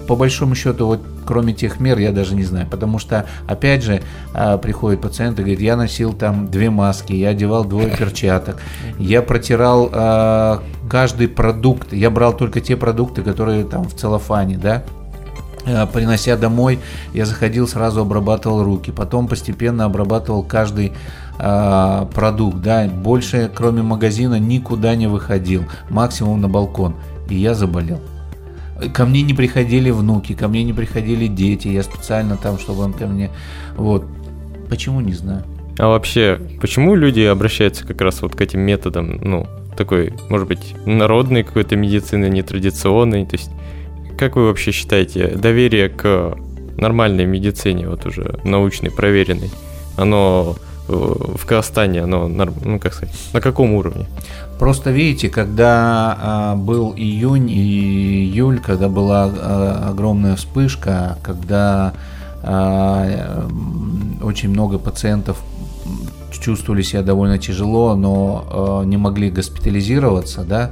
по 0.06 0.16
большому 0.16 0.54
счету, 0.54 0.86
вот 0.86 1.00
кроме 1.28 1.52
тех 1.52 1.78
мер 1.78 1.98
я 1.98 2.10
даже 2.10 2.34
не 2.34 2.42
знаю, 2.42 2.66
потому 2.70 2.98
что, 2.98 3.26
опять 3.46 3.82
же, 3.82 4.00
а, 4.32 4.56
приходит 4.56 5.02
пациент 5.02 5.38
и 5.38 5.42
говорит, 5.42 5.60
я 5.60 5.76
носил 5.76 6.14
там 6.14 6.50
две 6.50 6.70
маски, 6.70 7.12
я 7.12 7.28
одевал 7.28 7.66
двое 7.66 7.94
перчаток, 7.94 8.56
я 8.98 9.20
протирал 9.20 9.90
а, 9.92 10.62
каждый 10.88 11.28
продукт, 11.28 11.92
я 11.92 12.08
брал 12.08 12.32
только 12.32 12.62
те 12.62 12.78
продукты, 12.78 13.20
которые 13.20 13.64
там 13.64 13.84
в 13.84 13.94
целлофане, 13.94 14.56
да, 14.56 14.84
а, 15.66 15.84
принося 15.84 16.34
домой, 16.38 16.78
я 17.12 17.26
заходил, 17.26 17.68
сразу 17.68 18.00
обрабатывал 18.00 18.64
руки, 18.64 18.90
потом 18.90 19.28
постепенно 19.28 19.84
обрабатывал 19.84 20.42
каждый 20.42 20.94
продукт, 21.36 22.56
да, 22.62 22.88
больше, 22.88 23.48
кроме 23.54 23.82
магазина, 23.82 24.40
никуда 24.40 24.96
не 24.96 25.06
выходил, 25.06 25.66
максимум 25.90 26.40
на 26.40 26.48
балкон, 26.48 26.96
и 27.28 27.36
я 27.36 27.54
заболел. 27.54 28.00
Ко 28.92 29.06
мне 29.06 29.22
не 29.22 29.34
приходили 29.34 29.90
внуки, 29.90 30.34
ко 30.34 30.48
мне 30.48 30.64
не 30.64 30.72
приходили 30.72 31.26
дети, 31.26 31.68
я 31.68 31.82
специально 31.82 32.36
там, 32.36 32.58
чтобы 32.58 32.82
он 32.82 32.92
ко 32.92 33.06
мне... 33.06 33.30
Вот. 33.76 34.04
Почему, 34.68 35.00
не 35.00 35.14
знаю. 35.14 35.44
А 35.78 35.88
вообще, 35.88 36.38
почему 36.60 36.94
люди 36.94 37.20
обращаются 37.20 37.86
как 37.86 38.00
раз 38.00 38.22
вот 38.22 38.34
к 38.34 38.40
этим 38.40 38.60
методам, 38.60 39.20
ну, 39.22 39.46
такой, 39.76 40.12
может 40.28 40.48
быть, 40.48 40.74
народной 40.86 41.44
какой-то 41.44 41.76
медицины, 41.76 42.28
нетрадиционной, 42.28 43.24
то 43.26 43.36
есть 43.36 43.50
как 44.18 44.34
вы 44.34 44.46
вообще 44.46 44.72
считаете, 44.72 45.28
доверие 45.28 45.88
к 45.88 46.36
нормальной 46.76 47.24
медицине, 47.24 47.88
вот 47.88 48.04
уже 48.04 48.40
научной, 48.42 48.90
проверенной, 48.90 49.50
оно 49.96 50.56
в 50.88 51.44
Казахстане, 51.44 52.02
оно, 52.02 52.28
ну 52.28 52.80
как 52.80 52.94
сказать, 52.94 53.14
на 53.32 53.40
каком 53.40 53.74
уровне? 53.74 54.06
Просто 54.58 54.90
видите, 54.90 55.28
когда 55.28 56.16
а, 56.20 56.56
был 56.56 56.92
июнь 56.96 57.50
и 57.50 58.24
июль, 58.24 58.58
когда 58.60 58.88
была 58.88 59.30
а, 59.30 59.88
огромная 59.90 60.34
вспышка, 60.34 61.18
когда 61.22 61.92
а, 62.42 63.46
очень 64.22 64.48
много 64.48 64.78
пациентов 64.78 65.40
чувствовали 66.32 66.82
себя 66.82 67.02
довольно 67.02 67.38
тяжело, 67.38 67.94
но 67.94 68.46
а, 68.50 68.84
не 68.84 68.96
могли 68.96 69.30
госпитализироваться, 69.30 70.42
да, 70.42 70.70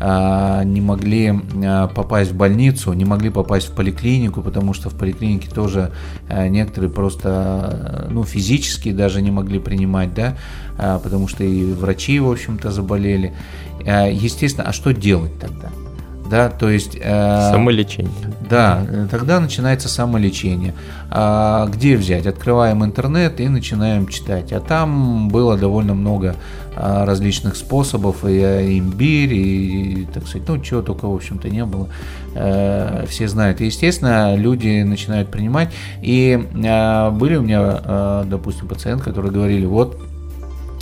не 0.00 0.80
могли 0.80 1.40
а, 1.64 1.88
попасть 1.88 2.30
в 2.30 2.36
больницу, 2.36 2.92
не 2.92 3.04
могли 3.04 3.30
попасть 3.30 3.68
в 3.68 3.72
поликлинику, 3.72 4.42
потому 4.42 4.72
что 4.72 4.90
в 4.90 4.94
поликлинике 4.94 5.50
тоже 5.50 5.92
а, 6.28 6.48
некоторые 6.48 6.90
просто 6.90 8.06
ну, 8.10 8.24
физически 8.24 8.92
даже 8.92 9.22
не 9.22 9.30
могли 9.30 9.58
принимать, 9.58 10.14
да, 10.14 10.36
потому 10.76 11.26
что 11.26 11.42
и 11.42 11.72
врачи, 11.72 12.20
в 12.20 12.30
общем-то, 12.30 12.70
заболели. 12.70 13.34
Естественно, 13.80 14.68
а 14.68 14.72
что 14.72 14.92
делать 14.92 15.38
тогда? 15.40 15.70
Да, 16.30 16.48
то 16.50 16.68
есть... 16.68 16.96
Э, 17.00 17.50
Самолечение. 17.52 18.12
Да, 18.48 18.86
тогда 19.10 19.40
начинается 19.40 19.88
самолечение. 19.88 20.74
А 21.10 21.66
где 21.66 21.96
взять? 21.96 22.26
Открываем 22.26 22.84
интернет 22.84 23.40
и 23.40 23.48
начинаем 23.48 24.08
читать. 24.08 24.52
А 24.52 24.60
там 24.60 25.28
было 25.28 25.56
довольно 25.56 25.94
много 25.94 26.36
а, 26.76 27.04
различных 27.04 27.56
способов, 27.56 28.24
и 28.24 28.78
имбирь, 28.78 29.34
и, 29.34 30.08
так 30.12 30.26
сказать, 30.26 30.48
ну, 30.48 30.58
чего 30.58 30.80
только, 30.82 31.08
в 31.08 31.14
общем-то, 31.14 31.48
не 31.48 31.64
было. 31.64 31.88
Э, 32.34 33.04
все 33.08 33.26
знают. 33.26 33.60
И, 33.60 33.66
естественно, 33.66 34.36
люди 34.36 34.82
начинают 34.82 35.30
принимать. 35.30 35.72
И 36.02 36.46
а, 36.66 37.10
были 37.10 37.36
у 37.36 37.42
меня, 37.42 37.60
а, 37.62 38.24
допустим, 38.24 38.68
пациенты, 38.68 39.04
которые 39.04 39.32
говорили, 39.32 39.66
вот, 39.66 40.00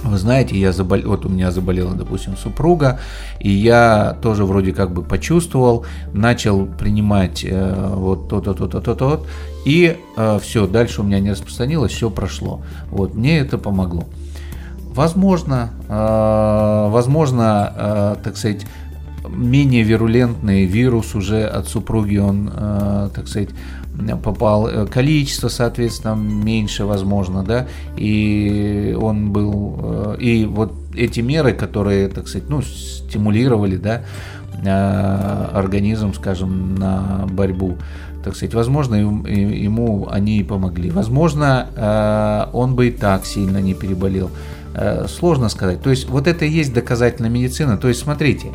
вы 0.07 0.19
знаете, 0.19 0.59
я 0.59 0.73
забол... 0.73 1.01
вот 1.05 1.25
у 1.27 1.29
меня 1.29 1.51
заболела, 1.51 1.95
допустим, 1.95 2.37
супруга, 2.37 2.99
и 3.41 3.51
я 3.51 4.17
тоже 4.23 4.45
вроде 4.45 4.73
как 4.73 4.93
бы 4.93 5.03
почувствовал, 5.03 5.85
начал 6.13 6.67
принимать 6.67 7.45
э, 7.45 7.93
вот 7.95 8.29
то-то, 8.29 8.55
то-то, 8.55 8.81
то-то, 8.81 9.27
и 9.65 9.97
э, 10.17 10.39
все, 10.43 10.67
дальше 10.67 11.01
у 11.01 11.05
меня 11.05 11.21
не 11.21 11.31
распространилось, 11.31 11.93
все 11.93 12.11
прошло. 12.11 12.63
Вот, 12.91 13.15
мне 13.15 13.39
это 13.39 13.59
помогло. 13.59 14.05
Возможно, 14.95 15.71
э, 15.89 16.89
возможно, 16.91 17.73
э, 17.77 18.17
так 18.23 18.37
сказать, 18.37 18.67
менее 19.29 19.83
вирулентный 19.83 20.65
вирус 20.67 21.15
уже 21.15 21.45
от 21.45 21.69
супруги, 21.69 22.17
он, 22.17 22.51
э, 22.53 23.11
так 23.15 23.29
сказать, 23.29 23.51
попал, 24.23 24.69
э, 24.69 24.87
количество, 24.87 25.49
соответственно, 25.49 26.15
меньше, 26.15 26.85
возможно, 26.85 27.43
да, 27.43 27.67
и 27.97 28.97
он 29.01 29.31
был, 29.33 29.79
э, 29.83 30.17
и 30.21 30.45
вот 30.45 30.73
эти 30.95 31.21
меры, 31.21 31.53
которые, 31.53 32.09
так 32.09 32.29
сказать, 32.29 32.49
ну, 32.49 32.63
стимулировали, 32.63 33.77
да, 33.77 34.03
э, 34.63 35.49
организм, 35.53 36.13
скажем, 36.15 36.75
на 36.75 37.27
борьбу, 37.31 37.77
так 38.25 38.35
сказать, 38.35 38.55
возможно, 38.55 38.97
ему 38.97 40.09
они 40.11 40.39
и 40.39 40.43
помогли. 40.43 40.91
Возможно, 40.91 42.49
он 42.53 42.75
бы 42.75 42.89
и 42.89 42.91
так 42.91 43.25
сильно 43.25 43.59
не 43.59 43.73
переболел. 43.73 44.31
Сложно 45.07 45.49
сказать. 45.49 45.81
То 45.81 45.91
есть 45.91 46.09
вот 46.09 46.27
это 46.27 46.45
и 46.45 46.51
есть 46.51 46.75
доказательная 46.75 47.31
медицина. 47.31 47.77
То 47.77 47.87
есть 47.87 48.01
смотрите, 48.01 48.49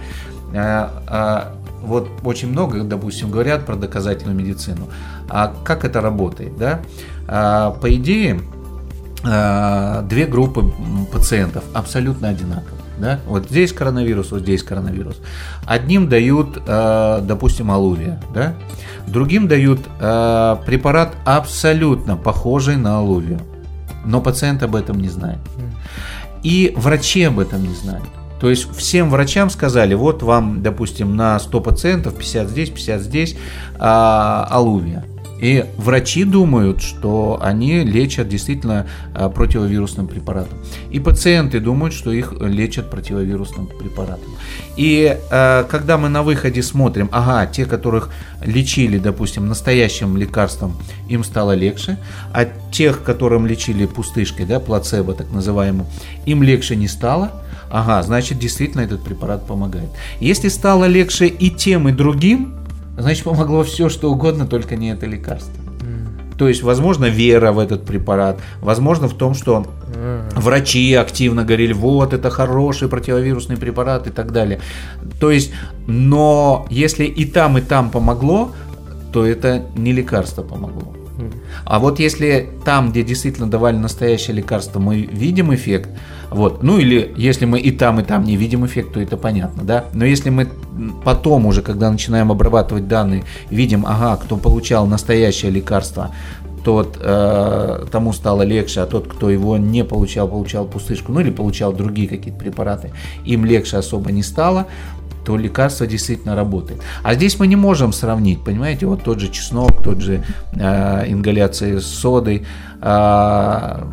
вот 1.81 2.09
очень 2.23 2.49
много, 2.49 2.83
допустим, 2.83 3.31
говорят 3.31 3.65
про 3.65 3.75
доказательную 3.75 4.35
медицину. 4.35 4.87
А 5.29 5.53
как 5.63 5.85
это 5.85 6.01
работает? 6.01 6.57
Да? 6.57 6.81
А, 7.27 7.71
по 7.71 7.93
идее, 7.95 8.41
а, 9.23 10.01
две 10.03 10.25
группы 10.25 10.71
пациентов 11.11 11.63
абсолютно 11.73 12.29
одинаковые. 12.29 12.81
Да? 12.97 13.19
Вот 13.25 13.49
здесь 13.49 13.73
коронавирус, 13.73 14.31
вот 14.31 14.41
здесь 14.41 14.63
коронавирус. 14.63 15.19
Одним 15.65 16.07
дают, 16.07 16.61
а, 16.67 17.21
допустим, 17.21 17.71
алувия, 17.71 18.21
да? 18.33 18.53
другим 19.07 19.47
дают 19.47 19.79
а, 19.99 20.57
препарат 20.65 21.15
абсолютно 21.25 22.15
похожий 22.15 22.77
на 22.77 22.97
алувию, 22.97 23.41
но 24.05 24.21
пациент 24.21 24.63
об 24.63 24.75
этом 24.75 24.99
не 24.99 25.09
знает. 25.09 25.39
И 26.43 26.73
врачи 26.75 27.23
об 27.23 27.39
этом 27.39 27.61
не 27.61 27.73
знают. 27.73 28.09
То 28.41 28.49
есть 28.49 28.75
всем 28.75 29.11
врачам 29.11 29.51
сказали, 29.51 29.93
вот 29.93 30.23
вам, 30.23 30.63
допустим, 30.63 31.15
на 31.15 31.39
100 31.39 31.61
пациентов, 31.61 32.15
50 32.15 32.49
здесь, 32.49 32.69
50 32.71 33.01
здесь, 33.01 33.37
а, 33.77 34.47
алувия. 34.49 35.05
И 35.39 35.65
врачи 35.77 36.23
думают, 36.23 36.81
что 36.81 37.39
они 37.39 37.83
лечат 37.83 38.29
действительно 38.29 38.87
а, 39.13 39.29
противовирусным 39.29 40.07
препаратом. 40.07 40.57
И 40.89 40.99
пациенты 40.99 41.59
думают, 41.59 41.93
что 41.93 42.11
их 42.11 42.33
лечат 42.39 42.89
противовирусным 42.89 43.67
препаратом. 43.67 44.31
И 44.75 45.15
а, 45.29 45.63
когда 45.65 45.99
мы 45.99 46.09
на 46.09 46.23
выходе 46.23 46.63
смотрим, 46.63 47.09
ага, 47.11 47.45
те, 47.45 47.65
которых 47.65 48.09
лечили, 48.43 48.97
допустим, 48.97 49.47
настоящим 49.47 50.17
лекарством, 50.17 50.77
им 51.07 51.23
стало 51.23 51.53
легче, 51.53 51.99
а 52.33 52.47
тех, 52.71 53.03
которым 53.03 53.45
лечили 53.45 53.85
пустышкой, 53.85 54.47
да, 54.47 54.59
плацебо 54.59 55.13
так 55.13 55.31
называемым, 55.31 55.85
им 56.25 56.41
легче 56.41 56.75
не 56.75 56.87
стало, 56.87 57.43
ага, 57.71 58.03
значит, 58.03 58.39
действительно 58.39 58.81
этот 58.81 59.03
препарат 59.03 59.47
помогает. 59.47 59.89
Если 60.19 60.49
стало 60.49 60.85
легче 60.85 61.27
и 61.27 61.49
тем, 61.49 61.87
и 61.89 61.91
другим, 61.91 62.55
значит, 62.97 63.23
помогло 63.23 63.63
все, 63.63 63.89
что 63.89 64.11
угодно, 64.11 64.45
только 64.45 64.75
не 64.75 64.91
это 64.91 65.05
лекарство. 65.05 65.53
То 66.37 66.47
есть, 66.47 66.63
возможно, 66.63 67.05
вера 67.05 67.51
в 67.51 67.59
этот 67.59 67.85
препарат, 67.85 68.39
возможно, 68.61 69.07
в 69.07 69.13
том, 69.13 69.35
что 69.35 69.67
врачи 70.35 70.91
активно 70.95 71.43
говорили, 71.43 71.71
вот, 71.71 72.13
это 72.13 72.31
хороший 72.31 72.87
противовирусный 72.87 73.57
препарат 73.57 74.07
и 74.07 74.09
так 74.09 74.31
далее. 74.31 74.59
То 75.19 75.29
есть, 75.29 75.51
но 75.85 76.65
если 76.71 77.05
и 77.05 77.25
там, 77.25 77.59
и 77.59 77.61
там 77.61 77.91
помогло, 77.91 78.53
то 79.13 79.23
это 79.23 79.65
не 79.75 79.93
лекарство 79.93 80.41
помогло. 80.41 80.95
А 81.65 81.79
вот 81.79 81.99
если 81.99 82.49
там, 82.65 82.91
где 82.91 83.03
действительно 83.03 83.49
давали 83.49 83.77
настоящее 83.77 84.35
лекарство, 84.35 84.79
мы 84.79 85.01
видим 85.01 85.53
эффект, 85.53 85.89
вот, 86.29 86.63
ну 86.63 86.77
или 86.77 87.13
если 87.17 87.45
мы 87.45 87.59
и 87.59 87.71
там, 87.71 87.99
и 87.99 88.03
там 88.03 88.23
не 88.23 88.37
видим 88.37 88.65
эффект, 88.65 88.93
то 88.93 89.01
это 89.01 89.17
понятно, 89.17 89.63
да. 89.63 89.85
Но 89.93 90.05
если 90.05 90.29
мы 90.29 90.47
потом 91.03 91.45
уже, 91.45 91.61
когда 91.61 91.91
начинаем 91.91 92.31
обрабатывать 92.31 92.87
данные, 92.87 93.23
видим, 93.49 93.85
ага, 93.85 94.17
кто 94.17 94.37
получал 94.37 94.87
настоящее 94.87 95.51
лекарство, 95.51 96.11
тот 96.63 96.97
э, 97.01 97.85
тому 97.91 98.13
стало 98.13 98.43
легче, 98.43 98.81
а 98.81 98.85
тот, 98.85 99.07
кто 99.07 99.29
его 99.29 99.57
не 99.57 99.83
получал, 99.83 100.27
получал 100.27 100.65
пустышку, 100.65 101.11
ну 101.11 101.19
или 101.19 101.31
получал 101.31 101.73
другие 101.73 102.07
какие-то 102.07 102.39
препараты, 102.39 102.91
им 103.25 103.45
легче 103.45 103.77
особо 103.77 104.11
не 104.11 104.23
стало, 104.23 104.67
то 105.23 105.37
лекарство 105.37 105.87
действительно 105.87 106.35
работает. 106.35 106.81
А 107.03 107.13
здесь 107.13 107.39
мы 107.39 107.47
не 107.47 107.55
можем 107.55 107.93
сравнить, 107.93 108.43
понимаете, 108.43 108.85
вот 108.85 109.03
тот 109.03 109.19
же 109.19 109.29
чеснок, 109.29 109.83
тот 109.83 110.01
же 110.01 110.23
э, 110.53 111.05
ингаляция 111.07 111.79
с 111.79 111.85
содой, 111.85 112.45
э, 112.81 113.83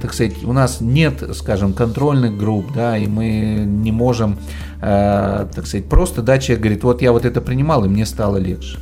так 0.00 0.14
сказать, 0.14 0.44
у 0.44 0.52
нас 0.52 0.80
нет, 0.80 1.22
скажем, 1.34 1.72
контрольных 1.72 2.36
групп, 2.38 2.66
да, 2.74 2.96
и 2.96 3.06
мы 3.06 3.64
не 3.66 3.92
можем, 3.92 4.38
э, 4.80 5.46
так 5.54 5.66
сказать, 5.66 5.88
просто 5.88 6.22
да, 6.22 6.38
человек 6.38 6.62
говорит, 6.62 6.84
вот 6.84 7.02
я 7.02 7.12
вот 7.12 7.24
это 7.24 7.40
принимал, 7.40 7.84
и 7.84 7.88
мне 7.88 8.06
стало 8.06 8.36
легче. 8.36 8.78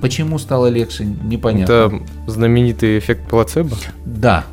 Почему 0.00 0.38
стало 0.38 0.66
легче, 0.66 1.04
непонятно. 1.04 1.72
Это 1.72 2.02
знаменитый 2.26 2.98
эффект 2.98 3.28
плацебо? 3.28 3.76
Да, 4.04 4.44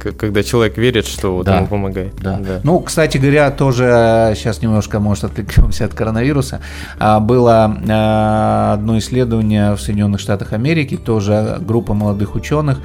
когда 0.00 0.42
человек 0.42 0.78
верит, 0.78 1.06
что 1.06 1.34
вот 1.36 1.46
да, 1.46 1.58
ему 1.58 1.66
помогает. 1.66 2.14
Да. 2.20 2.38
да. 2.38 2.60
Ну, 2.64 2.80
кстати 2.80 3.18
говоря, 3.18 3.50
тоже 3.50 4.32
сейчас 4.36 4.62
немножко, 4.62 5.00
может, 5.00 5.24
отвлекемся 5.24 5.84
от 5.84 5.94
коронавируса. 5.94 6.60
А, 6.98 7.20
было 7.20 7.76
а, 7.88 8.72
одно 8.74 8.98
исследование 8.98 9.74
в 9.74 9.80
Соединенных 9.80 10.20
Штатах 10.20 10.52
Америки, 10.52 10.96
тоже 10.96 11.58
группа 11.60 11.94
молодых 11.94 12.34
ученых. 12.34 12.78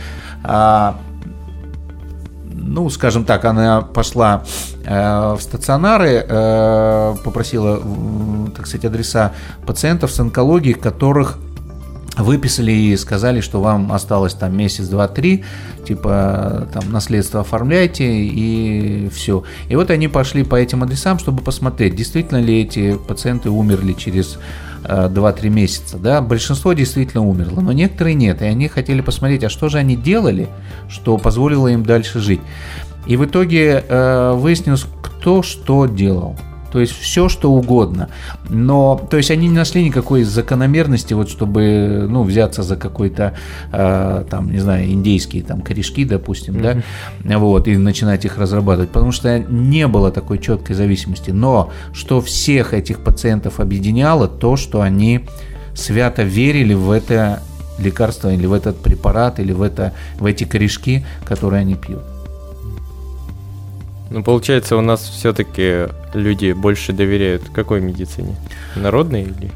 А, 0.44 0.98
ну, 2.54 2.90
скажем 2.90 3.26
так, 3.26 3.46
она 3.46 3.82
пошла 3.82 4.44
в 4.84 5.38
стационары, 5.40 6.26
попросила, 7.24 7.82
так 8.56 8.66
сказать, 8.68 8.86
адреса 8.86 9.34
пациентов 9.66 10.12
с 10.12 10.20
онкологией, 10.20 10.74
которых 10.74 11.38
выписали 12.18 12.72
и 12.72 12.98
сказали, 12.98 13.42
что 13.42 13.62
вам 13.62 13.92
осталось 13.92 14.34
там 14.34 14.56
месяц, 14.56 14.88
два, 14.88 15.08
три, 15.08 15.44
типа 15.86 16.68
там 16.74 16.92
наследство 16.92 17.42
оформляйте 17.42 18.06
и 18.06 19.10
все. 19.10 19.44
И 19.70 19.76
вот 19.76 19.90
они 19.92 20.08
пошли 20.08 20.44
по 20.44 20.56
этим 20.56 20.84
адресам, 20.84 21.20
чтобы 21.20 21.44
посмотреть, 21.44 21.96
действительно 21.96 22.42
ли 22.42 22.62
эти 22.62 22.96
пациенты 22.96 23.50
умерли 23.50 23.94
через 23.94 24.38
2-3 24.84 25.46
э, 25.46 25.50
месяца. 25.50 25.98
Да? 25.98 26.22
Большинство 26.22 26.74
действительно 26.74 27.24
умерло, 27.24 27.62
но 27.62 27.72
некоторые 27.72 28.14
нет. 28.14 28.42
И 28.42 28.46
они 28.46 28.68
хотели 28.68 29.02
посмотреть, 29.02 29.44
а 29.44 29.50
что 29.50 29.70
же 29.70 29.78
они 29.78 29.96
делали, 29.96 30.48
что 30.90 31.18
позволило 31.18 31.68
им 31.68 31.84
дальше 31.84 32.20
жить. 32.20 32.42
И 33.08 33.18
в 33.18 33.26
итоге 33.26 33.84
э, 33.88 34.34
выяснилось, 34.34 34.86
кто 35.02 35.44
что 35.44 35.86
делал 35.86 36.38
то 36.76 36.82
есть 36.82 36.92
все, 36.92 37.30
что 37.30 37.54
угодно. 37.54 38.10
Но, 38.50 39.08
то 39.10 39.16
есть 39.16 39.32
они 39.32 39.48
не 39.48 39.56
нашли 39.56 39.86
никакой 39.86 40.24
закономерности, 40.24 41.14
вот 41.14 41.30
чтобы, 41.30 42.06
ну, 42.10 42.24
взяться 42.24 42.64
за 42.64 42.76
какой-то, 42.76 43.34
э, 43.72 44.26
там, 44.30 44.52
не 44.52 44.60
знаю, 44.60 44.92
индейские 44.92 45.42
там 45.42 45.62
корешки, 45.62 46.04
допустим, 46.04 46.56
mm-hmm. 46.56 46.84
да, 47.24 47.38
вот, 47.38 47.70
и 47.70 47.78
начинать 47.78 48.26
их 48.26 48.38
разрабатывать, 48.38 48.90
потому 48.90 49.14
что 49.14 49.40
не 49.40 49.88
было 49.88 50.12
такой 50.12 50.38
четкой 50.38 50.76
зависимости. 50.76 51.32
Но 51.32 51.72
что 51.94 52.20
всех 52.20 52.74
этих 52.74 53.00
пациентов 53.00 53.62
объединяло, 53.62 54.28
то, 54.28 54.58
что 54.58 54.82
они 54.82 55.22
свято 55.76 56.24
верили 56.24 56.74
в 56.74 56.92
это 56.92 57.42
лекарство 57.80 58.34
или 58.34 58.48
в 58.48 58.52
этот 58.52 58.82
препарат 58.82 59.40
или 59.40 59.54
в, 59.54 59.62
это, 59.62 59.94
в 60.20 60.26
эти 60.26 60.44
корешки, 60.44 61.06
которые 61.24 61.62
они 61.62 61.76
пьют. 61.76 62.04
Ну, 64.10 64.24
получается, 64.24 64.78
у 64.78 64.82
нас 64.82 65.02
все-таки 65.02 65.88
люди 66.14 66.54
больше 66.54 66.94
доверяют 66.94 67.44
какой 67.54 67.82
медицине? 67.82 68.36
Народной 68.76 69.24
или? 69.24 69.52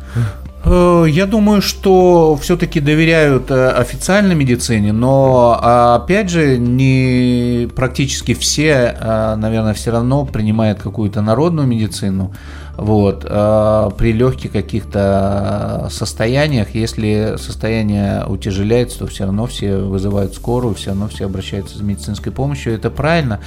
Э, 0.65 1.05
я 1.07 1.25
думаю, 1.25 1.61
что 1.61 2.37
все-таки 2.41 2.79
доверяют 2.79 3.51
э, 3.51 3.69
официальной 3.69 4.35
медицине, 4.35 4.91
но 4.91 5.59
опять 5.61 6.29
же 6.29 6.57
не 6.57 7.67
практически 7.75 8.33
все, 8.33 8.95
э, 8.99 9.35
наверное, 9.35 9.73
все 9.73 9.91
равно 9.91 10.25
принимают 10.25 10.79
какую-то 10.81 11.21
народную 11.21 11.67
медицину. 11.67 12.33
Вот. 12.79 13.25
А 13.29 13.89
при 13.91 14.13
легких 14.13 14.51
каких-то 14.51 15.87
состояниях, 15.91 16.73
если 16.75 17.35
состояние 17.37 18.25
утяжеляется, 18.25 18.99
то 18.99 19.07
все 19.07 19.25
равно 19.25 19.47
все 19.47 19.77
вызывают 19.77 20.33
скорую, 20.33 20.75
все 20.75 20.91
равно 20.91 21.09
все 21.09 21.25
обращаются 21.25 21.77
за 21.77 21.83
медицинской 21.83 22.31
помощью. 22.31 22.73
Это 22.73 22.89
правильно, 22.89 23.41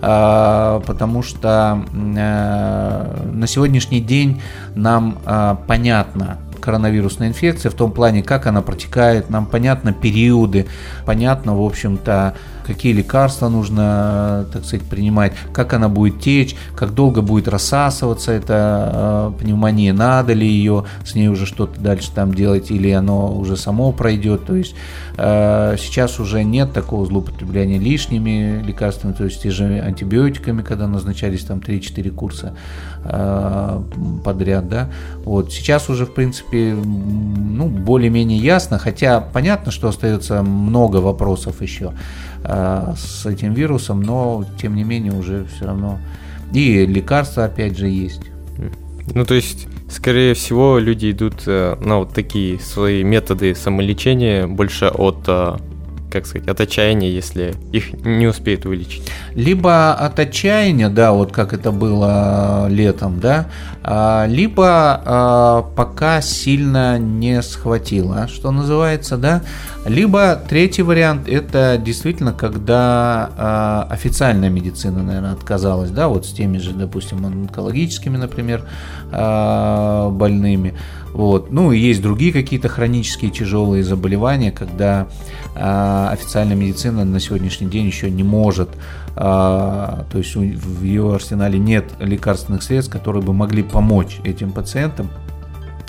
а, 0.00 0.80
потому 0.86 1.22
что 1.22 1.84
э, 1.92 3.30
на 3.32 3.46
сегодняшний 3.46 4.00
день 4.00 4.40
нам 4.74 5.18
а, 5.24 5.56
понятно, 5.66 6.38
коронавирусная 6.60 7.28
инфекция 7.28 7.70
в 7.70 7.74
том 7.74 7.92
плане, 7.92 8.22
как 8.22 8.46
она 8.46 8.62
протекает, 8.62 9.30
нам 9.30 9.46
понятно 9.46 9.92
периоды, 9.92 10.66
понятно, 11.04 11.56
в 11.56 11.64
общем-то, 11.64 12.34
какие 12.66 12.92
лекарства 12.92 13.48
нужно, 13.48 14.46
так 14.52 14.64
сказать, 14.64 14.86
принимать, 14.86 15.32
как 15.52 15.72
она 15.72 15.88
будет 15.88 16.20
течь, 16.20 16.56
как 16.74 16.94
долго 16.94 17.22
будет 17.22 17.48
рассасываться 17.48 18.32
эта 18.32 19.32
э, 19.38 19.42
пневмония, 19.42 19.92
надо 19.92 20.32
ли 20.32 20.46
ее 20.46 20.84
с 21.04 21.14
ней 21.14 21.28
уже 21.28 21.46
что-то 21.46 21.80
дальше 21.80 22.10
там 22.12 22.34
делать, 22.34 22.70
или 22.70 22.90
оно 22.90 23.32
уже 23.32 23.56
само 23.56 23.92
пройдет. 23.92 24.46
То 24.46 24.56
есть 24.56 24.74
э, 25.16 25.76
сейчас 25.78 26.18
уже 26.18 26.42
нет 26.42 26.72
такого 26.72 27.06
злоупотребления 27.06 27.78
лишними 27.78 28.62
лекарствами, 28.62 29.12
то 29.12 29.24
есть 29.24 29.42
те 29.42 29.50
же 29.50 29.80
антибиотиками, 29.80 30.62
когда 30.62 30.88
назначались 30.88 31.44
там 31.44 31.58
3-4 31.58 32.10
курса 32.10 32.56
э, 33.04 33.82
подряд, 34.24 34.68
да. 34.68 34.90
Вот 35.24 35.52
сейчас 35.52 35.88
уже, 35.88 36.06
в 36.06 36.14
принципе, 36.14 36.74
ну, 36.74 37.68
более-менее 37.68 38.38
ясно, 38.38 38.78
хотя 38.78 39.20
понятно, 39.20 39.70
что 39.70 39.88
остается 39.88 40.42
много 40.42 40.96
вопросов 40.96 41.62
еще. 41.62 41.92
Э, 42.48 42.94
с 42.96 43.26
этим 43.26 43.54
вирусом, 43.54 44.02
но 44.02 44.44
тем 44.60 44.76
не 44.76 44.84
менее 44.84 45.12
уже 45.12 45.46
все 45.46 45.66
равно 45.66 45.98
и 46.52 46.86
лекарства 46.86 47.44
опять 47.44 47.76
же 47.76 47.88
есть. 47.88 48.22
Ну 49.14 49.24
то 49.24 49.34
есть, 49.34 49.66
скорее 49.90 50.34
всего, 50.34 50.78
люди 50.78 51.10
идут 51.10 51.42
э, 51.46 51.76
на 51.80 51.98
вот 51.98 52.12
такие 52.12 52.60
свои 52.60 53.02
методы 53.02 53.54
самолечения 53.54 54.46
больше 54.46 54.86
от 54.86 55.24
э, 55.26 55.56
как 56.10 56.26
сказать, 56.26 56.48
от 56.48 56.60
отчаяния, 56.60 57.10
если 57.10 57.54
их 57.72 57.92
не 58.04 58.26
успеют 58.26 58.64
вылечить. 58.64 59.02
Либо 59.34 59.92
от 59.92 60.18
отчаяния, 60.18 60.88
да, 60.88 61.12
вот 61.12 61.32
как 61.32 61.52
это 61.52 61.72
было 61.72 62.68
летом, 62.68 63.20
да, 63.20 63.46
а, 63.82 64.26
либо 64.26 65.02
а, 65.04 65.62
пока 65.74 66.20
сильно 66.20 66.98
не 66.98 67.42
схватило, 67.42 68.28
что 68.28 68.50
называется, 68.50 69.16
да, 69.16 69.42
либо 69.84 70.40
третий 70.48 70.82
вариант– 70.82 71.28
это 71.28 71.80
действительно, 71.82 72.32
когда 72.32 73.30
а, 73.36 73.86
официальная 73.90 74.50
медицина, 74.50 75.02
наверное, 75.02 75.32
отказалась, 75.32 75.90
да, 75.90 76.08
вот 76.08 76.26
с 76.26 76.32
теми 76.32 76.58
же, 76.58 76.72
допустим, 76.72 77.24
онкологическими, 77.26 78.16
например, 78.16 78.62
больными, 79.10 80.74
вот. 81.16 81.50
Ну, 81.50 81.72
и 81.72 81.78
есть 81.78 82.02
другие 82.02 82.30
какие-то 82.30 82.68
хронические 82.68 83.30
тяжелые 83.30 83.82
заболевания, 83.82 84.52
когда 84.52 85.06
э, 85.54 86.08
официальная 86.12 86.56
медицина 86.56 87.06
на 87.06 87.20
сегодняшний 87.20 87.68
день 87.68 87.86
еще 87.86 88.10
не 88.10 88.22
может, 88.22 88.68
э, 89.16 89.16
то 89.16 90.04
есть 90.12 90.36
в 90.36 90.82
ее 90.82 91.14
арсенале 91.14 91.58
нет 91.58 91.86
лекарственных 92.00 92.62
средств, 92.62 92.92
которые 92.92 93.22
бы 93.22 93.32
могли 93.32 93.62
помочь 93.62 94.20
этим 94.24 94.52
пациентам. 94.52 95.08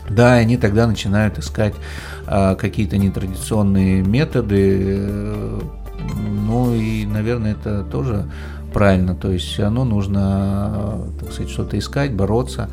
Да, 0.09 0.35
они 0.35 0.55
тогда 0.55 0.87
начинают 0.87 1.37
искать 1.37 1.73
э, 2.25 2.55
какие-то 2.55 2.97
нетрадиционные 2.97 4.03
методы, 4.03 4.77
э, 4.79 5.59
ну 6.47 6.73
и, 6.73 7.05
наверное, 7.05 7.51
это 7.51 7.83
тоже 7.83 8.31
правильно, 8.73 9.13
то 9.13 9.29
есть 9.29 9.59
равно 9.59 9.83
нужно, 9.83 11.01
так 11.19 11.33
сказать, 11.33 11.51
что-то 11.51 11.77
искать, 11.77 12.13
бороться. 12.13 12.69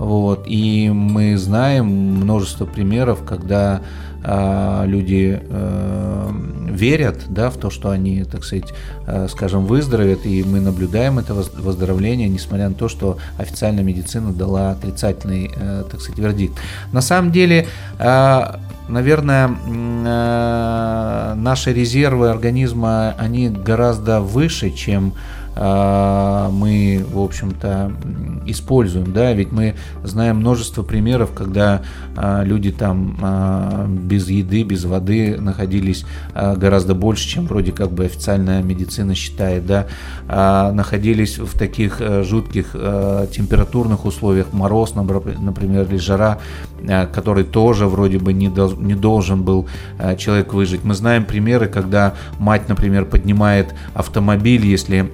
Вот. 0.00 0.44
И 0.46 0.88
мы 0.88 1.36
знаем 1.36 1.86
множество 1.86 2.64
примеров, 2.64 3.22
когда 3.22 3.82
э, 4.24 4.82
люди 4.86 5.38
э, 5.42 6.30
верят 6.70 7.24
да, 7.28 7.50
в 7.50 7.58
то, 7.58 7.68
что 7.68 7.90
они, 7.90 8.24
так 8.24 8.44
сказать, 8.44 8.72
э, 9.06 9.28
скажем, 9.28 9.66
выздоровеют, 9.66 10.24
и 10.24 10.42
мы 10.42 10.60
наблюдаем 10.60 11.18
это 11.18 11.34
выздоровление, 11.34 12.30
несмотря 12.30 12.70
на 12.70 12.74
то, 12.74 12.88
что 12.88 13.18
официальная 13.36 13.84
медицина 13.84 14.32
дала 14.32 14.70
отрицательный, 14.70 15.50
э, 15.54 15.84
так 15.90 16.00
сказать, 16.00 16.18
вердикт. 16.18 16.54
На 16.92 17.02
самом 17.02 17.30
деле, 17.30 17.66
э, 17.98 18.54
наверное, 18.88 19.50
э, 19.50 21.34
наши 21.36 21.74
резервы 21.74 22.30
организма, 22.30 23.14
они 23.18 23.50
гораздо 23.50 24.22
выше, 24.22 24.70
чем 24.70 25.12
мы, 25.56 27.04
в 27.12 27.18
общем-то, 27.18 27.92
используем, 28.46 29.12
да, 29.12 29.32
ведь 29.32 29.52
мы 29.52 29.74
знаем 30.04 30.36
множество 30.36 30.82
примеров, 30.82 31.32
когда 31.34 31.82
а, 32.16 32.42
люди 32.42 32.70
там 32.70 33.18
а, 33.20 33.86
без 33.86 34.28
еды, 34.28 34.62
без 34.62 34.84
воды 34.84 35.40
находились 35.40 36.04
гораздо 36.34 36.94
больше, 36.94 37.28
чем 37.28 37.46
вроде 37.46 37.72
как 37.72 37.90
бы 37.92 38.04
официальная 38.04 38.62
медицина 38.62 39.14
считает, 39.14 39.66
да, 39.66 39.86
находились 40.72 41.38
в 41.38 41.58
таких 41.58 42.00
э, 42.00 42.22
жутких 42.22 42.70
э, 42.74 43.26
температурных 43.32 44.04
условиях, 44.04 44.52
мороз, 44.52 44.94
например, 44.94 45.86
или 45.88 45.96
жара, 45.96 46.38
который 47.12 47.44
тоже 47.44 47.86
вроде 47.86 48.18
бы 48.18 48.32
не, 48.32 48.46
не 48.78 48.94
должен 48.94 49.42
был 49.42 49.68
человек 50.18 50.52
выжить. 50.52 50.84
Мы 50.84 50.94
знаем 50.94 51.24
примеры, 51.24 51.68
когда 51.68 52.14
мать, 52.38 52.68
например, 52.68 53.04
поднимает 53.04 53.74
автомобиль, 53.94 54.66
если 54.66 55.10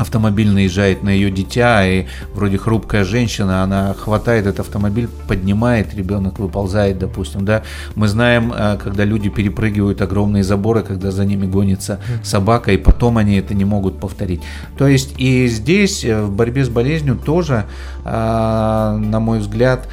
автомобиль 0.00 0.50
наезжает 0.50 1.02
на 1.02 1.10
ее 1.10 1.30
дитя, 1.30 1.86
и 1.86 2.06
вроде 2.34 2.56
хрупкая 2.56 3.04
женщина, 3.04 3.62
она 3.62 3.94
хватает 3.94 4.46
этот 4.46 4.60
автомобиль, 4.60 5.08
поднимает, 5.28 5.94
ребенок 5.94 6.38
выползает, 6.38 6.98
допустим, 6.98 7.44
да. 7.44 7.62
Мы 7.94 8.08
знаем, 8.08 8.52
э, 8.52 8.78
когда 8.82 9.04
люди 9.04 9.28
перепрыгивают 9.28 10.00
огромные 10.00 10.42
заборы, 10.42 10.82
когда 10.82 11.10
за 11.10 11.26
ними 11.26 11.46
гонится 11.46 12.00
собака, 12.22 12.72
и 12.72 12.78
потом 12.78 13.18
они 13.18 13.36
это 13.36 13.54
не 13.54 13.66
могут 13.66 14.00
повторить. 14.00 14.40
То 14.78 14.88
есть 14.88 15.14
и 15.18 15.46
здесь 15.48 16.04
э, 16.04 16.22
в 16.22 16.30
борьбе 16.30 16.64
с 16.64 16.70
болезнью 16.70 17.16
тоже, 17.16 17.66
э, 18.04 18.10
на 18.10 19.20
мой 19.20 19.40
взгляд, 19.40 19.86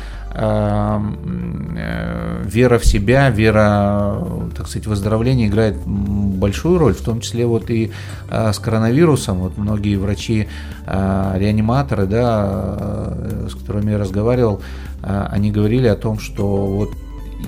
вера 2.46 2.78
в 2.78 2.86
себя, 2.86 3.30
вера, 3.30 4.24
так 4.56 4.68
сказать, 4.68 4.88
выздоровление 4.88 5.48
играет 5.48 5.78
большую 5.86 6.78
роль, 6.78 6.94
в 6.94 7.02
том 7.02 7.22
числе 7.22 7.46
вот 7.46 7.70
и 7.72 7.92
э, 8.30 8.54
с 8.54 8.60
коронавирусом. 8.60 9.40
Вот 9.40 9.58
многие 9.58 9.96
врачи, 9.96 10.48
э, 10.86 11.34
реаниматоры, 11.38 12.06
да, 12.06 13.16
с 13.50 13.56
которыми 13.56 13.92
я 13.92 13.98
разговаривал, 13.98 14.62
они 15.02 15.52
говорили 15.52 15.88
о 15.88 15.96
том, 15.96 16.20
что 16.20 16.66
вот 16.68 16.90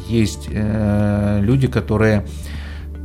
есть 0.08 0.50
люди, 0.50 1.68
которые 1.68 2.26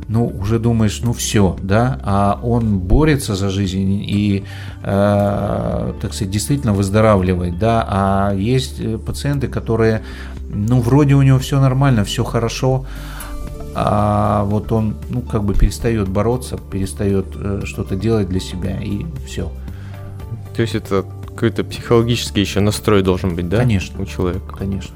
ну, 0.07 0.27
уже 0.27 0.59
думаешь, 0.59 1.01
ну 1.03 1.13
все, 1.13 1.55
да, 1.61 1.99
а 2.03 2.39
он 2.43 2.79
борется 2.79 3.35
за 3.35 3.49
жизнь 3.49 4.03
и, 4.07 4.43
э, 4.83 5.93
так 6.01 6.13
сказать, 6.13 6.31
действительно 6.31 6.73
выздоравливает, 6.73 7.57
да, 7.57 7.85
а 7.87 8.33
есть 8.33 8.79
э, 8.79 8.97
пациенты, 8.97 9.47
которые, 9.47 10.03
ну, 10.53 10.79
вроде 10.79 11.15
у 11.15 11.21
него 11.21 11.39
все 11.39 11.59
нормально, 11.59 12.03
все 12.03 12.23
хорошо, 12.23 12.85
а 13.73 14.43
вот 14.45 14.71
он, 14.71 14.95
ну, 15.09 15.21
как 15.21 15.43
бы 15.43 15.53
перестает 15.53 16.07
бороться, 16.07 16.57
перестает 16.57 17.25
э, 17.35 17.61
что-то 17.65 17.95
делать 17.95 18.29
для 18.29 18.39
себя 18.39 18.79
и 18.81 19.05
все. 19.25 19.51
То 20.55 20.61
есть 20.61 20.75
это 20.75 21.03
какой-то 21.27 21.63
психологический 21.65 22.39
еще 22.39 22.61
настрой 22.61 23.01
должен 23.01 23.35
быть, 23.35 23.49
да? 23.49 23.57
Конечно. 23.57 24.01
У 24.01 24.05
человека. 24.05 24.55
Конечно. 24.57 24.95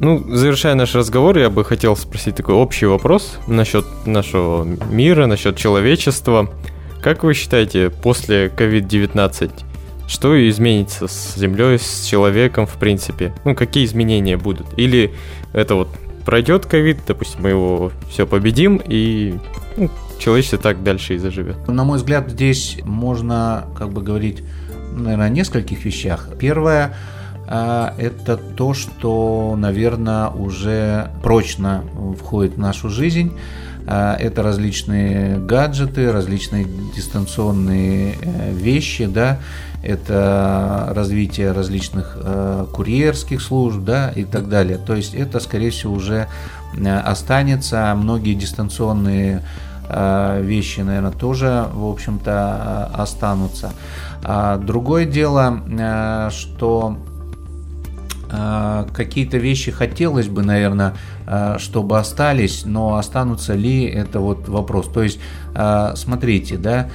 Ну, 0.00 0.24
завершая 0.28 0.74
наш 0.74 0.94
разговор, 0.94 1.36
я 1.36 1.50
бы 1.50 1.64
хотел 1.64 1.96
спросить 1.96 2.36
такой 2.36 2.54
общий 2.54 2.86
вопрос 2.86 3.38
насчет 3.48 3.84
нашего 4.06 4.64
мира, 4.64 5.26
насчет 5.26 5.56
человечества. 5.56 6.50
Как 7.02 7.24
вы 7.24 7.34
считаете, 7.34 7.90
после 7.90 8.46
COVID-19 8.48 9.50
что 10.06 10.48
изменится 10.48 11.06
с 11.06 11.34
Землей, 11.36 11.78
с 11.78 12.06
человеком, 12.06 12.66
в 12.66 12.76
принципе? 12.76 13.34
Ну, 13.44 13.54
какие 13.54 13.84
изменения 13.84 14.38
будут? 14.38 14.66
Или 14.78 15.12
это 15.52 15.74
вот 15.74 15.88
пройдет 16.24 16.64
ковид, 16.64 17.00
допустим, 17.06 17.42
мы 17.42 17.50
его 17.50 17.92
все 18.08 18.26
победим, 18.26 18.80
и 18.82 19.34
ну, 19.76 19.90
человечество 20.18 20.58
так 20.58 20.82
дальше 20.82 21.16
и 21.16 21.18
заживет? 21.18 21.68
На 21.68 21.84
мой 21.84 21.98
взгляд, 21.98 22.30
здесь 22.30 22.78
можно 22.84 23.66
как 23.76 23.90
бы 23.90 24.00
говорить, 24.00 24.42
наверное, 24.92 25.26
о 25.26 25.28
нескольких 25.28 25.84
вещах. 25.84 26.30
Первое– 26.38 26.96
это 27.48 28.36
то, 28.36 28.74
что, 28.74 29.54
наверное, 29.56 30.28
уже 30.28 31.10
прочно 31.22 31.82
входит 32.20 32.54
в 32.54 32.58
нашу 32.58 32.90
жизнь. 32.90 33.32
А, 33.90 34.16
это 34.16 34.42
различные 34.42 35.38
гаджеты, 35.38 36.12
различные 36.12 36.66
дистанционные 36.94 38.16
э, 38.20 38.52
вещи, 38.52 39.06
да, 39.06 39.38
это 39.82 40.88
развитие 40.90 41.52
различных 41.52 42.18
э, 42.20 42.66
курьерских 42.70 43.40
служб, 43.40 43.80
да, 43.84 44.10
и 44.10 44.24
так 44.24 44.50
далее. 44.50 44.76
То 44.76 44.94
есть 44.94 45.14
это, 45.14 45.40
скорее 45.40 45.70
всего, 45.70 45.94
уже 45.94 46.28
э, 46.76 46.98
останется. 46.98 47.94
Многие 47.96 48.34
дистанционные 48.34 49.42
вещи, 50.40 50.80
наверное, 50.80 51.12
тоже, 51.12 51.64
в 51.72 51.86
общем-то, 51.86 52.90
останутся. 52.92 53.70
А 54.22 54.58
другое 54.58 55.06
дело, 55.06 55.62
что 56.30 56.98
а, 56.98 57.07
какие-то 58.30 59.38
вещи 59.38 59.70
хотелось 59.70 60.28
бы, 60.28 60.42
наверное, 60.42 60.94
а, 61.26 61.58
чтобы 61.58 61.98
остались, 61.98 62.64
но 62.64 62.96
останутся 62.96 63.54
ли, 63.54 63.84
это 63.84 64.20
вот 64.20 64.48
вопрос. 64.48 64.88
То 64.88 65.02
есть, 65.02 65.18
а, 65.54 65.94
смотрите, 65.96 66.56
да, 66.56 66.88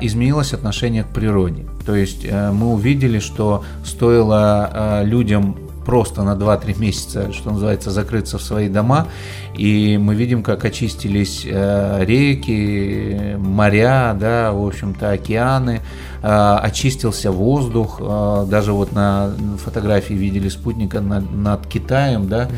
изменилось 0.00 0.52
отношение 0.52 1.02
к 1.02 1.08
природе. 1.08 1.66
То 1.84 1.96
есть 1.96 2.24
э, 2.24 2.52
мы 2.52 2.72
увидели, 2.72 3.18
что 3.18 3.64
стоило 3.84 5.02
людям 5.02 5.56
просто 5.84 6.22
на 6.22 6.34
2-3 6.34 6.80
месяца, 6.80 7.32
что 7.32 7.50
называется, 7.50 7.90
закрыться 7.90 8.38
в 8.38 8.42
свои 8.42 8.68
дома. 8.68 9.08
И 9.54 9.98
мы 9.98 10.14
видим, 10.14 10.42
как 10.42 10.64
очистились 10.64 11.46
э, 11.46 12.04
реки, 12.04 13.36
моря, 13.38 14.16
да, 14.18 14.52
в 14.52 14.66
общем-то, 14.66 15.10
океаны, 15.10 15.80
э, 16.22 16.56
очистился 16.62 17.30
воздух. 17.30 17.98
Э, 18.00 18.46
даже 18.48 18.72
вот 18.72 18.92
на 18.92 19.32
фотографии 19.64 20.14
видели 20.14 20.48
спутника 20.48 21.00
над, 21.00 21.30
над 21.32 21.66
Китаем, 21.66 22.28
да, 22.28 22.48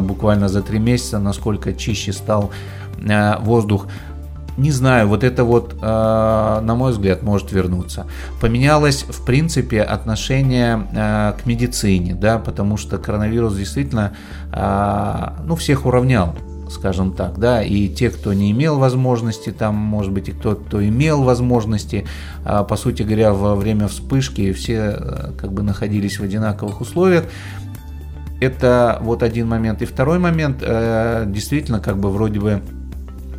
буквально 0.00 0.48
за 0.48 0.62
3 0.62 0.78
месяца, 0.78 1.18
насколько 1.18 1.72
чище 1.72 2.12
стал 2.12 2.50
воздух 3.40 3.86
не 4.56 4.70
знаю, 4.70 5.08
вот 5.08 5.22
это 5.22 5.44
вот, 5.44 5.74
э, 5.80 6.60
на 6.62 6.74
мой 6.74 6.92
взгляд, 6.92 7.22
может 7.22 7.52
вернуться. 7.52 8.06
Поменялось, 8.40 9.04
в 9.08 9.24
принципе, 9.24 9.82
отношение 9.82 10.86
э, 10.92 11.32
к 11.38 11.46
медицине, 11.46 12.14
да, 12.14 12.38
потому 12.38 12.76
что 12.76 12.98
коронавирус 12.98 13.54
действительно, 13.54 14.12
э, 14.52 15.42
ну, 15.44 15.56
всех 15.56 15.86
уравнял 15.86 16.34
скажем 16.68 17.12
так, 17.12 17.38
да, 17.38 17.62
и 17.62 17.86
те, 17.88 18.10
кто 18.10 18.32
не 18.32 18.50
имел 18.50 18.80
возможности, 18.80 19.50
там, 19.50 19.76
может 19.76 20.10
быть, 20.10 20.28
и 20.28 20.32
кто, 20.32 20.56
кто 20.56 20.84
имел 20.84 21.22
возможности, 21.22 22.08
по 22.42 22.76
сути 22.76 23.04
говоря, 23.04 23.32
во 23.32 23.54
время 23.54 23.86
вспышки 23.86 24.52
все 24.52 25.32
как 25.40 25.52
бы 25.52 25.62
находились 25.62 26.18
в 26.18 26.24
одинаковых 26.24 26.80
условиях. 26.80 27.26
Это 28.40 28.98
вот 29.00 29.22
один 29.22 29.46
момент. 29.46 29.80
И 29.82 29.84
второй 29.84 30.18
момент, 30.18 30.58
действительно, 30.58 31.78
как 31.78 31.98
бы 31.98 32.10
вроде 32.10 32.40
бы 32.40 32.60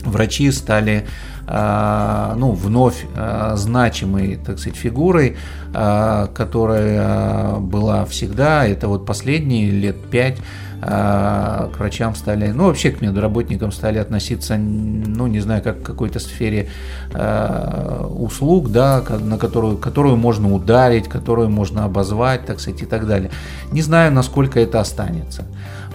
врачи 0.10 0.52
стали 0.52 1.06
а, 1.50 2.36
ну, 2.36 2.52
вновь 2.52 3.06
а, 3.16 3.56
значимой, 3.56 4.38
так 4.46 4.60
сказать, 4.60 4.78
фигурой, 4.78 5.38
а, 5.74 6.28
которая 6.28 7.56
была 7.60 8.04
всегда, 8.04 8.68
это 8.68 8.90
вот 8.90 9.06
последние 9.06 9.72
лет 9.72 9.96
пять 10.10 10.38
к 10.80 11.72
врачам 11.80 12.14
стали, 12.14 12.52
ну, 12.52 12.66
вообще 12.66 12.92
к 12.92 13.02
медработникам 13.02 13.72
стали 13.72 13.98
относиться, 13.98 14.58
ну, 14.58 15.26
не 15.26 15.40
знаю, 15.40 15.64
как 15.64 15.82
к 15.82 15.84
какой-то 15.84 16.20
сфере 16.20 16.70
услуг, 17.12 18.70
да, 18.70 19.04
на 19.20 19.40
которую, 19.40 19.80
которую 19.80 20.18
можно 20.18 20.54
ударить, 20.54 21.10
которую 21.10 21.50
можно 21.50 21.84
обозвать, 21.84 22.46
так 22.46 22.60
сказать, 22.60 22.84
и 22.84 22.86
так 22.86 23.08
далее. 23.08 23.32
Не 23.72 23.82
знаю, 23.82 24.12
насколько 24.12 24.60
это 24.60 24.80
останется. 24.80 25.46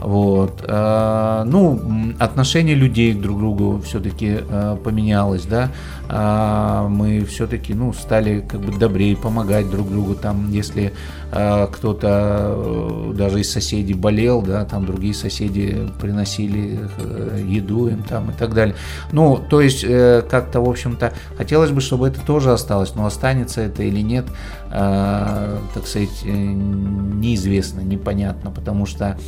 Вот. 0.04 0.64
А, 0.66 1.44
ну, 1.44 1.80
отношение 2.18 2.74
людей 2.74 3.14
друг 3.14 3.36
к 3.36 3.40
другу 3.40 3.80
все-таки 3.84 4.38
а, 4.40 4.76
поменялось, 4.76 5.44
да. 5.44 5.70
А, 6.08 6.88
мы 6.88 7.24
все-таки, 7.24 7.74
ну, 7.74 7.92
стали 7.92 8.40
как 8.40 8.60
бы 8.60 8.72
добрее 8.76 9.16
помогать 9.16 9.70
друг 9.70 9.88
другу. 9.88 10.14
Там, 10.14 10.50
если 10.50 10.92
кто-то 11.32 12.54
э, 12.56 13.12
даже 13.14 13.40
из 13.40 13.50
соседей 13.50 13.94
болел, 13.94 14.42
да, 14.42 14.66
там 14.66 14.84
другие 14.84 15.14
соседи 15.14 15.88
приносили 15.98 16.78
э, 16.98 17.42
еду 17.48 17.88
им 17.88 18.02
там 18.02 18.30
и 18.30 18.34
так 18.34 18.52
далее. 18.52 18.74
Ну, 19.12 19.38
то 19.38 19.62
есть, 19.62 19.82
э, 19.82 20.22
как-то, 20.28 20.60
в 20.60 20.68
общем-то, 20.68 21.14
хотелось 21.38 21.70
бы, 21.70 21.80
чтобы 21.80 22.08
это 22.08 22.20
тоже 22.20 22.52
осталось, 22.52 22.94
но 22.94 23.06
останется 23.06 23.62
это 23.62 23.82
или 23.82 24.00
нет, 24.00 24.26
так 24.70 25.86
сказать, 25.86 26.22
неизвестно, 26.24 27.80
непонятно, 27.80 28.50
потому 28.50 28.86
что 28.86 29.18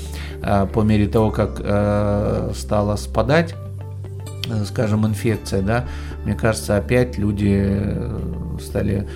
по 0.41 0.81
мере 0.81 1.07
того, 1.07 1.31
как 1.31 1.57
стала 2.57 2.97
спадать, 2.97 3.55
скажем, 4.67 5.07
инфекция, 5.07 5.63
да, 5.63 5.85
мне 6.25 6.35
кажется, 6.35 6.77
опять 6.77 7.19
люди 7.19 7.83
стали 8.61 9.07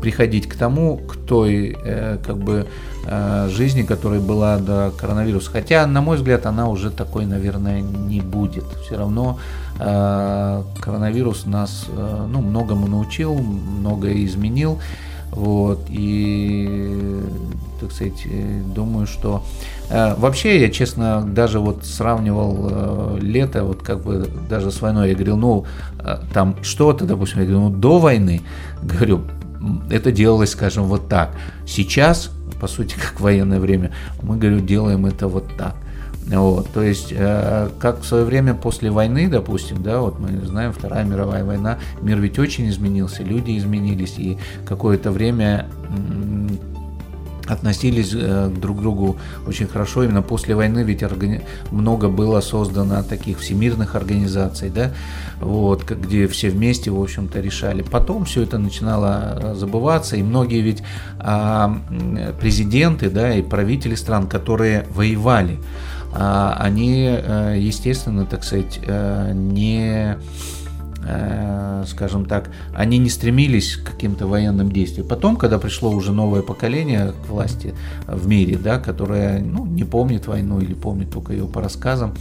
приходить 0.00 0.48
к 0.48 0.54
тому, 0.54 0.96
к 0.96 1.16
той 1.16 1.76
как 2.24 2.38
бы 2.38 2.66
жизни, 3.48 3.82
которая 3.82 4.20
была 4.20 4.58
до 4.58 4.92
коронавируса. 4.98 5.50
Хотя, 5.50 5.86
на 5.86 6.02
мой 6.02 6.18
взгляд, 6.18 6.44
она 6.44 6.68
уже 6.68 6.90
такой, 6.90 7.24
наверное, 7.24 7.80
не 7.80 8.20
будет. 8.20 8.64
Все 8.84 8.98
равно 8.98 9.38
коронавирус 9.78 11.46
нас 11.46 11.86
ну, 11.96 12.42
многому 12.42 12.86
научил, 12.86 13.34
многое 13.34 14.24
изменил. 14.26 14.78
Вот, 15.30 15.86
и, 15.88 17.22
так 17.80 17.92
сказать, 17.92 18.26
думаю, 18.74 19.06
что 19.06 19.42
Э, 19.90 20.14
вообще, 20.16 20.60
я, 20.60 20.70
честно, 20.70 21.22
даже 21.26 21.60
вот 21.60 21.84
сравнивал 21.84 22.68
э, 22.70 23.18
лето, 23.20 23.64
вот 23.64 23.82
как 23.82 24.02
бы 24.02 24.28
даже 24.48 24.70
с 24.70 24.82
войной, 24.82 25.08
я 25.08 25.14
говорил, 25.14 25.36
ну, 25.36 25.64
э, 25.98 26.18
там 26.34 26.56
что-то, 26.62 27.06
допустим, 27.06 27.40
я 27.40 27.46
говорю, 27.46 27.70
ну, 27.70 27.70
до 27.70 27.98
войны, 27.98 28.42
говорю, 28.82 29.22
это 29.90 30.12
делалось, 30.12 30.50
скажем, 30.50 30.84
вот 30.84 31.08
так. 31.08 31.30
Сейчас, 31.66 32.30
по 32.60 32.66
сути, 32.66 32.94
как 33.00 33.20
военное 33.20 33.60
время, 33.60 33.92
мы, 34.22 34.36
говорю, 34.36 34.60
делаем 34.60 35.06
это 35.06 35.28
вот 35.28 35.44
так. 35.56 35.76
Вот, 36.26 36.68
то 36.74 36.82
есть, 36.82 37.08
э, 37.10 37.70
как 37.78 38.02
в 38.02 38.06
свое 38.06 38.24
время 38.24 38.52
после 38.52 38.90
войны, 38.90 39.28
допустим, 39.28 39.82
да, 39.82 40.00
вот 40.00 40.18
мы 40.18 40.44
знаем, 40.44 40.74
Вторая 40.74 41.04
мировая 41.04 41.42
война, 41.42 41.78
мир 42.02 42.18
ведь 42.18 42.38
очень 42.38 42.68
изменился, 42.68 43.22
люди 43.22 43.56
изменились, 43.56 44.18
и 44.18 44.36
какое-то 44.66 45.10
время 45.10 45.68
относились 47.48 48.12
э, 48.14 48.50
друг 48.54 48.78
к 48.78 48.80
другу 48.80 49.16
очень 49.46 49.66
хорошо. 49.66 50.04
Именно 50.04 50.22
после 50.22 50.54
войны 50.54 50.80
ведь 50.80 51.02
органи... 51.02 51.42
много 51.70 52.08
было 52.08 52.40
создано 52.40 53.02
таких 53.02 53.38
всемирных 53.38 53.94
организаций, 53.94 54.70
да, 54.70 54.92
вот, 55.40 55.84
где 55.84 56.28
все 56.28 56.50
вместе, 56.50 56.90
в 56.90 57.00
общем-то, 57.00 57.40
решали. 57.40 57.82
Потом 57.82 58.24
все 58.24 58.42
это 58.42 58.58
начинало 58.58 59.38
э, 59.40 59.54
забываться, 59.54 60.16
и 60.16 60.22
многие 60.22 60.60
ведь 60.60 60.82
а, 61.18 61.80
президенты, 62.40 63.10
да, 63.10 63.34
и 63.34 63.42
правители 63.42 63.94
стран, 63.94 64.26
которые 64.26 64.86
воевали, 64.90 65.58
а, 66.12 66.56
они, 66.60 67.06
э, 67.08 67.56
естественно, 67.58 68.26
так 68.26 68.44
сказать, 68.44 68.80
не 68.86 69.78
Э, 70.08 70.16
скажем 71.86 72.26
так, 72.26 72.50
они 72.74 72.98
не 72.98 73.08
стремились 73.08 73.76
к 73.76 73.84
каким-то 73.92 74.26
военным 74.26 74.70
действиям. 74.72 75.06
Потом, 75.06 75.36
когда 75.36 75.58
пришло 75.58 75.90
уже 75.90 76.12
новое 76.12 76.42
поколение 76.42 77.12
к 77.12 77.28
власти 77.28 77.74
в 78.06 78.26
мире, 78.26 78.58
да, 78.58 78.78
которое 78.78 79.38
ну, 79.40 79.64
не 79.64 79.84
помнит 79.84 80.26
войну 80.26 80.60
или 80.60 80.74
помнит 80.74 81.10
только 81.10 81.32
ее 81.32 81.46
по 81.46 81.62
рассказам, 81.62 82.14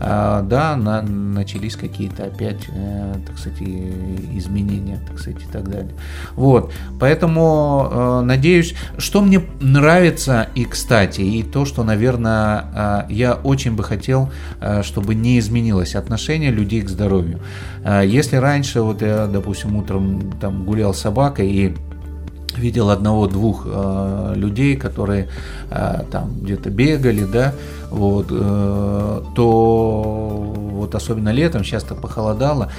э, 0.00 0.44
да, 0.48 0.76
на, 0.76 1.00
начались 1.02 1.76
какие-то 1.76 2.24
опять, 2.24 2.68
э, 2.68 3.14
так 3.26 3.38
сказать, 3.38 3.62
изменения, 3.62 5.00
так 5.08 5.18
сказать, 5.18 5.42
и 5.42 5.52
так 5.52 5.70
далее. 5.70 5.92
Вот, 6.34 6.72
поэтому 6.98 8.20
надеюсь, 8.24 8.74
что 8.98 9.22
мне 9.22 9.42
нравится 9.60 10.48
и, 10.54 10.64
кстати, 10.64 11.20
и 11.20 11.42
то, 11.42 11.64
что, 11.64 11.84
наверное, 11.84 13.06
я 13.08 13.34
очень 13.34 13.76
бы 13.76 13.84
хотел, 13.84 14.30
чтобы 14.82 15.14
не 15.14 15.38
изменилось 15.38 15.94
отношение 15.94 16.50
людей 16.50 16.82
к 16.82 16.88
здоровью. 16.88 17.40
Если 18.04 18.23
если 18.24 18.36
раньше, 18.36 18.80
вот 18.80 19.02
я, 19.02 19.26
допустим, 19.26 19.76
утром 19.76 20.32
там 20.40 20.64
гулял 20.64 20.94
с 20.94 21.00
собакой 21.00 21.46
и 21.46 21.74
видел 22.56 22.88
одного-двух 22.88 23.66
э, 23.66 24.32
людей, 24.36 24.76
которые 24.76 25.28
э, 25.70 26.04
там 26.10 26.40
где-то 26.40 26.70
бегали, 26.70 27.24
да, 27.24 27.52
вот, 27.90 28.28
э, 28.30 29.22
то 29.34 30.54
вот 30.72 30.94
особенно 30.94 31.32
летом, 31.32 31.64
часто 31.64 31.94
похолодало, 31.94 32.72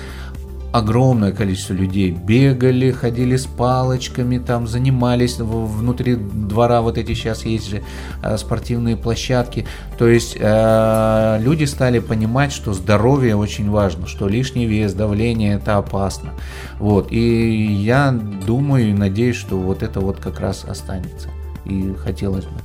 огромное 0.76 1.32
количество 1.32 1.74
людей 1.74 2.12
бегали, 2.12 2.92
ходили 2.92 3.38
с 3.38 3.46
палочками, 3.46 4.40
там 4.40 4.68
занимались 4.68 5.38
внутри 5.40 6.16
двора, 6.16 6.82
вот 6.82 6.98
эти 6.98 7.14
сейчас 7.14 7.46
есть 7.46 7.70
же 7.70 7.82
э, 8.22 8.38
спортивные 8.38 8.98
площадки. 8.98 9.66
То 9.98 10.06
есть 10.06 10.36
э, 10.38 11.38
люди 11.40 11.64
стали 11.64 12.00
понимать, 12.00 12.52
что 12.52 12.74
здоровье 12.74 13.38
очень 13.38 13.70
важно, 13.70 14.06
что 14.06 14.28
лишний 14.28 14.66
вес, 14.66 14.94
давление 14.94 15.56
это 15.56 15.78
опасно. 15.78 16.32
Вот. 16.78 17.10
И 17.10 17.74
я 17.74 18.12
думаю 18.12 18.90
и 18.90 18.94
надеюсь, 18.94 19.38
что 19.38 19.58
вот 19.58 19.82
это 19.82 20.02
вот 20.02 20.20
как 20.20 20.42
раз 20.42 20.66
останется. 20.66 21.30
И 21.64 21.96
хотелось 22.04 22.44
бы. 22.44 22.60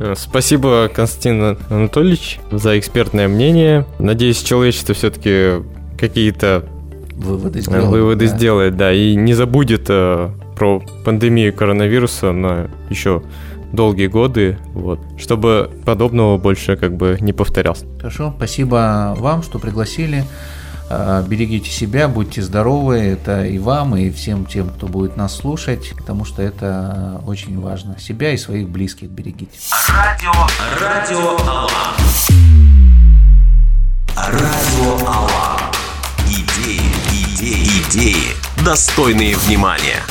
Э, 0.00 0.14
спасибо, 0.16 0.90
Константин 0.92 1.58
Анатольевич, 1.70 2.40
за 2.50 2.76
экспертное 2.76 3.28
мнение. 3.28 3.86
Надеюсь, 4.00 4.42
человечество 4.42 4.96
все-таки 4.96 5.62
какие-то 5.98 6.64
выводы 7.16 7.60
сделает, 7.60 7.88
выводы 7.88 8.28
да. 8.28 8.36
сделает, 8.36 8.76
да, 8.76 8.92
и 8.92 9.14
не 9.14 9.34
забудет 9.34 9.86
э, 9.88 10.30
про 10.56 10.82
пандемию 11.04 11.52
коронавируса 11.54 12.32
на 12.32 12.70
еще 12.90 13.22
долгие 13.72 14.06
годы, 14.06 14.58
вот, 14.72 15.00
чтобы 15.18 15.70
подобного 15.84 16.38
больше 16.38 16.76
как 16.76 16.96
бы 16.96 17.16
не 17.20 17.32
повторялось. 17.32 17.84
Хорошо, 17.98 18.32
спасибо 18.36 19.14
вам, 19.18 19.42
что 19.42 19.58
пригласили. 19.58 20.24
Э, 20.88 21.24
берегите 21.26 21.70
себя, 21.70 22.08
будьте 22.08 22.42
здоровы, 22.42 22.98
это 22.98 23.44
и 23.44 23.58
вам, 23.58 23.96
и 23.96 24.10
всем 24.10 24.46
тем, 24.46 24.68
кто 24.68 24.86
будет 24.86 25.16
нас 25.16 25.34
слушать, 25.34 25.92
потому 25.96 26.24
что 26.24 26.42
это 26.42 27.20
очень 27.26 27.60
важно. 27.60 27.98
Себя 27.98 28.32
и 28.32 28.36
своих 28.36 28.68
близких 28.68 29.08
берегите. 29.08 29.58
Радио, 29.88 30.32
радио 30.80 31.36
Алан. 31.48 31.70
Радио 34.16 35.06
Алан. 35.06 35.55
Идеи, 37.88 38.34
достойные 38.64 39.36
внимания. 39.36 40.02